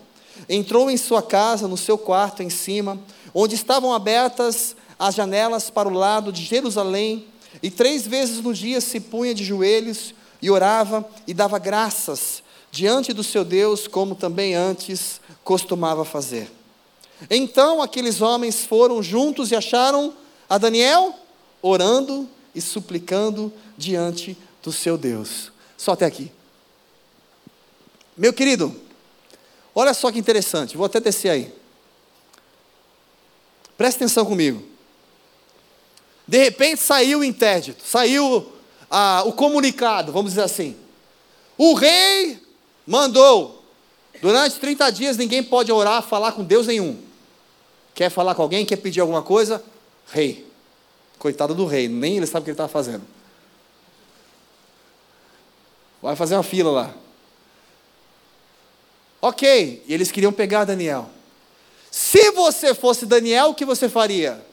entrou 0.47 0.89
em 0.89 0.97
sua 0.97 1.21
casa, 1.21 1.67
no 1.67 1.75
seu 1.75 1.97
quarto 1.97 2.41
em 2.41 2.49
cima, 2.49 2.99
onde 3.33 3.55
estavam 3.55 3.93
abertas 3.93 4.75
as 4.97 5.15
janelas 5.15 5.69
para 5.69 5.89
o 5.89 5.93
lado 5.93 6.31
de 6.31 6.43
Jerusalém, 6.43 7.27
e 7.61 7.69
três 7.69 8.07
vezes 8.07 8.41
no 8.41 8.53
dia 8.53 8.81
se 8.81 8.99
punha 8.99 9.33
de 9.33 9.43
joelhos 9.43 10.13
e 10.41 10.49
orava 10.49 11.07
e 11.27 11.33
dava 11.33 11.59
graças 11.59 12.41
diante 12.71 13.13
do 13.13 13.23
seu 13.23 13.45
Deus, 13.45 13.87
como 13.87 14.15
também 14.15 14.55
antes 14.55 15.21
costumava 15.43 16.03
fazer. 16.03 16.51
Então 17.29 17.81
aqueles 17.81 18.21
homens 18.21 18.65
foram 18.65 19.01
juntos 19.03 19.51
e 19.51 19.55
acharam 19.55 20.13
a 20.49 20.57
Daniel 20.57 21.13
orando 21.61 22.27
e 22.53 22.59
suplicando 22.59 23.53
diante 23.77 24.37
do 24.61 24.71
seu 24.71 24.97
Deus. 24.97 25.51
Só 25.77 25.91
até 25.91 26.05
aqui. 26.05 26.31
Meu 28.17 28.33
querido, 28.33 28.75
olha 29.73 29.93
só 29.93 30.11
que 30.11 30.19
interessante, 30.19 30.75
vou 30.75 30.85
até 30.85 30.99
descer 30.99 31.29
aí. 31.29 31.53
Presta 33.77 34.03
atenção 34.03 34.25
comigo. 34.25 34.72
De 36.27 36.37
repente 36.37 36.81
saiu 36.81 37.19
o 37.19 37.23
interdito, 37.23 37.83
saiu 37.85 38.51
ah, 38.89 39.23
o 39.25 39.33
comunicado, 39.33 40.11
vamos 40.11 40.31
dizer 40.31 40.43
assim. 40.43 40.75
O 41.57 41.73
rei 41.73 42.39
mandou, 42.87 43.63
durante 44.21 44.59
30 44.59 44.89
dias 44.91 45.17
ninguém 45.17 45.43
pode 45.43 45.71
orar, 45.71 46.01
falar 46.01 46.31
com 46.31 46.43
Deus 46.43 46.67
nenhum. 46.67 46.97
Quer 47.93 48.09
falar 48.09 48.33
com 48.35 48.41
alguém, 48.41 48.65
quer 48.65 48.77
pedir 48.77 49.01
alguma 49.01 49.21
coisa? 49.21 49.63
Rei. 50.11 50.47
Coitado 51.19 51.53
do 51.53 51.65
rei, 51.65 51.87
nem 51.87 52.17
ele 52.17 52.25
sabe 52.25 52.41
o 52.41 52.43
que 52.45 52.49
ele 52.51 52.55
está 52.55 52.67
fazendo. 52.67 53.03
Vai 56.01 56.15
fazer 56.15 56.35
uma 56.35 56.43
fila 56.43 56.71
lá. 56.71 56.93
Ok, 59.21 59.83
e 59.87 59.93
eles 59.93 60.11
queriam 60.11 60.33
pegar 60.33 60.65
Daniel. 60.65 61.09
Se 61.89 62.31
você 62.31 62.73
fosse 62.73 63.05
Daniel, 63.05 63.49
o 63.49 63.55
que 63.55 63.63
você 63.63 63.87
faria? 63.87 64.43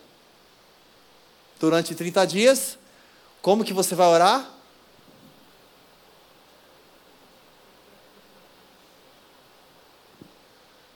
Durante 1.61 1.95
30 1.95 2.27
dias, 2.27 2.79
como 3.43 3.63
que 3.63 3.75
você 3.75 3.95
vai 3.95 4.09
orar? 4.09 4.51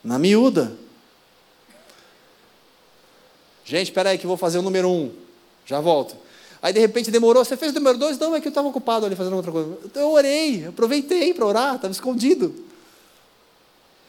Na 0.03 0.19
miúda. 0.19 0.77
Gente, 3.63 3.89
espera 3.89 4.11
aí 4.11 4.19
que 4.19 4.25
eu 4.25 4.29
vou 4.29 4.39
fazer 4.39 4.59
o 4.59 4.63
número 4.63 4.89
um. 4.89 5.15
Já 5.67 5.81
volto. 5.81 6.17
Aí 6.63 6.73
de 6.73 6.81
repente 6.81 7.11
demorou, 7.11 7.45
você 7.45 7.59
fez 7.59 7.73
o 7.73 7.75
número 7.75 7.99
dois? 7.99 8.19
Não, 8.19 8.35
é 8.35 8.41
que 8.41 8.49
eu 8.49 8.51
estava 8.51 8.67
ocupado 8.67 9.05
ali 9.05 9.15
fazendo 9.15 9.37
outra 9.37 9.53
coisa. 9.53 9.79
Eu 9.95 10.13
orei, 10.13 10.67
aproveitei 10.67 11.35
para 11.35 11.45
orar, 11.45 11.75
estava 11.77 11.93
escondido. 11.93 12.55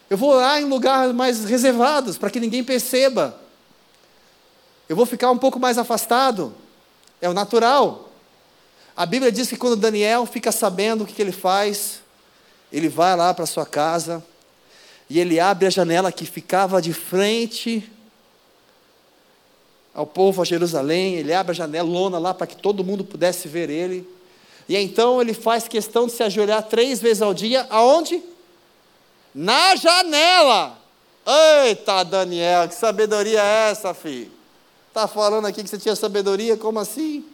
Eu 0.09 0.17
vou 0.17 0.29
orar 0.29 0.61
em 0.61 0.65
lugares 0.65 1.13
mais 1.13 1.43
reservados, 1.43 2.17
para 2.17 2.29
que 2.29 2.39
ninguém 2.39 2.63
perceba. 2.63 3.44
Eu 4.87 4.95
vou 4.95 5.05
ficar 5.05 5.31
um 5.31 5.37
pouco 5.37 5.59
mais 5.59 5.77
afastado. 5.77 6.53
É 7.21 7.29
o 7.29 7.33
natural. 7.33 8.09
A 8.95 9.05
Bíblia 9.05 9.31
diz 9.31 9.49
que 9.49 9.57
quando 9.57 9.75
Daniel 9.75 10.25
fica 10.25 10.51
sabendo 10.51 11.03
o 11.03 11.07
que, 11.07 11.21
ele 11.21 11.31
faz, 11.31 11.99
ele 12.71 12.87
vai 12.87 13.15
lá 13.15 13.33
para 13.33 13.45
sua 13.45 13.65
casa 13.65 14.23
e 15.09 15.19
ele 15.19 15.39
abre 15.39 15.67
a 15.67 15.69
janela 15.69 16.11
que 16.11 16.25
ficava 16.25 16.81
de 16.81 16.93
frente 16.93 17.91
ao 19.93 20.05
povo 20.05 20.41
a 20.41 20.45
Jerusalém, 20.45 21.15
ele 21.15 21.33
abre 21.33 21.51
a 21.51 21.55
janelona 21.55 22.19
lá 22.19 22.33
para 22.33 22.45
que 22.45 22.57
todo 22.57 22.83
mundo 22.83 23.05
pudesse 23.05 23.47
ver 23.47 23.69
ele. 23.69 24.07
E 24.67 24.75
então 24.75 25.21
ele 25.21 25.33
faz 25.33 25.67
questão 25.67 26.05
de 26.05 26.11
se 26.11 26.21
ajoelhar 26.21 26.63
três 26.63 27.01
vezes 27.01 27.21
ao 27.21 27.33
dia, 27.33 27.65
aonde? 27.69 28.21
Na 29.33 29.75
janela. 29.75 30.77
Eita, 31.65 32.03
Daniel, 32.03 32.67
que 32.67 32.75
sabedoria 32.75 33.41
é 33.41 33.71
essa, 33.71 33.93
filho? 33.93 34.34
Está 34.95 35.09
falando 35.09 35.45
aqui 35.45 35.61
que 35.61 35.69
você 35.69 35.77
tinha 35.77 35.93
sabedoria, 35.93 36.55
como 36.55 36.79
assim? 36.79 37.25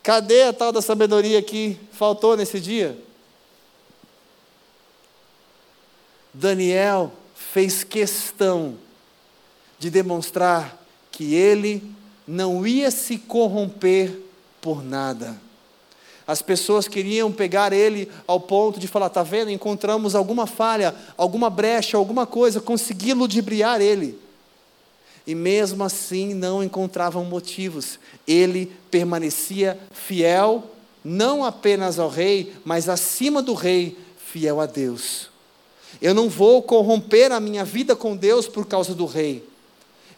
Cadê 0.00 0.44
a 0.44 0.52
tal 0.52 0.70
da 0.70 0.80
sabedoria 0.80 1.42
que 1.42 1.76
faltou 1.90 2.36
nesse 2.36 2.60
dia? 2.60 2.96
Daniel 6.32 7.12
fez 7.34 7.82
questão 7.82 8.78
de 9.76 9.90
demonstrar 9.90 10.80
que 11.10 11.34
ele 11.34 11.82
não 12.28 12.64
ia 12.64 12.92
se 12.92 13.18
corromper 13.18 14.22
por 14.60 14.84
nada. 14.84 15.36
As 16.26 16.42
pessoas 16.42 16.88
queriam 16.88 17.30
pegar 17.30 17.72
ele 17.72 18.10
ao 18.26 18.40
ponto 18.40 18.80
de 18.80 18.88
falar: 18.88 19.06
está 19.06 19.22
vendo, 19.22 19.50
encontramos 19.50 20.14
alguma 20.14 20.46
falha, 20.46 20.94
alguma 21.16 21.48
brecha, 21.48 21.96
alguma 21.96 22.26
coisa, 22.26 22.60
consegui 22.60 23.12
ludibriar 23.12 23.80
ele. 23.80 24.18
E 25.26 25.34
mesmo 25.34 25.84
assim 25.84 26.34
não 26.34 26.62
encontravam 26.62 27.24
motivos. 27.24 27.98
Ele 28.26 28.72
permanecia 28.90 29.78
fiel, 29.92 30.64
não 31.04 31.44
apenas 31.44 31.98
ao 31.98 32.08
rei, 32.08 32.52
mas 32.64 32.88
acima 32.88 33.40
do 33.40 33.54
rei, 33.54 33.96
fiel 34.16 34.60
a 34.60 34.66
Deus. 34.66 35.28
Eu 36.00 36.12
não 36.12 36.28
vou 36.28 36.62
corromper 36.62 37.32
a 37.32 37.40
minha 37.40 37.64
vida 37.64 37.96
com 37.96 38.16
Deus 38.16 38.46
por 38.46 38.66
causa 38.66 38.94
do 38.94 39.06
rei. 39.06 39.48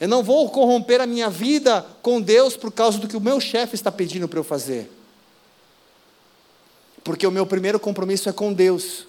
Eu 0.00 0.09
não 0.09 0.22
vou 0.22 0.48
corromper 0.48 1.00
a 1.00 1.06
minha 1.06 1.28
vida 1.28 1.84
com 2.02 2.20
Deus 2.20 2.56
por 2.56 2.72
causa 2.72 2.98
do 2.98 3.09
que 3.09 3.16
o 3.16 3.20
meu 3.20 3.40
chefe 3.40 3.74
está 3.74 3.90
pedindo 3.90 4.28
para 4.28 4.38
eu 4.38 4.44
fazer. 4.44 4.97
Porque 7.03 7.26
o 7.26 7.30
meu 7.30 7.46
primeiro 7.46 7.78
compromisso 7.78 8.28
é 8.28 8.32
com 8.32 8.53
Deus. 8.53 9.07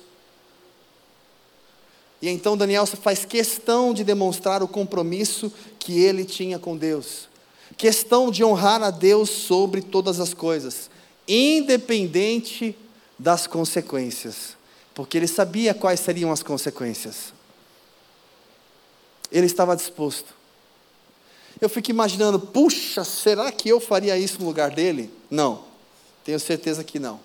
E 2.21 2.29
então 2.29 2.57
Daniel 2.57 2.85
faz 2.85 3.25
questão 3.25 3.93
de 3.93 4.03
demonstrar 4.03 4.61
o 4.61 4.67
compromisso 4.67 5.51
que 5.77 5.99
ele 5.99 6.25
tinha 6.25 6.59
com 6.59 6.75
Deus. 6.75 7.29
Questão 7.77 8.29
de 8.29 8.43
honrar 8.43 8.83
a 8.83 8.91
Deus 8.91 9.29
sobre 9.29 9.81
todas 9.81 10.19
as 10.19 10.33
coisas, 10.33 10.89
independente 11.27 12.75
das 13.17 13.47
consequências 13.47 14.59
porque 14.99 15.17
ele 15.17 15.27
sabia 15.27 15.73
quais 15.73 16.01
seriam 16.01 16.29
as 16.29 16.43
consequências. 16.43 17.33
Ele 19.31 19.45
estava 19.45 19.73
disposto. 19.73 20.35
Eu 21.61 21.69
fico 21.69 21.89
imaginando, 21.89 22.37
puxa, 22.37 23.05
será 23.05 23.49
que 23.49 23.69
eu 23.69 23.79
faria 23.79 24.17
isso 24.17 24.41
no 24.41 24.47
lugar 24.47 24.71
dele? 24.71 25.09
Não, 25.31 25.63
tenho 26.25 26.37
certeza 26.37 26.83
que 26.83 26.99
não. 26.99 27.17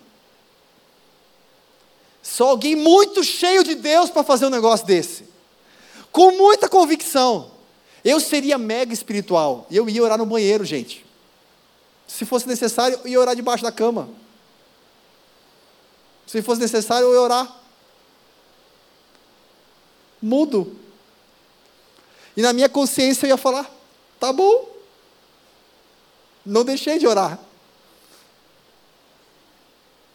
Só 2.25 2.49
alguém 2.49 2.75
muito 2.75 3.23
cheio 3.23 3.63
de 3.63 3.75
Deus 3.75 4.09
para 4.09 4.23
fazer 4.23 4.47
um 4.47 4.49
negócio 4.49 4.83
desse, 4.83 5.25
com 6.11 6.31
muita 6.31 6.67
convicção. 6.67 7.51
Eu 8.03 8.19
seria 8.19 8.57
mega 8.57 8.91
espiritual, 8.91 9.67
e 9.69 9.77
eu 9.77 9.87
ia 9.87 10.03
orar 10.03 10.17
no 10.17 10.25
banheiro, 10.25 10.65
gente. 10.65 11.05
Se 12.07 12.25
fosse 12.25 12.47
necessário, 12.47 12.99
eu 13.03 13.11
ia 13.11 13.19
orar 13.19 13.35
debaixo 13.35 13.63
da 13.63 13.71
cama. 13.71 14.09
Se 16.25 16.41
fosse 16.41 16.59
necessário, 16.59 17.05
eu 17.05 17.13
ia 17.13 17.21
orar 17.21 17.59
mudo. 20.19 20.75
E 22.35 22.41
na 22.41 22.53
minha 22.53 22.67
consciência 22.67 23.27
eu 23.27 23.29
ia 23.29 23.37
falar: 23.37 23.71
tá 24.19 24.33
bom. 24.33 24.67
Não 26.43 26.65
deixei 26.65 26.97
de 26.97 27.05
orar. 27.05 27.39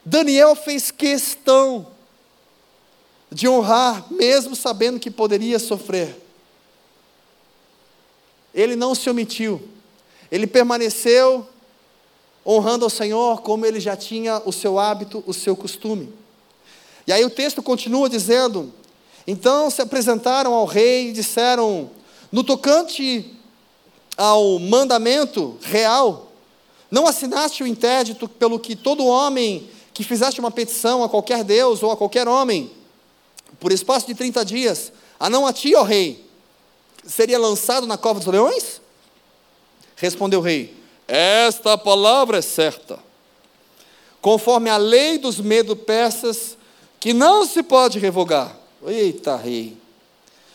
Daniel 0.05 0.57
fez 0.57 0.91
questão 0.91 1.90
de 3.31 3.49
honrar, 3.49 4.07
mesmo 4.11 4.57
sabendo 4.57 4.99
que 4.99 5.11
poderia 5.11 5.59
sofrer. 5.59 6.17
Ele 8.53 8.75
não 8.75 8.95
se 8.95 9.09
omitiu, 9.09 9.63
ele 10.31 10.47
permaneceu 10.47 11.47
honrando 12.45 12.85
ao 12.85 12.91
Senhor 12.91 13.43
como 13.43 13.65
ele 13.65 13.79
já 13.79 13.97
tinha 13.97 14.43
o 14.45 14.53
seu 14.53 14.79
hábito, 14.79 15.23
o 15.27 15.33
seu 15.33 15.55
costume. 15.55 16.13
E 17.07 17.13
aí 17.13 17.25
o 17.25 17.31
texto 17.31 17.63
continua 17.63 18.09
dizendo 18.09 18.73
então 19.27 19.71
se 19.71 19.83
apresentaram 19.83 20.53
ao 20.53 20.65
rei 20.65 21.09
e 21.09 21.13
disseram: 21.13 21.91
No 22.33 22.43
tocante 22.43 23.33
ao 24.17 24.59
mandamento 24.59 25.57
real, 25.63 26.33
não 26.91 27.07
assinaste 27.07 27.63
o 27.63 27.67
interdito 27.67 28.29
pelo 28.29 28.59
que 28.59 28.75
todo 28.75 29.07
homem 29.07 29.69
que 29.95 30.03
fizeste 30.03 30.41
uma 30.41 30.51
petição 30.51 31.05
a 31.05 31.09
qualquer 31.09 31.45
Deus 31.45 31.83
ou 31.83 31.91
a 31.91 31.97
qualquer 31.97 32.27
homem, 32.27 32.71
por 33.61 33.71
espaço 33.71 34.07
de 34.07 34.15
30 34.15 34.45
dias, 34.45 34.93
a 35.19 35.29
não 35.29 35.47
a 35.47 35.53
ti, 35.53 35.75
ó 35.75 35.83
rei, 35.83 36.25
seria 37.07 37.39
lançado 37.39 37.87
na 37.87 37.99
cova 37.99 38.19
dos 38.19 38.29
leões? 38.29 38.81
Respondeu 39.97 40.41
o 40.41 40.43
rei: 40.43 40.75
Esta 41.07 41.77
palavra 41.77 42.39
é 42.39 42.43
certa. 42.43 42.99
Conforme 44.21 44.69
a 44.69 44.77
lei 44.77 45.19
dos 45.19 45.39
medo-persas, 45.41 46.57
que 46.99 47.13
não 47.15 47.47
se 47.47 47.63
pode 47.63 47.99
revogar. 47.99 48.57
Eita, 48.87 49.37
rei. 49.37 49.77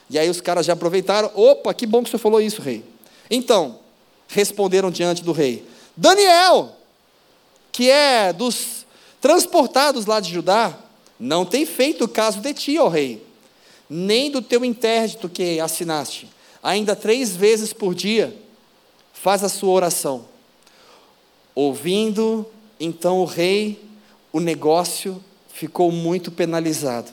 E 0.10 0.20
aí 0.20 0.30
os 0.30 0.42
caras 0.42 0.66
já 0.66 0.74
aproveitaram. 0.74 1.32
Opa, 1.34 1.74
que 1.74 1.86
bom 1.86 2.04
que 2.04 2.10
você 2.10 2.18
falou 2.18 2.40
isso, 2.40 2.62
rei. 2.62 2.84
Então, 3.30 3.80
responderam 4.28 4.92
diante 4.92 5.24
do 5.24 5.32
rei: 5.32 5.68
Daniel, 5.96 6.76
que 7.72 7.90
é 7.90 8.32
dos 8.32 8.86
transportados 9.20 10.06
lá 10.06 10.20
de 10.20 10.32
Judá, 10.32 10.78
não 11.20 11.46
tem 11.46 11.66
feito 11.66 12.08
caso 12.08 12.40
de 12.40 12.54
ti, 12.54 12.78
ó 12.78 12.88
rei, 12.88 13.26
nem 13.90 14.32
do 14.32 14.42
teu 14.42 14.66
interdito 14.66 15.30
que 15.30 15.60
assinaste. 15.60 16.30
Ainda 16.62 16.96
três 16.96 17.36
vezes 17.36 17.72
por 17.72 17.94
dia 17.94 18.36
faz 19.14 19.44
a 19.44 19.50
sua 19.50 19.72
oração. 19.72 20.26
Ouvindo 21.54 22.46
então 22.80 23.20
o 23.20 23.26
rei, 23.26 23.80
o 24.34 24.40
negócio 24.40 25.24
ficou 25.48 25.92
muito 25.92 26.32
penalizado 26.32 27.12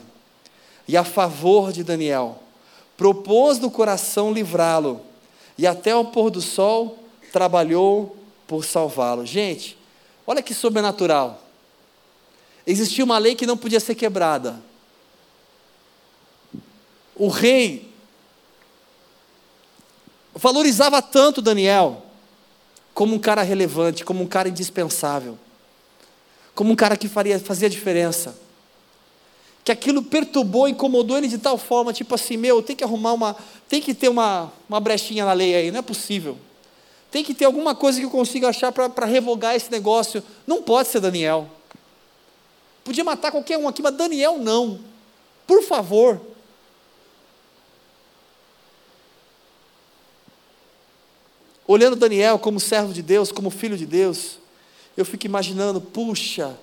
e 0.87 0.97
a 0.97 1.03
favor 1.03 1.71
de 1.71 1.83
Daniel, 1.83 2.39
propôs 2.97 3.59
no 3.59 3.71
coração 3.71 4.33
livrá-lo, 4.33 5.01
e 5.57 5.67
até 5.67 5.95
o 5.95 6.05
pôr 6.05 6.29
do 6.29 6.41
sol 6.41 6.97
trabalhou 7.31 8.17
por 8.47 8.65
salvá-lo. 8.65 9.25
Gente, 9.25 9.77
olha 10.25 10.41
que 10.41 10.53
sobrenatural. 10.53 11.41
Existia 12.65 13.03
uma 13.03 13.17
lei 13.17 13.35
que 13.35 13.45
não 13.45 13.57
podia 13.57 13.79
ser 13.79 13.95
quebrada. 13.95 14.61
O 17.15 17.27
rei 17.27 17.93
valorizava 20.33 21.01
tanto 21.01 21.41
Daniel 21.41 22.03
como 22.93 23.15
um 23.15 23.19
cara 23.19 23.41
relevante, 23.41 24.05
como 24.05 24.23
um 24.23 24.27
cara 24.27 24.49
indispensável, 24.49 25.37
como 26.55 26.71
um 26.71 26.75
cara 26.75 26.95
que 26.95 27.07
faria, 27.07 27.39
fazia 27.39 27.69
diferença. 27.69 28.37
Que 29.63 29.71
aquilo 29.71 30.03
perturbou, 30.03 30.67
incomodou 30.67 31.17
ele 31.17 31.27
de 31.27 31.37
tal 31.37 31.57
forma, 31.57 31.93
tipo 31.93 32.13
assim, 32.15 32.37
meu, 32.37 32.61
tem 32.61 32.75
que 32.75 32.83
arrumar 32.83 33.13
uma, 33.13 33.35
tem 33.67 33.81
que 33.81 33.93
ter 33.93 34.09
uma, 34.09 34.51
uma 34.67 34.79
brechinha 34.79 35.25
na 35.25 35.33
lei 35.33 35.55
aí, 35.55 35.71
não 35.71 35.79
é 35.79 35.81
possível. 35.81 36.37
Tem 37.09 37.23
que 37.23 37.33
ter 37.33 37.45
alguma 37.45 37.75
coisa 37.75 37.99
que 37.99 38.05
eu 38.05 38.09
consiga 38.09 38.49
achar 38.49 38.71
para 38.71 39.05
revogar 39.05 39.55
esse 39.55 39.71
negócio. 39.71 40.23
Não 40.47 40.63
pode 40.63 40.89
ser 40.89 40.99
Daniel. 40.99 41.47
Podia 42.83 43.03
matar 43.03 43.31
qualquer 43.31 43.57
um 43.57 43.67
aqui, 43.67 43.81
mas 43.81 43.95
Daniel 43.95 44.37
não. 44.37 44.79
Por 45.47 45.63
favor. 45.63 46.19
Olhando 51.65 51.95
Daniel 51.95 52.37
como 52.37 52.59
servo 52.59 52.93
de 52.93 53.01
Deus, 53.01 53.31
como 53.31 53.49
filho 53.49 53.77
de 53.77 53.85
Deus, 53.85 54.37
eu 54.97 55.05
fico 55.05 55.25
imaginando, 55.25 55.79
puxa, 55.79 56.57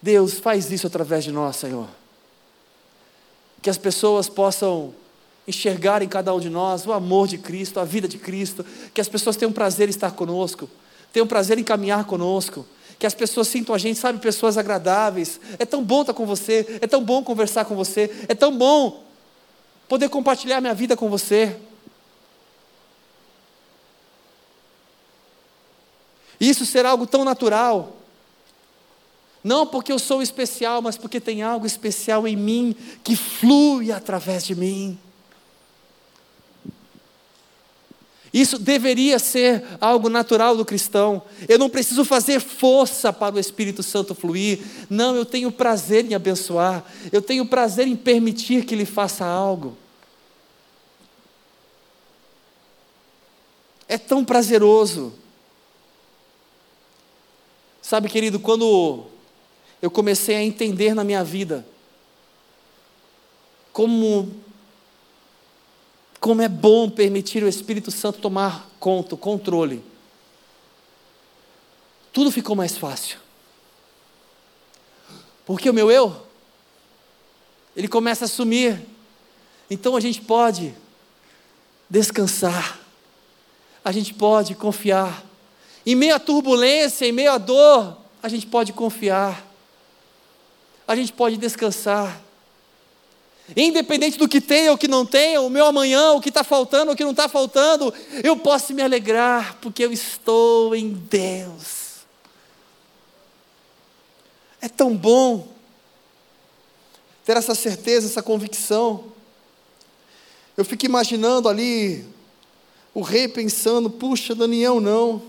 Deus, 0.00 0.34
faz 0.34 0.70
isso 0.70 0.86
através 0.86 1.24
de 1.24 1.32
nós, 1.32 1.56
Senhor. 1.56 1.88
Que 3.62 3.70
as 3.70 3.78
pessoas 3.78 4.28
possam 4.28 4.94
enxergar 5.48 6.02
em 6.02 6.08
cada 6.08 6.34
um 6.34 6.40
de 6.40 6.50
nós 6.50 6.86
o 6.86 6.92
amor 6.92 7.26
de 7.26 7.38
Cristo, 7.38 7.80
a 7.80 7.84
vida 7.84 8.06
de 8.06 8.18
Cristo, 8.18 8.64
que 8.92 9.00
as 9.00 9.08
pessoas 9.08 9.36
tenham 9.36 9.52
prazer 9.52 9.88
em 9.88 9.90
estar 9.90 10.12
conosco, 10.12 10.68
tenham 11.12 11.26
prazer 11.26 11.58
em 11.58 11.64
caminhar 11.64 12.04
conosco, 12.04 12.66
que 13.04 13.06
as 13.06 13.12
pessoas 13.12 13.48
sintam 13.48 13.74
a 13.74 13.78
gente, 13.78 13.98
sabe, 13.98 14.18
pessoas 14.18 14.56
agradáveis. 14.56 15.38
É 15.58 15.66
tão 15.66 15.84
bom 15.84 16.00
estar 16.00 16.14
com 16.14 16.24
você, 16.24 16.78
é 16.80 16.86
tão 16.86 17.04
bom 17.04 17.22
conversar 17.22 17.66
com 17.66 17.76
você, 17.76 18.10
é 18.26 18.34
tão 18.34 18.56
bom 18.56 19.04
poder 19.86 20.08
compartilhar 20.08 20.58
minha 20.62 20.72
vida 20.72 20.96
com 20.96 21.10
você. 21.10 21.54
Isso 26.40 26.64
será 26.64 26.92
algo 26.92 27.06
tão 27.06 27.26
natural. 27.26 27.94
Não 29.42 29.66
porque 29.66 29.92
eu 29.92 29.98
sou 29.98 30.22
especial, 30.22 30.80
mas 30.80 30.96
porque 30.96 31.20
tem 31.20 31.42
algo 31.42 31.66
especial 31.66 32.26
em 32.26 32.36
mim 32.36 32.74
que 33.02 33.14
flui 33.14 33.92
através 33.92 34.46
de 34.46 34.54
mim. 34.54 34.98
Isso 38.34 38.58
deveria 38.58 39.20
ser 39.20 39.62
algo 39.80 40.08
natural 40.08 40.56
do 40.56 40.64
cristão. 40.64 41.22
Eu 41.48 41.56
não 41.56 41.70
preciso 41.70 42.04
fazer 42.04 42.40
força 42.40 43.12
para 43.12 43.36
o 43.36 43.38
Espírito 43.38 43.80
Santo 43.80 44.12
fluir. 44.12 44.58
Não, 44.90 45.14
eu 45.14 45.24
tenho 45.24 45.52
prazer 45.52 46.04
em 46.04 46.14
abençoar. 46.14 46.84
Eu 47.12 47.22
tenho 47.22 47.46
prazer 47.46 47.86
em 47.86 47.94
permitir 47.94 48.64
que 48.64 48.74
Ele 48.74 48.84
faça 48.84 49.24
algo. 49.24 49.76
É 53.86 53.96
tão 53.96 54.24
prazeroso. 54.24 55.14
Sabe, 57.80 58.08
querido, 58.08 58.40
quando 58.40 59.04
eu 59.80 59.92
comecei 59.92 60.34
a 60.34 60.42
entender 60.42 60.92
na 60.92 61.04
minha 61.04 61.22
vida 61.22 61.64
como 63.72 64.34
como 66.24 66.40
é 66.40 66.48
bom 66.48 66.88
permitir 66.88 67.44
o 67.44 67.48
Espírito 67.48 67.90
Santo 67.90 68.18
tomar 68.18 68.66
conta, 68.80 69.14
controle. 69.14 69.84
Tudo 72.14 72.30
ficou 72.30 72.56
mais 72.56 72.78
fácil. 72.78 73.18
Porque 75.44 75.68
o 75.68 75.74
meu 75.74 75.90
eu, 75.90 76.16
ele 77.76 77.88
começa 77.88 78.24
a 78.24 78.28
sumir. 78.28 78.80
Então 79.68 79.96
a 79.96 80.00
gente 80.00 80.22
pode 80.22 80.74
descansar. 81.90 82.80
A 83.84 83.92
gente 83.92 84.14
pode 84.14 84.54
confiar. 84.54 85.22
Em 85.84 85.94
meio 85.94 86.14
à 86.14 86.18
turbulência, 86.18 87.04
em 87.04 87.12
meio 87.12 87.32
à 87.32 87.36
dor, 87.36 87.98
a 88.22 88.30
gente 88.30 88.46
pode 88.46 88.72
confiar. 88.72 89.46
A 90.88 90.96
gente 90.96 91.12
pode 91.12 91.36
descansar. 91.36 92.18
Independente 93.54 94.16
do 94.16 94.26
que 94.26 94.40
tenha 94.40 94.70
ou 94.70 94.78
que 94.78 94.88
não 94.88 95.04
tenha, 95.04 95.40
o 95.42 95.50
meu 95.50 95.66
amanhã, 95.66 96.12
o 96.12 96.20
que 96.20 96.30
está 96.30 96.42
faltando 96.42 96.92
o 96.92 96.96
que 96.96 97.04
não 97.04 97.10
está 97.10 97.28
faltando, 97.28 97.92
eu 98.22 98.36
posso 98.38 98.72
me 98.72 98.80
alegrar, 98.80 99.58
porque 99.60 99.84
eu 99.84 99.92
estou 99.92 100.74
em 100.74 100.92
Deus. 100.92 102.04
É 104.62 104.68
tão 104.68 104.96
bom 104.96 105.46
ter 107.22 107.36
essa 107.36 107.54
certeza, 107.54 108.06
essa 108.06 108.22
convicção. 108.22 109.12
Eu 110.56 110.64
fico 110.64 110.86
imaginando 110.86 111.46
ali 111.46 112.06
o 112.94 113.02
rei 113.02 113.28
pensando: 113.28 113.90
puxa, 113.90 114.34
Daniel 114.34 114.80
não. 114.80 115.22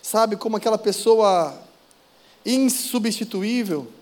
Sabe, 0.00 0.36
como 0.36 0.56
aquela 0.56 0.78
pessoa 0.78 1.62
insubstituível 2.46 3.92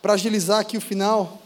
para 0.00 0.14
agilizar 0.14 0.60
aqui 0.60 0.76
o 0.76 0.80
final. 0.80 1.40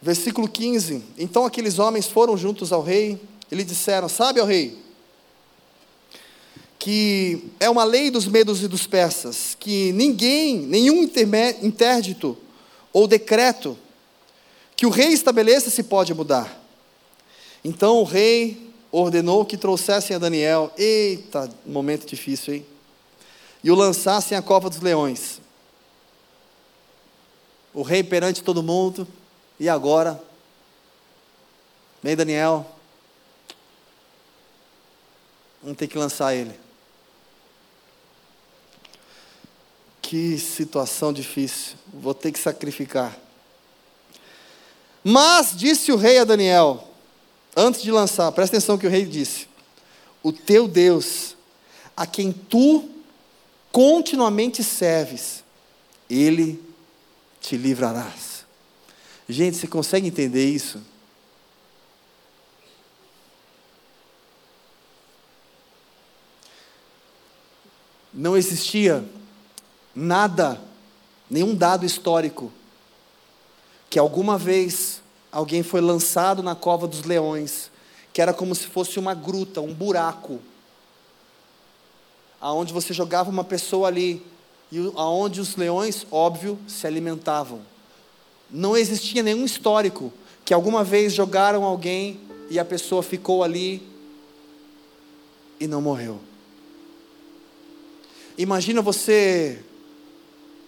Versículo 0.00 0.48
15: 0.48 1.02
Então 1.18 1.44
aqueles 1.44 1.78
homens 1.78 2.06
foram 2.06 2.36
juntos 2.36 2.72
ao 2.72 2.82
rei 2.82 3.20
e 3.50 3.54
lhe 3.54 3.64
disseram: 3.64 4.08
Sabe, 4.08 4.40
ó 4.40 4.44
rei, 4.44 4.78
que 6.78 7.50
é 7.58 7.68
uma 7.70 7.84
lei 7.84 8.10
dos 8.10 8.26
medos 8.26 8.62
e 8.62 8.68
dos 8.68 8.86
persas, 8.86 9.56
que 9.58 9.92
ninguém, 9.92 10.58
nenhum 10.58 11.08
interdito 11.62 12.36
ou 12.92 13.06
decreto 13.08 13.78
que 14.76 14.86
o 14.86 14.90
rei 14.90 15.12
estabeleça 15.12 15.70
se 15.70 15.82
pode 15.82 16.12
mudar. 16.12 16.62
Então 17.64 17.98
o 18.00 18.04
rei 18.04 18.70
ordenou 18.92 19.44
que 19.44 19.56
trouxessem 19.56 20.14
a 20.14 20.18
Daniel, 20.18 20.70
eita, 20.76 21.50
momento 21.64 22.06
difícil, 22.06 22.54
hein? 22.54 22.66
E 23.62 23.70
o 23.70 23.74
lançassem 23.74 24.36
à 24.36 24.42
cova 24.42 24.68
dos 24.68 24.80
leões 24.80 25.40
o 27.74 27.82
rei 27.82 28.04
perante 28.04 28.42
todo 28.42 28.62
mundo, 28.62 29.06
e 29.58 29.68
agora? 29.68 30.22
Bem, 32.00 32.14
Daniel, 32.14 32.64
vamos 35.60 35.76
ter 35.76 35.88
que 35.88 35.98
lançar 35.98 36.34
ele. 36.34 36.54
Que 40.00 40.38
situação 40.38 41.12
difícil, 41.12 41.76
vou 41.92 42.14
ter 42.14 42.30
que 42.30 42.38
sacrificar. 42.38 43.18
Mas 45.02 45.56
disse 45.56 45.90
o 45.90 45.96
rei 45.96 46.18
a 46.18 46.24
Daniel, 46.24 46.88
antes 47.56 47.82
de 47.82 47.90
lançar, 47.90 48.30
presta 48.32 48.56
atenção 48.56 48.78
que 48.78 48.86
o 48.86 48.90
rei 48.90 49.04
disse: 49.04 49.48
O 50.22 50.32
teu 50.32 50.68
Deus, 50.68 51.36
a 51.96 52.06
quem 52.06 52.32
tu 52.32 52.88
continuamente 53.72 54.62
serves, 54.62 55.42
ele 56.08 56.73
te 57.44 57.58
livrarás. 57.58 58.46
Gente, 59.28 59.58
você 59.58 59.66
consegue 59.66 60.06
entender 60.06 60.48
isso? 60.48 60.80
Não 68.12 68.34
existia 68.34 69.04
nada, 69.94 70.58
nenhum 71.28 71.54
dado 71.54 71.84
histórico, 71.84 72.50
que 73.90 73.98
alguma 73.98 74.38
vez 74.38 75.02
alguém 75.30 75.62
foi 75.62 75.82
lançado 75.82 76.42
na 76.42 76.54
cova 76.54 76.86
dos 76.88 77.02
leões, 77.02 77.70
que 78.10 78.22
era 78.22 78.32
como 78.32 78.54
se 78.54 78.66
fosse 78.68 78.98
uma 78.98 79.12
gruta, 79.12 79.60
um 79.60 79.74
buraco, 79.74 80.40
aonde 82.40 82.72
você 82.72 82.94
jogava 82.94 83.28
uma 83.28 83.44
pessoa 83.44 83.88
ali 83.88 84.24
e 84.70 84.78
aonde 84.96 85.40
os 85.40 85.56
leões, 85.56 86.06
óbvio, 86.10 86.58
se 86.66 86.86
alimentavam. 86.86 87.60
Não 88.50 88.76
existia 88.76 89.22
nenhum 89.22 89.44
histórico 89.44 90.12
que 90.44 90.52
alguma 90.52 90.84
vez 90.84 91.12
jogaram 91.12 91.64
alguém 91.64 92.20
e 92.50 92.58
a 92.58 92.64
pessoa 92.64 93.02
ficou 93.02 93.42
ali 93.42 93.82
e 95.58 95.66
não 95.66 95.80
morreu. 95.80 96.20
Imagina 98.36 98.82
você 98.82 99.60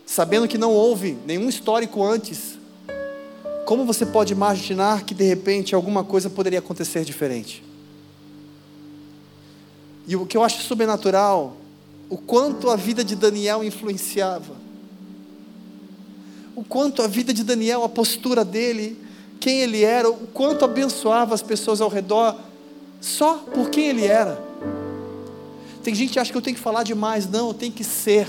sabendo 0.07 0.47
que 0.47 0.57
não 0.57 0.73
houve 0.73 1.19
nenhum 1.27 1.49
histórico 1.49 2.03
antes. 2.03 2.57
Como 3.65 3.85
você 3.85 4.07
pode 4.07 4.33
imaginar 4.33 5.05
que 5.05 5.13
de 5.13 5.25
repente 5.25 5.75
alguma 5.75 6.05
coisa 6.05 6.31
poderia 6.31 6.61
acontecer 6.61 7.05
diferente? 7.05 7.65
E 10.07 10.15
o 10.15 10.25
que 10.25 10.37
eu 10.37 10.45
acho 10.45 10.63
sobrenatural 10.63 11.57
o 12.09 12.17
quanto 12.17 12.71
a 12.71 12.77
vida 12.77 13.05
de 13.05 13.17
Daniel 13.17 13.65
influenciava, 13.65 14.55
o 16.55 16.65
quanto 16.65 17.03
a 17.03 17.07
vida 17.07 17.35
de 17.35 17.45
Daniel, 17.45 17.85
a 17.85 17.89
postura 17.89 18.45
dele, 18.45 18.97
quem 19.39 19.61
ele 19.61 19.83
era, 19.83 20.09
o 20.09 20.27
quanto 20.29 20.65
abençoava 20.65 21.35
as 21.35 21.43
pessoas 21.43 21.81
ao 21.81 21.89
redor, 21.89 22.37
só 23.01 23.39
por 23.39 23.69
quem 23.69 23.89
ele 23.89 24.07
era. 24.07 24.43
Tem 25.83 25.95
gente 25.95 26.15
que 26.15 26.19
acha 26.19 26.33
que 26.33 26.37
eu 26.37 26.43
tenho 26.43 26.57
que 26.57 26.63
falar 26.63 26.83
demais. 26.83 27.29
Não, 27.29 27.49
eu 27.49 27.55
tenho 27.55 27.73
que 27.73 27.85
ser. 27.85 28.29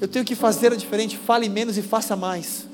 Eu 0.00 0.06
tenho 0.06 0.24
que 0.24 0.36
fazer 0.36 0.72
a 0.72 0.76
diferente. 0.76 1.16
Fale 1.16 1.48
menos 1.48 1.76
e 1.76 1.82
faça 1.82 2.14
mais. 2.14 2.66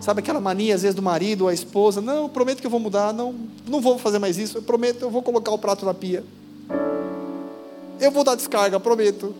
Sabe 0.00 0.18
aquela 0.18 0.40
mania, 0.40 0.74
às 0.74 0.82
vezes, 0.82 0.96
do 0.96 1.02
marido 1.02 1.42
ou 1.42 1.48
a 1.48 1.54
esposa? 1.54 2.00
Não, 2.00 2.28
prometo 2.28 2.60
que 2.60 2.66
eu 2.66 2.70
vou 2.72 2.80
mudar. 2.80 3.12
Não, 3.12 3.32
não 3.68 3.80
vou 3.80 3.98
fazer 3.98 4.18
mais 4.18 4.36
isso. 4.36 4.58
Eu 4.58 4.62
prometo, 4.62 5.02
eu 5.02 5.10
vou 5.10 5.22
colocar 5.22 5.52
o 5.52 5.58
prato 5.58 5.86
na 5.86 5.94
pia. 5.94 6.24
Eu 8.02 8.10
vou 8.10 8.24
dar 8.24 8.34
descarga, 8.34 8.80
prometo. 8.80 9.32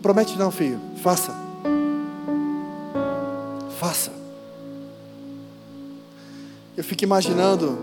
Promete 0.00 0.38
não, 0.38 0.52
filho. 0.52 0.80
Faça. 1.02 1.34
Faça. 3.76 4.12
Eu 6.76 6.84
fico 6.84 7.02
imaginando 7.02 7.76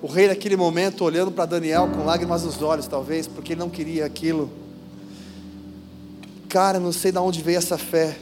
o 0.00 0.06
rei 0.06 0.28
naquele 0.28 0.56
momento 0.56 1.02
olhando 1.02 1.32
para 1.32 1.46
Daniel 1.46 1.88
com 1.88 2.04
lágrimas 2.04 2.44
nos 2.44 2.62
olhos, 2.62 2.86
talvez, 2.86 3.26
porque 3.26 3.54
ele 3.54 3.60
não 3.60 3.68
queria 3.68 4.06
aquilo. 4.06 4.48
Cara, 6.48 6.78
não 6.78 6.92
sei 6.92 7.10
de 7.10 7.18
onde 7.18 7.42
veio 7.42 7.58
essa 7.58 7.76
fé. 7.76 8.16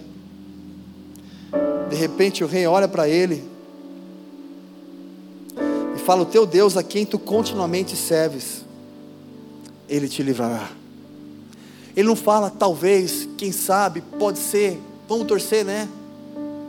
De 1.90 1.94
repente 1.94 2.42
o 2.42 2.46
rei 2.46 2.66
olha 2.66 2.88
para 2.88 3.06
ele 3.06 3.57
fala: 6.08 6.22
O 6.22 6.24
teu 6.24 6.46
Deus 6.46 6.74
a 6.74 6.82
quem 6.82 7.04
tu 7.04 7.18
continuamente 7.18 7.94
serves, 7.94 8.64
ele 9.86 10.08
te 10.08 10.22
livrará. 10.22 10.70
Ele 11.94 12.08
não 12.08 12.16
fala, 12.16 12.48
talvez, 12.48 13.28
quem 13.36 13.52
sabe, 13.52 14.00
pode 14.18 14.38
ser, 14.38 14.80
vamos 15.06 15.26
torcer, 15.26 15.66
né? 15.66 15.86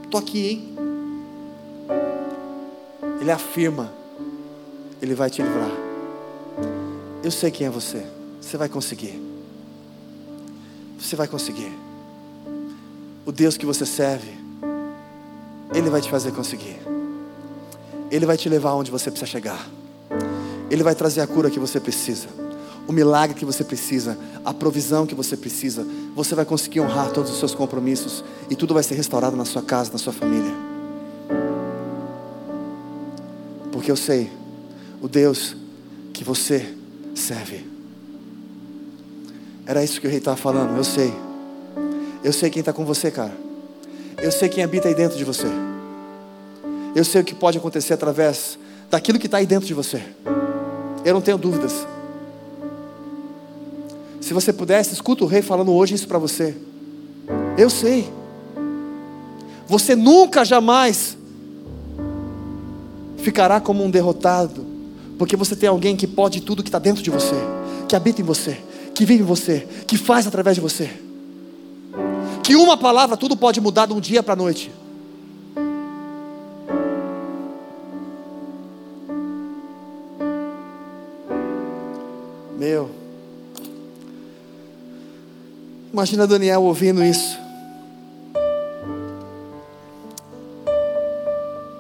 Estou 0.04 0.20
aqui, 0.20 0.50
hein? 0.50 0.76
Ele 3.22 3.32
afirma, 3.32 3.94
Ele 5.02 5.14
vai 5.14 5.30
te 5.30 5.42
livrar. 5.42 5.72
Eu 7.24 7.32
sei 7.32 7.50
quem 7.50 7.68
é 7.68 7.70
você, 7.70 8.06
você 8.42 8.58
vai 8.58 8.68
conseguir. 8.68 9.22
Você 11.00 11.16
vai 11.16 11.30
conseguir. 11.30 11.72
O 13.26 13.32
Deus 13.32 13.56
que 13.56 13.66
você 13.66 13.86
serve, 13.86 14.32
Ele 15.74 15.90
vai 15.90 16.02
te 16.02 16.10
fazer 16.10 16.34
conseguir. 16.34 16.89
Ele 18.12 18.26
vai 18.26 18.38
te 18.38 18.50
levar 18.50 18.74
onde 18.74 18.92
você 18.92 19.10
precisa 19.12 19.30
chegar. 19.30 19.70
Ele 20.70 20.84
vai 20.84 20.96
trazer 20.96 21.22
a 21.22 21.28
cura 21.28 21.50
que 21.50 21.60
você 21.60 21.80
precisa 21.80 22.28
o 22.90 22.92
milagre 22.92 23.38
que 23.38 23.46
você 23.46 23.64
precisa, 23.64 24.18
a 24.44 24.52
provisão 24.52 25.06
que 25.06 25.14
você 25.14 25.38
precisa. 25.38 25.86
Você 26.16 26.34
vai 26.34 26.44
conseguir 26.44 26.80
honrar 26.80 27.12
todos 27.12 27.30
os 27.32 27.38
seus 27.38 27.54
compromissos 27.54 28.24
e 28.50 28.56
tudo 28.56 28.74
vai 28.74 28.82
ser 28.82 28.96
restaurado 28.96 29.38
na 29.38 29.46
sua 29.46 29.62
casa, 29.62 29.92
na 29.92 30.00
sua 30.00 30.12
família. 30.12 30.52
Porque 33.72 33.92
eu 33.92 33.96
sei 33.96 34.32
o 35.00 35.08
Deus 35.08 35.56
que 36.12 36.24
você 36.24 36.74
serve. 37.14 37.64
Era 39.68 39.84
isso 39.84 40.02
que 40.02 40.08
o 40.08 40.10
rei 40.10 40.18
estava 40.18 40.36
falando, 40.36 40.76
eu 40.76 40.84
sei. 40.84 41.14
Eu 42.24 42.34
sei 42.34 42.50
quem 42.50 42.62
está 42.62 42.74
com 42.74 42.86
você, 42.86 43.12
cara. 43.12 43.38
Eu 44.18 44.32
sei 44.32 44.50
quem 44.50 44.64
habita 44.64 44.88
aí 44.88 44.96
dentro 44.96 45.16
de 45.16 45.24
você. 45.24 45.69
Eu 46.96 47.04
sei 47.06 47.22
o 47.22 47.24
que 47.24 47.36
pode 47.36 47.58
acontecer 47.58 47.94
através 47.94 48.58
daquilo 48.90 49.20
que 49.20 49.28
está 49.28 49.38
aí 49.38 49.46
dentro 49.46 49.68
de 49.68 49.74
você. 49.74 50.02
Eu 51.06 51.14
não 51.14 51.22
tenho 51.22 51.38
dúvidas. 51.38 51.86
Se 54.22 54.34
você 54.34 54.52
pudesse, 54.52 54.94
escuta 54.94 55.24
o 55.24 55.28
rei 55.28 55.42
falando 55.42 55.74
hoje 55.74 55.96
isso 55.96 56.08
para 56.08 56.18
você. 56.18 56.56
Eu 57.58 57.70
sei. 57.70 58.12
Você 59.68 59.96
nunca 59.96 60.44
jamais 60.44 61.18
ficará 63.18 63.60
como 63.60 63.84
um 63.84 63.92
derrotado, 63.92 64.66
porque 65.18 65.36
você 65.36 65.56
tem 65.56 65.70
alguém 65.70 65.96
que 65.96 66.08
pode 66.08 66.42
tudo 66.42 66.64
que 66.64 66.70
está 66.70 66.80
dentro 66.80 67.04
de 67.04 67.10
você, 67.10 67.36
que 67.88 67.96
habita 67.96 68.22
em 68.22 68.24
você, 68.24 68.58
que 68.96 69.06
vive 69.06 69.22
em 69.22 69.26
você, 69.26 69.68
que 69.86 69.98
faz 69.98 70.26
através 70.26 70.56
de 70.56 70.62
você. 70.62 70.90
Que 72.44 72.56
uma 72.56 72.78
palavra 72.78 73.16
tudo 73.16 73.38
pode 73.38 73.62
mudar 73.62 73.86
de 73.86 73.94
um 73.94 74.00
dia 74.00 74.24
para 74.24 74.34
a 74.34 74.38
noite. 74.38 74.72
Meu, 82.60 82.90
Imagina 85.92 86.28
Daniel 86.28 86.62
ouvindo 86.62 87.04
isso. 87.04 87.38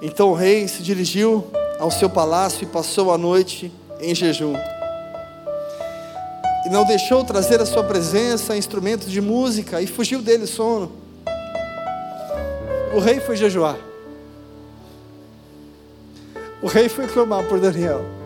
Então 0.01 0.32
o 0.32 0.34
rei 0.34 0.67
se 0.67 0.82
dirigiu 0.82 1.45
ao 1.80 1.91
seu 1.91 2.09
palácio 2.09 2.63
e 2.63 2.65
passou 2.65 3.13
a 3.13 3.17
noite 3.17 3.71
em 3.99 4.15
jejum. 4.15 4.55
E 6.65 6.69
não 6.69 6.86
deixou 6.86 7.23
trazer 7.23 7.61
à 7.61 7.65
sua 7.67 7.84
presença 7.84 8.57
instrumentos 8.57 9.11
de 9.11 9.21
música 9.21 9.80
e 9.80 9.86
fugiu 9.86 10.21
dele 10.21 10.47
sono. 10.47 10.91
O 12.95 12.99
rei 12.99 13.19
foi 13.19 13.38
jejuar. 13.38 13.77
O 16.63 16.67
rei 16.67 16.89
foi 16.89 17.07
clamar 17.07 17.47
por 17.47 17.59
Daniel. 17.59 18.18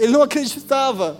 Ele 0.00 0.12
não 0.12 0.22
acreditava 0.22 1.16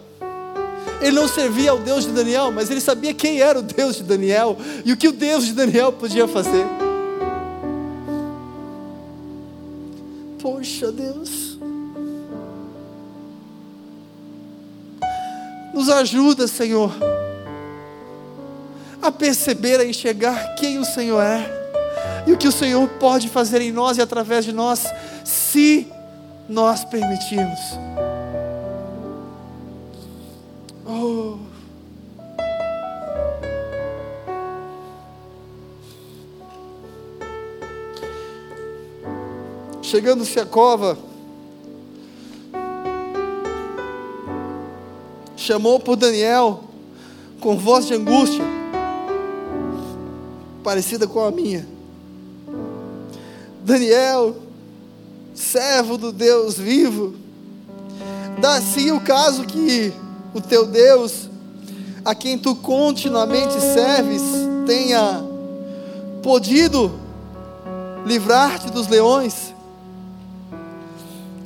ele 1.00 1.12
não 1.12 1.26
servia 1.26 1.70
ao 1.70 1.78
Deus 1.78 2.04
de 2.04 2.12
Daniel, 2.12 2.52
mas 2.52 2.70
ele 2.70 2.80
sabia 2.80 3.14
quem 3.14 3.40
era 3.40 3.58
o 3.58 3.62
Deus 3.62 3.96
de 3.96 4.02
Daniel 4.02 4.56
e 4.84 4.92
o 4.92 4.96
que 4.96 5.08
o 5.08 5.12
Deus 5.12 5.46
de 5.46 5.54
Daniel 5.54 5.92
podia 5.92 6.28
fazer. 6.28 6.66
Poxa, 10.40 10.92
Deus. 10.92 11.58
Nos 15.72 15.88
ajuda, 15.88 16.46
Senhor, 16.46 16.92
a 19.00 19.10
perceber, 19.10 19.80
a 19.80 19.86
enxergar 19.86 20.54
quem 20.56 20.78
o 20.78 20.84
Senhor 20.84 21.22
é 21.22 21.58
e 22.26 22.32
o 22.32 22.36
que 22.36 22.48
o 22.48 22.52
Senhor 22.52 22.86
pode 23.00 23.28
fazer 23.30 23.62
em 23.62 23.72
nós 23.72 23.96
e 23.96 24.02
através 24.02 24.44
de 24.44 24.52
nós, 24.52 24.84
se 25.24 25.86
nós 26.46 26.84
permitirmos. 26.84 27.58
Chegando-se 39.90 40.38
à 40.38 40.46
cova, 40.46 40.96
chamou 45.36 45.80
por 45.80 45.96
Daniel 45.96 46.62
com 47.40 47.58
voz 47.58 47.88
de 47.88 47.94
angústia, 47.94 48.44
parecida 50.62 51.08
com 51.08 51.24
a 51.24 51.32
minha. 51.32 51.66
Daniel, 53.64 54.36
servo 55.34 55.98
do 55.98 56.12
Deus 56.12 56.56
vivo, 56.56 57.16
dá-se 58.40 58.92
o 58.92 59.00
caso 59.00 59.42
que 59.42 59.92
o 60.32 60.40
teu 60.40 60.66
Deus, 60.66 61.28
a 62.04 62.14
quem 62.14 62.38
tu 62.38 62.54
continuamente 62.54 63.60
serves, 63.60 64.22
tenha 64.64 65.20
podido 66.22 66.92
livrar-te 68.06 68.70
dos 68.70 68.86
leões. 68.86 69.49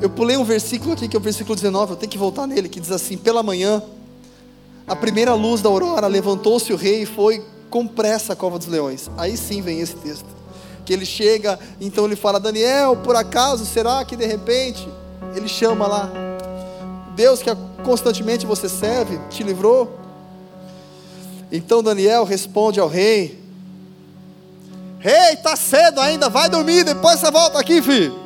Eu 0.05 0.11
pulei 0.11 0.37
um 0.37 0.45
versículo 0.45 0.93
aqui, 0.93 1.09
que 1.09 1.17
é 1.17 1.19
o 1.19 1.23
versículo 1.23 1.57
19, 1.57 1.93
eu 1.93 1.97
tenho 1.97 2.13
que 2.13 2.19
voltar 2.19 2.47
nele, 2.47 2.69
que 2.69 2.79
diz 2.79 2.91
assim: 2.91 3.17
Pela 3.17 3.43
manhã, 3.43 3.83
a 4.87 4.95
primeira 4.95 5.33
luz 5.33 5.63
da 5.63 5.71
aurora, 5.71 6.07
levantou-se 6.07 6.71
o 6.75 6.77
rei 6.77 7.05
e 7.05 7.07
foi 7.07 7.43
com 7.71 7.87
pressa 7.87 8.35
à 8.35 8.37
cova 8.37 8.59
dos 8.59 8.67
leões. 8.67 9.11
Aí 9.17 9.35
sim 9.35 9.63
vem 9.63 9.81
esse 9.81 9.97
texto. 9.97 10.27
Que 10.85 10.93
ele 10.93 11.07
chega, 11.07 11.59
então 11.81 12.05
ele 12.05 12.17
fala: 12.17 12.39
Daniel, 12.39 12.97
por 12.97 13.17
acaso 13.17 13.65
será 13.65 14.05
que 14.05 14.15
de 14.15 14.27
repente, 14.27 14.87
ele 15.35 15.49
chama 15.49 15.87
lá, 15.87 16.11
Deus 17.17 17.41
que 17.41 17.49
constantemente 17.83 18.45
você 18.45 18.69
serve, 18.69 19.19
te 19.31 19.43
livrou? 19.43 19.91
Então 21.51 21.83
Daniel 21.83 22.25
responde 22.25 22.79
ao 22.79 22.89
rei: 22.89 23.43
Rei, 24.99 25.33
está 25.33 25.57
cedo 25.57 25.99
ainda, 25.99 26.29
vai 26.29 26.51
dormir, 26.51 26.85
depois 26.85 27.21
você 27.21 27.31
volta 27.31 27.59
aqui, 27.59 27.81
filho. 27.81 28.24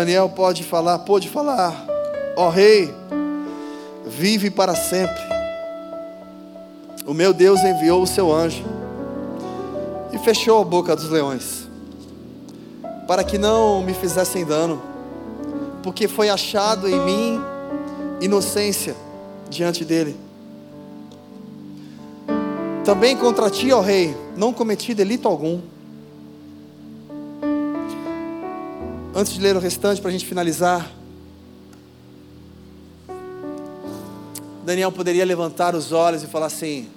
Daniel 0.00 0.30
pode 0.30 0.64
falar, 0.64 1.00
pode 1.00 1.28
falar, 1.28 1.86
ó 2.34 2.48
rei, 2.48 2.90
vive 4.06 4.50
para 4.50 4.74
sempre. 4.74 5.20
O 7.06 7.12
meu 7.12 7.34
Deus 7.34 7.60
enviou 7.60 8.02
o 8.02 8.06
seu 8.06 8.32
anjo 8.32 8.64
e 10.10 10.16
fechou 10.16 10.58
a 10.58 10.64
boca 10.64 10.96
dos 10.96 11.10
leões, 11.10 11.68
para 13.06 13.22
que 13.22 13.36
não 13.36 13.82
me 13.82 13.92
fizessem 13.92 14.42
dano, 14.42 14.80
porque 15.82 16.08
foi 16.08 16.30
achado 16.30 16.88
em 16.88 16.98
mim 16.98 17.40
inocência 18.22 18.96
diante 19.50 19.84
dele. 19.84 20.16
Também 22.86 23.18
contra 23.18 23.50
ti, 23.50 23.70
ó 23.70 23.82
rei, 23.82 24.16
não 24.34 24.50
cometi 24.50 24.94
delito 24.94 25.28
algum. 25.28 25.60
Antes 29.12 29.32
de 29.32 29.40
ler 29.40 29.56
o 29.56 29.58
restante, 29.58 30.00
para 30.00 30.08
a 30.08 30.12
gente 30.12 30.24
finalizar, 30.24 30.88
Daniel 34.64 34.92
poderia 34.92 35.24
levantar 35.24 35.74
os 35.74 35.90
olhos 35.90 36.22
e 36.22 36.28
falar 36.28 36.46
assim: 36.46 36.88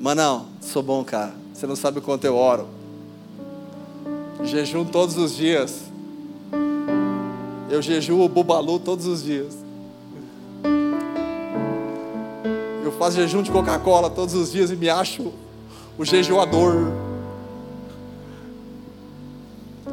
Manão, 0.00 0.46
sou 0.62 0.82
bom, 0.82 1.04
cara. 1.04 1.34
Você 1.52 1.66
não 1.66 1.76
sabe 1.76 1.98
o 1.98 2.02
quanto 2.02 2.24
eu 2.24 2.34
oro. 2.34 2.66
Jejum 4.42 4.86
todos 4.86 5.18
os 5.18 5.36
dias. 5.36 5.82
Eu 7.68 7.82
jejuo 7.82 8.24
o 8.24 8.28
bubalu 8.28 8.78
todos 8.78 9.06
os 9.06 9.22
dias. 9.22 9.54
Eu 12.82 12.92
faço 12.92 13.16
jejum 13.16 13.42
de 13.42 13.50
Coca-Cola 13.50 14.08
todos 14.08 14.34
os 14.34 14.50
dias 14.50 14.70
e 14.70 14.76
me 14.76 14.88
acho 14.88 15.30
o 15.98 16.04
jejuador. 16.06 17.07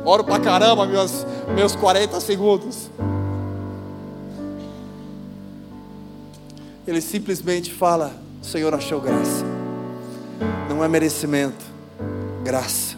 Oro 0.06 0.24
pra 0.24 0.40
caramba 0.40 0.86
meus, 0.86 1.26
meus 1.56 1.76
40 1.76 2.20
segundos. 2.20 2.92
Ele 6.86 7.02
simplesmente 7.02 7.74
fala: 7.74 8.16
o 8.40 8.46
Senhor 8.46 8.72
achou 8.74 9.02
graça. 9.02 9.44
Não 10.70 10.84
é 10.84 10.88
merecimento, 10.88 11.66
graça. 12.44 12.96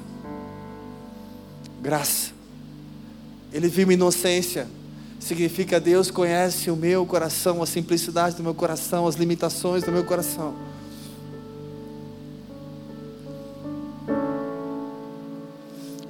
Graça. 1.82 2.32
Ele 3.54 3.70
viu 3.70 3.90
inocência. 3.90 4.68
Significa 5.18 5.80
Deus 5.80 6.12
conhece 6.12 6.70
o 6.70 6.76
meu 6.76 7.06
coração, 7.06 7.64
a 7.64 7.66
simplicidade 7.66 8.36
do 8.36 8.44
meu 8.44 8.54
coração, 8.54 9.08
as 9.08 9.16
limitações 9.16 9.84
do 9.84 9.92
meu 9.92 10.04
coração. 10.04 10.54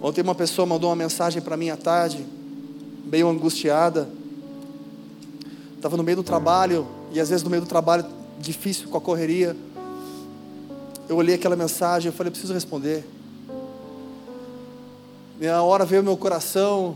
Ontem 0.07 0.21
uma 0.21 0.33
pessoa 0.33 0.65
mandou 0.65 0.89
uma 0.89 0.95
mensagem 0.95 1.41
para 1.41 1.57
mim 1.57 1.69
à 1.69 1.75
tarde, 1.75 2.25
meio 3.03 3.27
angustiada. 3.27 4.07
Estava 5.75 5.97
no 5.97 6.03
meio 6.03 6.15
do 6.15 6.23
trabalho, 6.23 6.87
e 7.11 7.19
às 7.19 7.27
vezes 7.27 7.43
no 7.43 7.49
meio 7.49 7.61
do 7.61 7.67
trabalho, 7.67 8.05
difícil 8.39 8.87
com 8.87 8.97
a 8.97 9.01
correria. 9.01 9.53
Eu 11.09 11.17
olhei 11.17 11.35
aquela 11.35 11.57
mensagem, 11.57 12.09
eu 12.09 12.13
falei, 12.13 12.31
preciso 12.31 12.53
responder. 12.53 13.05
Minha 15.37 15.61
hora 15.61 15.83
veio 15.83 16.01
meu 16.01 16.15
coração. 16.15 16.95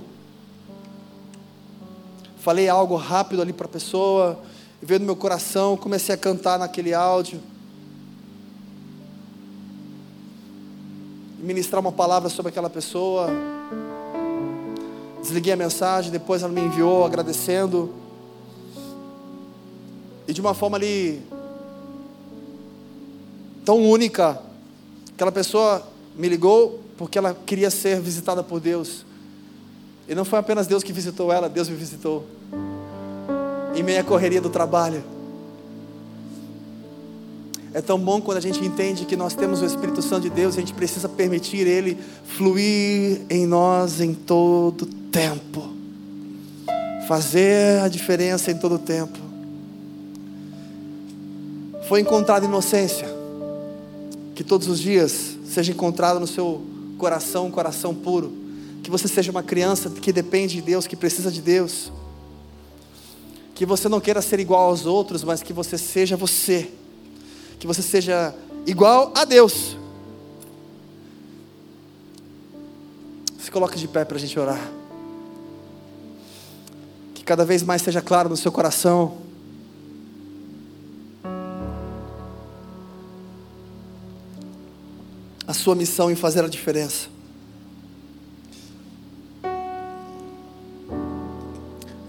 Falei 2.38 2.70
algo 2.70 2.95
rápido 2.95 3.41
ali 3.41 3.51
para 3.51 3.66
a 3.66 3.70
pessoa, 3.70 4.39
veio 4.82 5.01
no 5.01 5.05
meu 5.05 5.18
coração, 5.18 5.76
comecei 5.76 6.16
a 6.16 6.18
cantar 6.18 6.57
naquele 6.57 6.93
áudio. 6.93 7.41
Ministrar 11.41 11.81
uma 11.81 11.91
palavra 11.91 12.29
sobre 12.29 12.49
aquela 12.49 12.69
pessoa. 12.69 13.27
Desliguei 15.21 15.53
a 15.53 15.57
mensagem, 15.57 16.11
depois 16.11 16.43
ela 16.43 16.51
me 16.51 16.61
enviou 16.61 17.05
agradecendo. 17.05 17.93
E 20.27 20.33
de 20.33 20.39
uma 20.39 20.53
forma 20.53 20.77
ali 20.77 21.21
tão 23.65 23.77
única, 23.77 24.41
aquela 25.13 25.31
pessoa 25.31 25.83
me 26.15 26.27
ligou 26.29 26.79
porque 26.97 27.17
ela 27.17 27.35
queria 27.45 27.69
ser 27.69 27.99
visitada 27.99 28.43
por 28.43 28.59
Deus. 28.59 29.05
E 30.07 30.15
não 30.15 30.25
foi 30.25 30.39
apenas 30.39 30.67
Deus 30.67 30.83
que 30.83 30.93
visitou 30.93 31.31
ela, 31.31 31.49
Deus 31.49 31.69
me 31.69 31.75
visitou. 31.75 32.25
Em 33.75 33.81
meia 33.81 34.03
correria 34.03 34.41
do 34.41 34.49
trabalho. 34.49 35.03
É 37.74 37.80
tão 37.80 37.97
bom 37.97 38.19
quando 38.19 38.38
a 38.38 38.41
gente 38.41 38.63
entende 38.65 39.05
que 39.05 39.15
nós 39.15 39.34
temos 39.34 39.61
o 39.61 39.65
Espírito 39.65 40.01
Santo 40.01 40.24
de 40.24 40.30
Deus 40.30 40.55
e 40.55 40.57
a 40.57 40.61
gente 40.61 40.74
precisa 40.74 41.07
permitir 41.07 41.65
Ele 41.65 41.97
fluir 42.26 43.22
em 43.30 43.47
nós 43.47 44.01
em 44.01 44.13
todo 44.13 44.86
tempo, 44.86 45.69
fazer 47.07 47.80
a 47.82 47.88
diferença 47.88 48.51
em 48.51 48.57
todo 48.57 48.78
tempo. 48.78 49.17
Foi 51.88 52.01
encontrada 52.01 52.45
inocência, 52.45 53.07
que 54.36 54.43
todos 54.43 54.67
os 54.67 54.78
dias 54.78 55.38
seja 55.45 55.72
encontrada 55.72 56.19
no 56.19 56.28
seu 56.28 56.61
coração 56.97 57.47
um 57.47 57.51
coração 57.51 57.95
puro, 57.95 58.34
que 58.84 58.91
você 58.91 59.07
seja 59.07 59.32
uma 59.32 59.43
criança 59.43 59.89
que 59.89 60.11
depende 60.11 60.55
de 60.55 60.61
Deus, 60.61 60.88
que 60.88 60.95
precisa 60.97 61.32
de 61.32 61.41
Deus, 61.41 61.89
que 63.55 63.65
você 63.65 63.88
não 63.88 64.01
queira 64.01 64.22
ser 64.22 64.41
igual 64.41 64.67
aos 64.69 64.86
outros, 64.86 65.24
mas 65.24 65.41
que 65.41 65.53
você 65.53 65.78
seja 65.78 66.17
você 66.17 66.69
que 67.62 67.68
você 67.68 67.84
seja 67.84 68.34
igual 68.66 69.12
a 69.16 69.24
Deus. 69.24 69.78
Se 73.38 73.51
coloque 73.51 73.78
de 73.78 73.88
pé 73.88 74.03
para 74.03 74.18
a 74.18 74.20
gente 74.20 74.38
orar. 74.39 74.59
Que 77.14 77.24
cada 77.24 77.45
vez 77.45 77.62
mais 77.62 77.84
seja 77.84 78.01
claro 78.01 78.28
no 78.30 78.36
seu 78.36 78.51
coração. 78.51 79.20
A 85.45 85.53
sua 85.53 85.76
missão 85.76 86.09
em 86.09 86.16
fazer 86.16 86.43
a 86.43 86.47
diferença. 86.47 87.09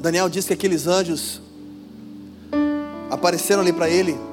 Daniel 0.00 0.30
disse 0.30 0.48
que 0.48 0.54
aqueles 0.54 0.86
anjos 0.86 1.42
apareceram 3.10 3.60
ali 3.60 3.72
para 3.74 3.90
ele 3.90 4.31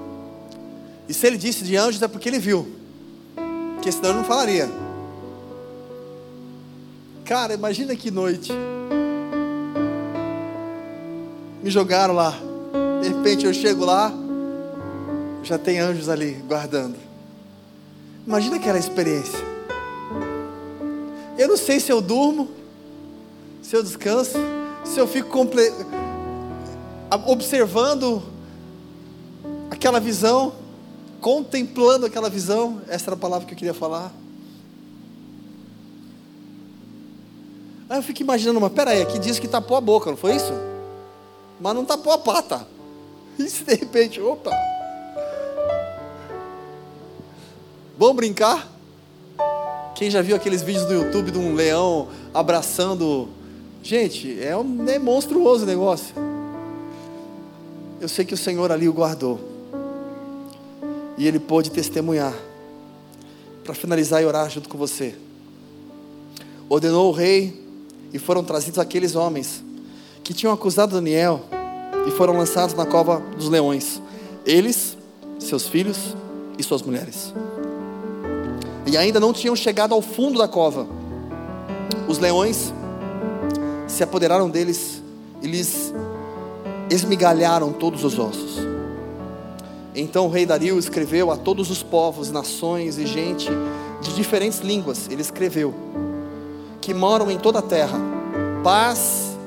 e 1.09 1.13
se 1.13 1.25
ele 1.25 1.37
disse 1.39 1.63
de 1.63 1.75
anjos 1.75 1.99
é 2.03 2.07
porque 2.07 2.29
ele 2.29 2.37
viu. 2.37 2.71
Porque 3.73 3.91
senão 3.91 4.11
ele 4.11 4.19
não 4.19 4.23
falaria. 4.23 4.69
Cara, 7.25 7.55
imagina 7.55 7.95
que 7.95 8.11
noite. 8.11 8.51
Me 11.63 11.71
jogaram 11.71 12.13
lá. 12.13 12.37
De 13.01 13.07
repente 13.07 13.43
eu 13.43 13.53
chego 13.53 13.85
lá, 13.85 14.13
já 15.41 15.57
tem 15.57 15.79
anjos 15.79 16.09
ali 16.09 16.33
guardando. 16.47 16.95
Imagina 18.27 18.57
aquela 18.57 18.77
experiência. 18.77 19.39
Eu 21.39 21.47
não 21.47 21.57
sei 21.57 21.79
se 21.79 21.91
eu 21.91 22.01
durmo, 22.01 22.49
se 23.63 23.75
eu 23.75 23.81
descanso, 23.81 24.37
se 24.83 24.99
eu 24.99 25.07
fico 25.07 25.29
comple... 25.29 25.71
observando 27.25 28.21
aquela 29.71 29.99
visão 29.99 30.53
contemplando 31.19 32.05
aquela 32.05 32.29
visão, 32.29 32.81
essa 32.87 33.09
era 33.09 33.15
a 33.15 33.19
palavra 33.19 33.47
que 33.47 33.53
eu 33.53 33.57
queria 33.57 33.73
falar. 33.73 34.11
Aí 37.89 37.97
eu 37.97 38.03
fico 38.03 38.21
imaginando, 38.21 38.61
mas 38.61 38.71
peraí, 38.71 39.01
aqui 39.01 39.17
diz 39.17 39.39
que 39.39 39.47
tapou 39.47 39.75
a 39.75 39.81
boca, 39.81 40.09
não 40.11 40.17
foi 40.17 40.35
isso? 40.35 40.53
Mas 41.59 41.75
não 41.75 41.83
tapou 41.83 42.13
a 42.13 42.17
pata. 42.17 42.67
E 43.39 43.49
se 43.49 43.63
de 43.63 43.73
repente, 43.73 44.19
opa. 44.19 44.51
Vamos 47.97 48.15
brincar? 48.17 48.67
Quem 49.95 50.09
já 50.09 50.21
viu 50.21 50.35
aqueles 50.35 50.61
vídeos 50.61 50.85
do 50.85 50.93
YouTube 50.93 51.31
de 51.31 51.37
um 51.37 51.55
leão 51.55 52.09
abraçando. 52.33 53.29
Gente, 53.81 54.41
é, 54.41 54.55
um, 54.57 54.87
é 54.89 54.99
monstruoso 54.99 55.63
o 55.63 55.65
negócio. 55.65 56.13
Eu 57.99 58.09
sei 58.09 58.25
que 58.25 58.33
o 58.33 58.37
Senhor 58.37 58.71
ali 58.71 58.89
o 58.89 58.93
guardou. 58.93 59.58
E 61.19 61.27
ele 61.27 61.39
pôde 61.39 61.69
testemunhar. 61.69 62.33
Para 63.63 63.75
finalizar 63.75 64.23
e 64.23 64.25
orar 64.25 64.49
junto 64.49 64.67
com 64.67 64.77
você. 64.77 65.13
Ordenou 66.67 67.09
o 67.09 67.11
rei 67.11 67.61
e 68.11 68.17
foram 68.17 68.43
trazidos 68.43 68.79
aqueles 68.79 69.15
homens 69.15 69.63
que 70.23 70.33
tinham 70.33 70.53
acusado 70.53 70.95
Daniel 70.95 71.41
e 72.07 72.11
foram 72.11 72.37
lançados 72.37 72.73
na 72.73 72.85
cova 72.85 73.19
dos 73.35 73.49
leões. 73.49 74.01
Eles, 74.45 74.97
seus 75.39 75.67
filhos 75.67 76.15
e 76.57 76.63
suas 76.63 76.81
mulheres. 76.81 77.33
E 78.85 78.97
ainda 78.97 79.19
não 79.19 79.33
tinham 79.33 79.55
chegado 79.55 79.93
ao 79.93 80.01
fundo 80.01 80.39
da 80.39 80.47
cova. 80.47 80.87
Os 82.07 82.17
leões 82.17 82.73
se 83.87 84.03
apoderaram 84.03 84.49
deles 84.49 85.01
e 85.41 85.47
lhes 85.47 85.93
esmigalharam 86.89 87.73
todos 87.73 88.03
os 88.03 88.17
ossos. 88.17 88.68
Então 89.95 90.27
o 90.27 90.29
rei 90.29 90.45
Dario 90.45 90.77
escreveu 90.77 91.31
a 91.31 91.37
todos 91.37 91.71
os 91.71 91.81
povos, 91.81 92.29
nações 92.29 92.97
e 92.97 93.05
gente 93.05 93.49
de 94.01 94.13
diferentes 94.13 94.59
línguas. 94.59 95.07
Ele 95.09 95.21
escreveu: 95.21 95.73
Que 96.79 96.93
moram 96.93 97.31
em 97.31 97.37
toda 97.37 97.59
a 97.59 97.63
terra, 97.63 97.99
paz 98.63 99.37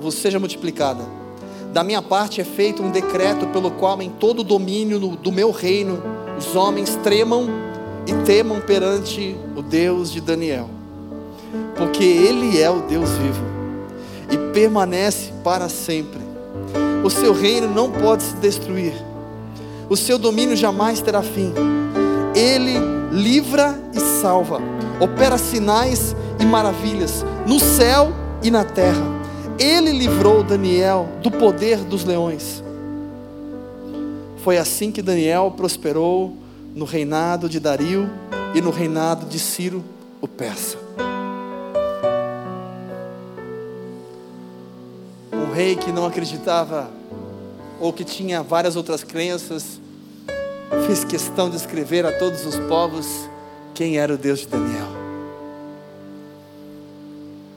vos 0.00 0.14
seja 0.14 0.38
multiplicada. 0.38 1.04
Da 1.72 1.84
minha 1.84 2.02
parte 2.02 2.40
é 2.40 2.44
feito 2.44 2.82
um 2.82 2.90
decreto 2.90 3.46
pelo 3.48 3.70
qual 3.70 4.00
em 4.02 4.10
todo 4.10 4.40
o 4.40 4.44
domínio 4.44 4.98
do 4.98 5.30
meu 5.30 5.50
reino 5.50 6.02
os 6.36 6.56
homens 6.56 6.96
tremam 7.02 7.48
e 8.06 8.12
temam 8.24 8.60
perante 8.60 9.36
o 9.54 9.62
Deus 9.62 10.10
de 10.10 10.20
Daniel, 10.20 10.68
porque 11.76 12.02
ele 12.02 12.60
é 12.60 12.68
o 12.70 12.80
Deus 12.82 13.10
vivo 13.10 13.44
e 14.30 14.52
permanece 14.52 15.32
para 15.44 15.68
sempre. 15.68 16.20
O 17.04 17.10
seu 17.10 17.32
reino 17.32 17.68
não 17.68 17.90
pode 17.90 18.22
se 18.22 18.34
destruir 18.36 19.09
o 19.90 19.96
seu 19.96 20.16
domínio 20.16 20.56
jamais 20.56 21.00
terá 21.00 21.20
fim. 21.20 21.52
Ele 22.32 22.78
livra 23.10 23.76
e 23.92 23.98
salva, 24.22 24.60
opera 25.00 25.36
sinais 25.36 26.14
e 26.38 26.46
maravilhas 26.46 27.24
no 27.44 27.58
céu 27.58 28.12
e 28.40 28.52
na 28.52 28.64
terra. 28.64 29.02
Ele 29.58 29.90
livrou 29.90 30.44
Daniel 30.44 31.08
do 31.20 31.30
poder 31.30 31.78
dos 31.78 32.04
leões. 32.04 32.62
Foi 34.44 34.56
assim 34.56 34.92
que 34.92 35.02
Daniel 35.02 35.52
prosperou 35.56 36.36
no 36.72 36.84
reinado 36.84 37.48
de 37.48 37.58
Dario 37.58 38.08
e 38.54 38.60
no 38.60 38.70
reinado 38.70 39.26
de 39.26 39.40
Ciro, 39.40 39.84
o 40.20 40.28
persa. 40.28 40.78
Um 45.32 45.52
rei 45.52 45.74
que 45.74 45.90
não 45.90 46.06
acreditava 46.06 46.90
ou 47.80 47.92
que 47.92 48.04
tinha 48.04 48.42
várias 48.42 48.76
outras 48.76 49.02
crenças, 49.02 49.79
fez 50.90 51.04
questão 51.04 51.48
de 51.48 51.54
escrever 51.54 52.04
a 52.04 52.10
todos 52.10 52.44
os 52.44 52.56
povos 52.66 53.06
quem 53.72 53.96
era 53.96 54.12
o 54.12 54.18
Deus 54.18 54.40
de 54.40 54.48
Daniel. 54.48 54.88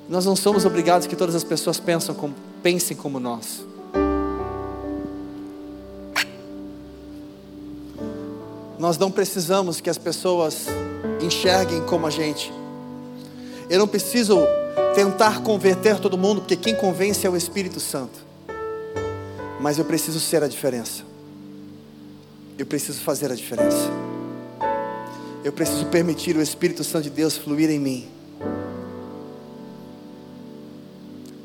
Nós 0.08 0.24
não 0.24 0.36
somos 0.36 0.66
obrigados 0.66 1.08
que 1.08 1.16
todas 1.16 1.34
as 1.34 1.44
pessoas 1.44 1.80
pensam 1.80 2.14
como, 2.14 2.36
pensem 2.62 2.96
como 2.96 3.20
nós. 3.20 3.66
Nós 8.78 9.00
não 9.00 9.10
precisamos 9.10 9.82
que 9.82 9.90
as 9.90 9.98
pessoas 9.98 10.68
enxerguem 11.20 11.82
como 11.88 12.06
a 12.06 12.12
gente. 12.12 12.54
Eu 13.68 13.80
não 13.80 13.88
preciso 13.88 14.38
tentar 14.94 15.42
converter 15.42 16.00
todo 16.00 16.20
mundo, 16.20 16.42
porque 16.42 16.56
quem 16.56 16.76
convence 16.76 17.26
é 17.26 17.30
o 17.32 17.36
Espírito 17.36 17.80
Santo. 17.80 18.20
Mas 19.60 19.80
eu 19.80 19.86
preciso 19.86 20.20
ser 20.20 20.44
a 20.44 20.48
diferença. 20.48 21.13
Eu 22.58 22.66
preciso 22.66 23.00
fazer 23.02 23.32
a 23.32 23.36
diferença. 23.36 23.90
Eu 25.44 25.52
preciso 25.52 25.86
permitir 25.88 26.38
o 26.38 26.42
Espírito 26.42 26.84
Santo 26.84 27.06
de 27.06 27.10
Deus 27.10 27.36
fluir 27.36 27.70
em 27.70 27.80
mim. 27.80 28.08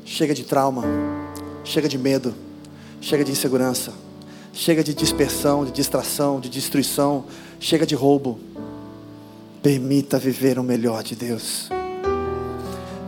Chega 0.05 0.33
de 0.33 0.43
trauma, 0.43 0.83
chega 1.63 1.89
de 1.89 1.97
medo, 1.97 2.33
chega 3.01 3.23
de 3.23 3.31
insegurança, 3.31 3.91
chega 4.53 4.83
de 4.83 4.93
dispersão, 4.93 5.65
de 5.65 5.71
distração, 5.71 6.39
de 6.39 6.49
destruição, 6.49 7.25
chega 7.59 7.85
de 7.85 7.95
roubo. 7.95 8.39
Permita 9.63 10.17
viver 10.17 10.57
o 10.59 10.63
melhor 10.63 11.03
de 11.03 11.15
Deus. 11.15 11.69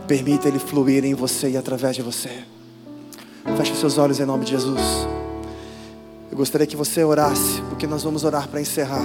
Permita 0.06 0.48
Ele 0.48 0.58
fluir 0.58 1.04
em 1.04 1.14
você 1.14 1.50
e 1.50 1.56
através 1.56 1.96
de 1.96 2.02
você. 2.02 2.44
Feche 3.56 3.74
seus 3.76 3.96
olhos 3.96 4.20
em 4.20 4.24
nome 4.24 4.44
de 4.44 4.50
Jesus. 4.50 4.80
Eu 6.30 6.36
gostaria 6.36 6.66
que 6.66 6.76
você 6.76 7.04
orasse, 7.04 7.61
porque 7.82 7.90
nós 7.90 8.04
vamos 8.04 8.22
orar 8.22 8.46
para 8.46 8.60
encerrar. 8.60 9.04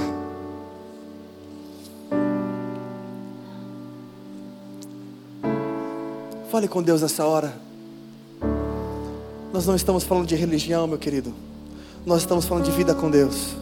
Fale 6.51 6.67
com 6.67 6.83
Deus 6.83 7.01
nessa 7.01 7.25
hora. 7.25 7.57
Nós 9.51 9.65
não 9.65 9.75
estamos 9.75 10.03
falando 10.03 10.27
de 10.27 10.35
religião, 10.35 10.85
meu 10.85 10.99
querido. 10.99 11.33
Nós 12.05 12.21
estamos 12.21 12.45
falando 12.45 12.65
de 12.65 12.71
vida 12.71 12.93
com 12.93 13.09
Deus. 13.09 13.55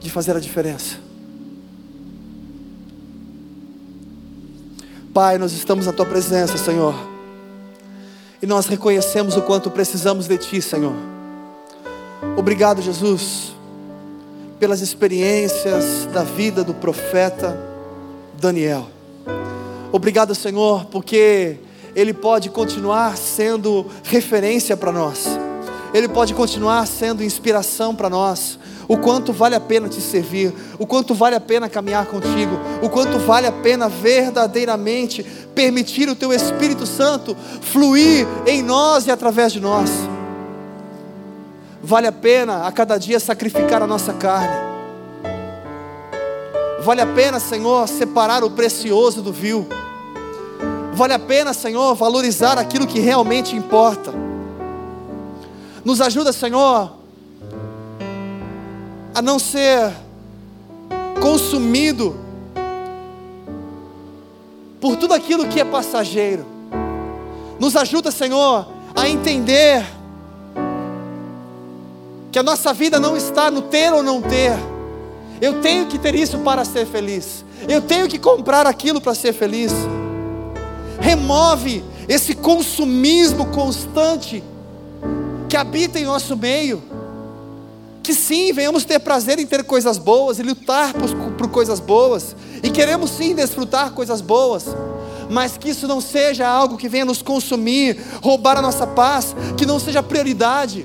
De 0.00 0.08
fazer 0.08 0.34
a 0.34 0.40
diferença. 0.40 0.96
Pai, 5.12 5.36
nós 5.36 5.52
estamos 5.52 5.84
na 5.84 5.92
tua 5.92 6.06
presença, 6.06 6.56
Senhor. 6.56 6.94
E 8.40 8.46
nós 8.46 8.64
reconhecemos 8.64 9.36
o 9.36 9.42
quanto 9.42 9.70
precisamos 9.70 10.26
de 10.26 10.38
ti, 10.38 10.62
Senhor. 10.62 10.96
Obrigado, 12.38 12.80
Jesus, 12.80 13.49
pelas 14.60 14.82
experiências 14.82 16.06
da 16.12 16.22
vida 16.22 16.62
do 16.62 16.74
profeta 16.74 17.58
Daniel. 18.38 18.88
Obrigado, 19.90 20.34
Senhor, 20.34 20.84
porque 20.84 21.56
ele 21.96 22.12
pode 22.12 22.50
continuar 22.50 23.16
sendo 23.16 23.86
referência 24.04 24.76
para 24.76 24.92
nós. 24.92 25.26
Ele 25.94 26.06
pode 26.06 26.34
continuar 26.34 26.86
sendo 26.86 27.24
inspiração 27.24 27.94
para 27.94 28.10
nós. 28.10 28.58
O 28.86 28.98
quanto 28.98 29.32
vale 29.32 29.54
a 29.54 29.60
pena 29.60 29.88
te 29.88 30.00
servir, 30.00 30.52
o 30.78 30.86
quanto 30.86 31.14
vale 31.14 31.36
a 31.36 31.40
pena 31.40 31.68
caminhar 31.68 32.06
contigo, 32.06 32.58
o 32.82 32.88
quanto 32.88 33.18
vale 33.18 33.46
a 33.46 33.52
pena 33.52 33.88
verdadeiramente 33.88 35.24
permitir 35.54 36.08
o 36.08 36.14
teu 36.14 36.32
Espírito 36.32 36.86
Santo 36.86 37.36
fluir 37.62 38.26
em 38.46 38.62
nós 38.62 39.06
e 39.06 39.10
através 39.10 39.52
de 39.52 39.60
nós. 39.60 39.90
Vale 41.82 42.06
a 42.06 42.12
pena 42.12 42.66
a 42.66 42.72
cada 42.72 42.98
dia 42.98 43.18
sacrificar 43.18 43.82
a 43.82 43.86
nossa 43.86 44.12
carne. 44.12 44.70
Vale 46.82 47.00
a 47.00 47.06
pena, 47.06 47.38
Senhor, 47.40 47.88
separar 47.88 48.44
o 48.44 48.50
precioso 48.50 49.22
do 49.22 49.32
vil. 49.32 49.66
Vale 50.92 51.14
a 51.14 51.18
pena, 51.18 51.52
Senhor, 51.52 51.94
valorizar 51.94 52.58
aquilo 52.58 52.86
que 52.86 53.00
realmente 53.00 53.56
importa. 53.56 54.12
Nos 55.84 56.00
ajuda, 56.00 56.32
Senhor, 56.32 56.92
a 59.14 59.22
não 59.22 59.38
ser 59.38 59.92
consumido 61.20 62.18
por 64.80 64.96
tudo 64.96 65.14
aquilo 65.14 65.46
que 65.46 65.60
é 65.60 65.64
passageiro. 65.64 66.44
Nos 67.58 67.76
ajuda, 67.76 68.10
Senhor, 68.10 68.66
a 68.94 69.08
entender 69.08 69.84
que 72.30 72.38
a 72.38 72.42
nossa 72.42 72.72
vida 72.72 73.00
não 73.00 73.16
está 73.16 73.50
no 73.50 73.62
ter 73.62 73.92
ou 73.92 74.02
não 74.02 74.22
ter. 74.22 74.52
Eu 75.40 75.60
tenho 75.60 75.86
que 75.86 75.98
ter 75.98 76.14
isso 76.14 76.38
para 76.38 76.64
ser 76.64 76.86
feliz. 76.86 77.44
Eu 77.68 77.80
tenho 77.80 78.08
que 78.08 78.18
comprar 78.18 78.66
aquilo 78.66 79.00
para 79.00 79.14
ser 79.14 79.32
feliz. 79.32 79.72
Remove 81.00 81.82
esse 82.08 82.34
consumismo 82.34 83.46
constante 83.46 84.42
que 85.48 85.56
habita 85.56 85.98
em 85.98 86.04
nosso 86.04 86.36
meio. 86.36 86.82
Que 88.02 88.14
sim, 88.14 88.52
venhamos 88.52 88.84
ter 88.84 88.98
prazer 88.98 89.38
em 89.38 89.46
ter 89.46 89.64
coisas 89.64 89.98
boas 89.98 90.38
e 90.38 90.42
lutar 90.42 90.92
por, 90.94 91.08
por 91.32 91.48
coisas 91.48 91.80
boas. 91.80 92.36
E 92.62 92.70
queremos 92.70 93.10
sim 93.10 93.34
desfrutar 93.34 93.92
coisas 93.92 94.20
boas 94.20 94.66
mas 95.32 95.56
que 95.56 95.68
isso 95.68 95.86
não 95.86 96.00
seja 96.00 96.44
algo 96.48 96.76
que 96.76 96.88
venha 96.88 97.04
nos 97.04 97.22
consumir, 97.22 97.96
roubar 98.20 98.56
a 98.56 98.62
nossa 98.62 98.84
paz, 98.84 99.32
que 99.56 99.64
não 99.64 99.78
seja 99.78 100.02
prioridade 100.02 100.84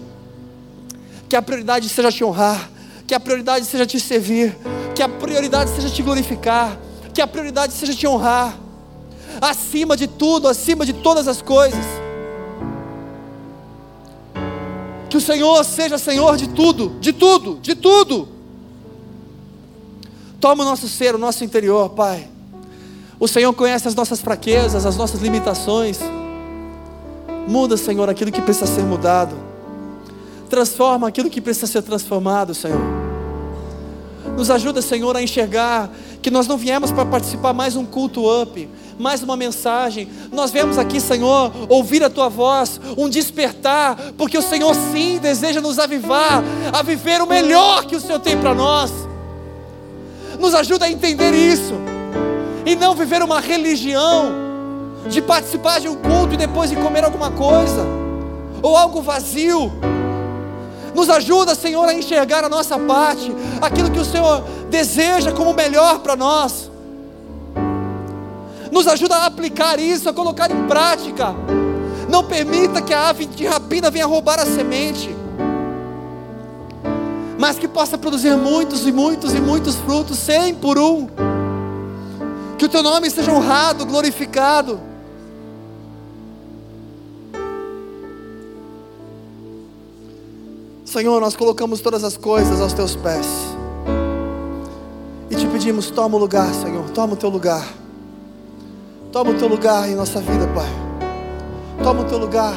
que 1.27 1.35
a 1.35 1.41
prioridade 1.41 1.89
seja 1.89 2.11
te 2.11 2.23
honrar, 2.23 2.69
que 3.07 3.13
a 3.13 3.19
prioridade 3.19 3.65
seja 3.65 3.85
te 3.85 3.99
servir, 3.99 4.55
que 4.93 5.01
a 5.01 5.09
prioridade 5.09 5.69
seja 5.71 5.89
te 5.89 6.01
glorificar, 6.01 6.77
que 7.13 7.21
a 7.21 7.27
prioridade 7.27 7.73
seja 7.73 7.93
te 7.93 8.07
honrar, 8.07 8.57
acima 9.41 9.95
de 9.95 10.07
tudo, 10.07 10.47
acima 10.47 10.85
de 10.85 10.93
todas 10.93 11.27
as 11.27 11.41
coisas. 11.41 11.85
Que 15.09 15.17
o 15.17 15.21
Senhor 15.21 15.63
seja 15.63 15.97
Senhor 15.97 16.35
de 16.37 16.49
tudo, 16.49 16.97
de 16.99 17.13
tudo, 17.13 17.59
de 17.61 17.75
tudo. 17.75 18.27
Toma 20.39 20.63
o 20.63 20.65
nosso 20.65 20.87
ser, 20.87 21.15
o 21.15 21.17
nosso 21.17 21.43
interior, 21.43 21.89
Pai. 21.89 22.27
O 23.19 23.27
Senhor 23.27 23.53
conhece 23.53 23.87
as 23.87 23.95
nossas 23.95 24.19
fraquezas, 24.19 24.85
as 24.85 24.97
nossas 24.97 25.21
limitações. 25.21 25.99
Muda, 27.47 27.77
Senhor, 27.77 28.09
aquilo 28.09 28.31
que 28.31 28.41
precisa 28.41 28.67
ser 28.67 28.83
mudado. 28.83 29.54
Transforma 30.49 31.07
aquilo 31.07 31.29
que 31.29 31.41
precisa 31.41 31.67
ser 31.67 31.81
transformado, 31.81 32.53
Senhor. 32.53 32.79
Nos 34.37 34.49
ajuda, 34.49 34.81
Senhor, 34.81 35.15
a 35.15 35.21
enxergar 35.21 35.89
que 36.21 36.29
nós 36.29 36.47
não 36.47 36.57
viemos 36.57 36.91
para 36.91 37.05
participar 37.05 37.53
mais 37.53 37.75
um 37.75 37.85
culto 37.85 38.25
up, 38.41 38.67
mais 38.99 39.23
uma 39.23 39.37
mensagem. 39.37 40.09
Nós 40.31 40.51
viemos 40.51 40.77
aqui, 40.77 40.99
Senhor, 40.99 41.51
ouvir 41.69 42.03
a 42.03 42.09
tua 42.09 42.27
voz, 42.27 42.81
um 42.97 43.07
despertar, 43.07 43.95
porque 44.17 44.37
o 44.37 44.41
Senhor 44.41 44.73
sim 44.91 45.19
deseja 45.19 45.61
nos 45.61 45.79
avivar 45.79 46.43
a 46.73 46.81
viver 46.81 47.21
o 47.21 47.27
melhor 47.27 47.85
que 47.85 47.95
o 47.95 48.01
Senhor 48.01 48.19
tem 48.19 48.37
para 48.37 48.53
nós. 48.53 48.91
Nos 50.39 50.53
ajuda 50.53 50.85
a 50.85 50.91
entender 50.91 51.33
isso 51.33 51.73
e 52.65 52.75
não 52.75 52.95
viver 52.95 53.21
uma 53.21 53.39
religião 53.39 54.33
de 55.07 55.21
participar 55.21 55.79
de 55.79 55.87
um 55.87 55.95
culto 55.95 56.33
e 56.33 56.37
depois 56.37 56.69
de 56.69 56.75
comer 56.75 57.03
alguma 57.03 57.31
coisa 57.31 57.85
ou 58.61 58.75
algo 58.75 59.01
vazio. 59.01 59.71
Nos 60.95 61.09
ajuda, 61.09 61.53
Senhor, 61.53 61.87
a 61.89 61.93
enxergar 61.93 62.45
a 62.45 62.49
nossa 62.49 62.79
parte, 62.79 63.29
aquilo 63.61 63.91
que 63.91 63.99
o 63.99 64.05
Senhor 64.05 64.41
deseja 64.69 65.33
como 65.33 65.53
melhor 65.53 65.99
para 65.99 66.15
nós. 66.15 66.71
Nos 68.71 68.87
ajuda 68.87 69.17
a 69.17 69.25
aplicar 69.25 69.77
isso, 69.77 70.07
a 70.07 70.13
colocar 70.13 70.49
em 70.49 70.65
prática. 70.67 71.35
Não 72.09 72.23
permita 72.23 72.81
que 72.81 72.93
a 72.93 73.09
ave 73.09 73.25
de 73.25 73.45
rapina 73.45 73.91
venha 73.91 74.05
roubar 74.05 74.39
a 74.39 74.45
semente, 74.45 75.13
mas 77.37 77.59
que 77.59 77.67
possa 77.67 77.97
produzir 77.97 78.37
muitos 78.37 78.87
e 78.87 78.91
muitos 78.93 79.33
e 79.33 79.41
muitos 79.41 79.75
frutos, 79.75 80.17
cem 80.17 80.55
por 80.55 80.77
um. 80.77 81.09
Que 82.57 82.63
o 82.63 82.69
teu 82.69 82.81
nome 82.81 83.09
seja 83.09 83.33
honrado, 83.33 83.85
glorificado. 83.85 84.79
Senhor, 90.95 91.19
nós 91.19 91.35
colocamos 91.35 91.81
todas 91.81 92.05
as 92.05 92.15
coisas 92.15 92.61
aos 92.61 92.71
teus 92.71 92.95
pés. 92.95 93.27
pedimos, 95.51 95.91
toma 95.91 96.15
o 96.15 96.17
lugar, 96.17 96.53
Senhor, 96.53 96.89
toma 96.91 97.15
o 97.15 97.15
teu 97.17 97.27
lugar. 97.27 97.67
Toma 99.11 99.31
o 99.31 99.33
teu 99.33 99.49
lugar 99.49 99.89
em 99.89 99.93
nossa 99.93 100.21
vida, 100.21 100.47
Pai. 100.55 100.69
Toma 101.83 101.99
o 101.99 102.05
teu 102.05 102.17
lugar. 102.17 102.55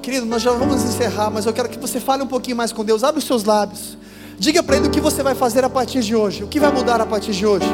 Querido, 0.00 0.24
nós 0.24 0.40
já 0.40 0.52
vamos 0.52 0.84
encerrar, 0.84 1.30
mas 1.30 1.44
eu 1.44 1.52
quero 1.52 1.68
que 1.68 1.80
você 1.80 1.98
fale 1.98 2.22
um 2.22 2.28
pouquinho 2.28 2.56
mais 2.56 2.72
com 2.72 2.84
Deus. 2.84 3.02
Abre 3.02 3.18
os 3.18 3.24
seus 3.24 3.42
lábios. 3.42 3.98
Diga 4.38 4.62
para 4.62 4.76
Ele 4.76 4.86
o 4.86 4.90
que 4.90 5.00
você 5.00 5.20
vai 5.20 5.34
fazer 5.34 5.64
a 5.64 5.68
partir 5.68 6.00
de 6.00 6.14
hoje. 6.14 6.44
O 6.44 6.46
que 6.46 6.60
vai 6.60 6.70
mudar 6.70 7.00
a 7.00 7.06
partir 7.06 7.32
de 7.32 7.44
hoje. 7.44 7.66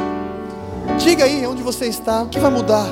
Diga 0.98 1.24
aí 1.24 1.46
onde 1.46 1.62
você 1.62 1.84
está. 1.84 2.22
O 2.22 2.28
que 2.30 2.40
vai 2.40 2.50
mudar. 2.50 2.86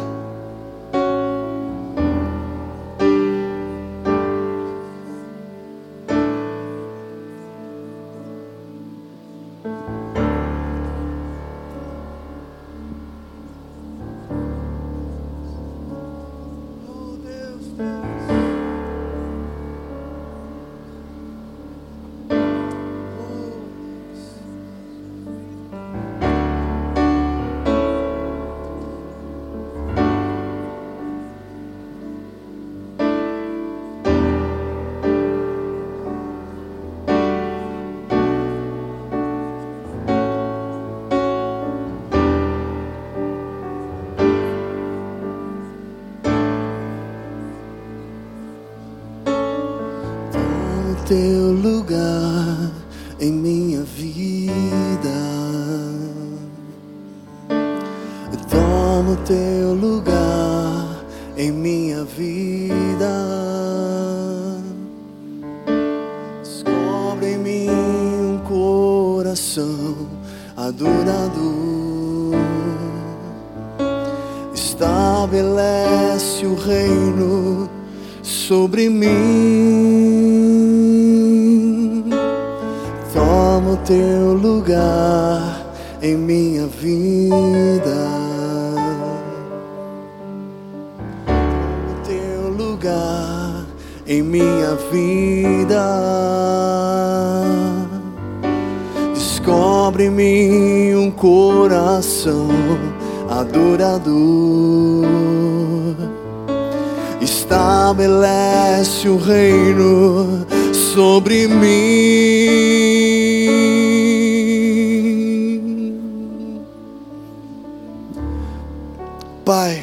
Pai, 119.47 119.81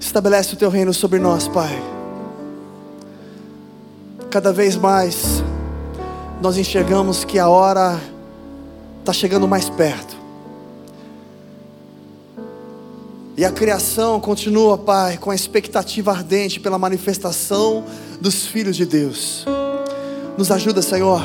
estabelece 0.00 0.54
o 0.54 0.56
teu 0.56 0.68
reino 0.68 0.92
sobre 0.92 1.20
nós, 1.20 1.46
Pai. 1.46 1.80
Cada 4.32 4.52
vez 4.52 4.74
mais 4.74 5.44
nós 6.40 6.58
enxergamos 6.58 7.24
que 7.24 7.38
a 7.38 7.48
hora 7.48 8.00
está 8.98 9.12
chegando 9.12 9.46
mais 9.46 9.70
perto. 9.70 10.16
E 13.36 13.44
a 13.44 13.52
criação 13.52 14.18
continua, 14.18 14.76
Pai, 14.76 15.18
com 15.18 15.30
a 15.30 15.36
expectativa 15.36 16.10
ardente 16.10 16.58
pela 16.58 16.76
manifestação 16.76 17.84
dos 18.20 18.44
filhos 18.44 18.74
de 18.74 18.84
Deus. 18.84 19.46
Nos 20.36 20.50
ajuda, 20.50 20.82
Senhor, 20.82 21.22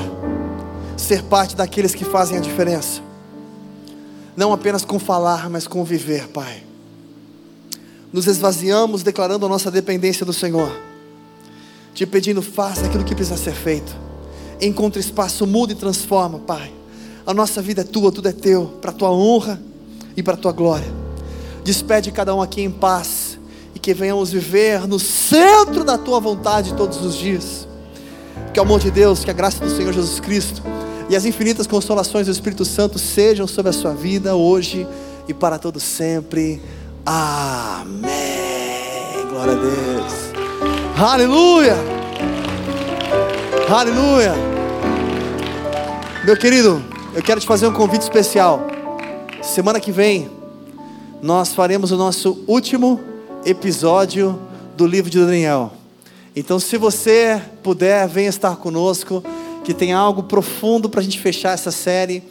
ser 0.95 1.23
parte 1.23 1.56
daqueles 1.56 1.95
que 1.95 2.06
fazem 2.06 2.38
a 2.38 2.41
diferença. 2.41 3.02
Não 4.35 4.53
apenas 4.53 4.85
com 4.85 4.99
falar, 4.99 5.49
mas 5.49 5.65
com 5.65 5.84
viver, 5.84 6.27
Pai. 6.27 6.66
Nos 8.12 8.28
esvaziamos 8.28 9.04
declarando 9.04 9.46
a 9.46 9.50
nossa 9.50 9.70
dependência 9.70 10.26
do 10.26 10.34
Senhor. 10.34 10.72
Te 11.94 12.06
pedindo, 12.06 12.42
faça 12.42 12.86
aquilo 12.86 13.04
que 13.04 13.16
precisa 13.16 13.38
ser 13.38 13.54
feito. 13.54 13.96
Encontre 14.62 15.00
espaço, 15.00 15.46
muda 15.46 15.74
e 15.74 15.76
transforma, 15.76 16.40
Pai. 16.40 16.72
A 17.26 17.34
nossa 17.34 17.62
vida 17.62 17.82
é 17.82 17.84
tua, 17.84 18.12
tudo 18.12 18.30
é 18.30 18.32
teu, 18.32 18.68
para 18.82 18.92
a 18.92 18.94
tua 18.94 19.12
honra 19.12 19.62
e 20.16 20.24
para 20.24 20.36
a 20.36 20.38
tua 20.38 20.52
glória. 20.52 20.88
Despede 21.64 22.12
cada 22.12 22.34
um 22.34 22.42
aqui 22.42 22.62
em 22.62 22.72
paz 22.72 23.38
e 23.76 23.80
que 23.80 23.94
venhamos 23.94 24.32
viver 24.32 24.88
no 24.88 24.98
centro 25.00 25.84
da 25.84 25.98
tua 25.98 26.20
vontade 26.20 26.74
todos 26.76 27.04
os 27.04 27.16
dias. 27.16 27.68
Que 28.54 28.60
o 28.60 28.64
amor 28.64 28.80
de 28.80 28.90
Deus, 28.90 29.26
que 29.26 29.30
a 29.30 29.34
graça 29.34 29.64
do 29.64 29.70
Senhor 29.70 29.92
Jesus 29.92 30.20
Cristo 30.20 30.64
e 31.10 31.16
as 31.16 31.26
infinitas 31.26 31.68
consolações 31.68 32.28
do 32.28 32.32
Espírito 32.32 32.64
Santo 32.64 32.98
sejam 32.98 33.46
sobre 33.46 33.70
a 33.70 33.74
sua 33.74 33.94
vida 33.94 34.36
hoje 34.36 34.88
e 35.28 35.34
para 35.34 35.60
todo 35.60 35.80
sempre. 35.80 36.62
Amém. 37.10 38.12
Glória 39.30 39.54
a 39.54 39.56
Deus. 39.56 40.14
Aleluia. 41.00 41.78
Aleluia. 43.70 44.34
Meu 46.26 46.36
querido, 46.36 46.84
eu 47.16 47.24
quero 47.24 47.40
te 47.40 47.48
fazer 47.48 47.66
um 47.66 47.72
convite 47.72 48.02
especial. 48.02 48.68
Semana 49.42 49.80
que 49.80 49.90
vem 49.90 50.30
nós 51.22 51.54
faremos 51.54 51.94
o 51.94 51.96
nosso 51.96 52.44
último 52.46 53.00
episódio 53.46 54.38
do 54.76 54.86
livro 54.86 55.10
de 55.10 55.18
Daniel. 55.18 55.72
Então, 56.36 56.60
se 56.60 56.76
você 56.76 57.42
puder, 57.64 58.06
venha 58.10 58.28
estar 58.28 58.58
conosco, 58.58 59.24
que 59.64 59.74
tem 59.74 59.94
algo 59.94 60.24
profundo 60.24 60.90
para 60.90 61.00
a 61.00 61.04
gente 61.04 61.22
fechar 61.22 61.54
essa 61.54 61.72
série. 61.72 62.22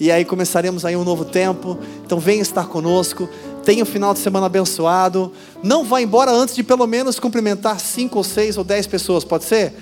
E 0.00 0.10
aí 0.10 0.24
começaremos 0.24 0.84
aí 0.84 0.96
um 0.96 1.04
novo 1.04 1.24
tempo. 1.24 1.78
Então, 2.04 2.18
venha 2.18 2.42
estar 2.42 2.66
conosco. 2.66 3.28
Tenha 3.64 3.82
um 3.82 3.86
final 3.86 4.12
de 4.12 4.20
semana 4.20 4.46
abençoado. 4.46 5.32
Não 5.62 5.84
vá 5.84 6.00
embora 6.00 6.30
antes 6.30 6.54
de 6.54 6.62
pelo 6.62 6.86
menos 6.86 7.18
cumprimentar 7.18 7.80
cinco 7.80 8.18
ou 8.18 8.24
seis 8.24 8.58
ou 8.58 8.64
dez 8.64 8.86
pessoas, 8.86 9.24
pode 9.24 9.44
ser? 9.44 9.72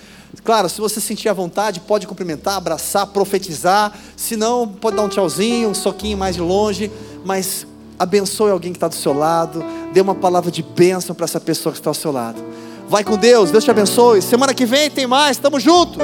Claro, 0.44 0.68
se 0.68 0.80
você 0.80 1.00
sentir 1.00 1.28
à 1.28 1.32
vontade, 1.32 1.80
pode 1.80 2.06
cumprimentar, 2.06 2.56
abraçar, 2.56 3.06
profetizar. 3.08 3.92
Se 4.16 4.36
não, 4.36 4.66
pode 4.66 4.96
dar 4.96 5.02
um 5.02 5.08
tchauzinho, 5.08 5.68
um 5.68 5.74
soquinho 5.74 6.16
mais 6.16 6.36
de 6.36 6.40
longe. 6.40 6.90
Mas 7.24 7.66
abençoe 7.98 8.50
alguém 8.50 8.72
que 8.72 8.78
está 8.78 8.88
do 8.88 8.94
seu 8.94 9.12
lado, 9.12 9.64
dê 9.92 10.00
uma 10.00 10.14
palavra 10.14 10.50
de 10.50 10.62
bênção 10.62 11.14
para 11.14 11.24
essa 11.24 11.38
pessoa 11.38 11.72
que 11.72 11.78
está 11.78 11.90
ao 11.90 11.94
seu 11.94 12.10
lado. 12.10 12.42
Vai 12.88 13.04
com 13.04 13.16
Deus, 13.16 13.50
Deus 13.50 13.64
te 13.64 13.70
abençoe. 13.70 14.20
Semana 14.20 14.52
que 14.54 14.66
vem 14.66 14.90
tem 14.90 15.06
mais, 15.06 15.36
estamos 15.36 15.62
juntos. 15.62 15.98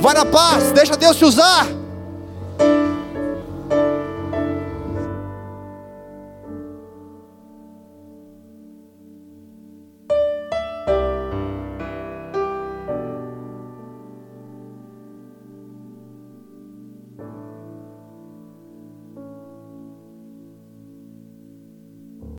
Vai 0.00 0.14
na 0.14 0.24
paz, 0.24 0.72
deixa 0.72 0.96
Deus 0.96 1.16
te 1.16 1.24
usar. 1.24 1.66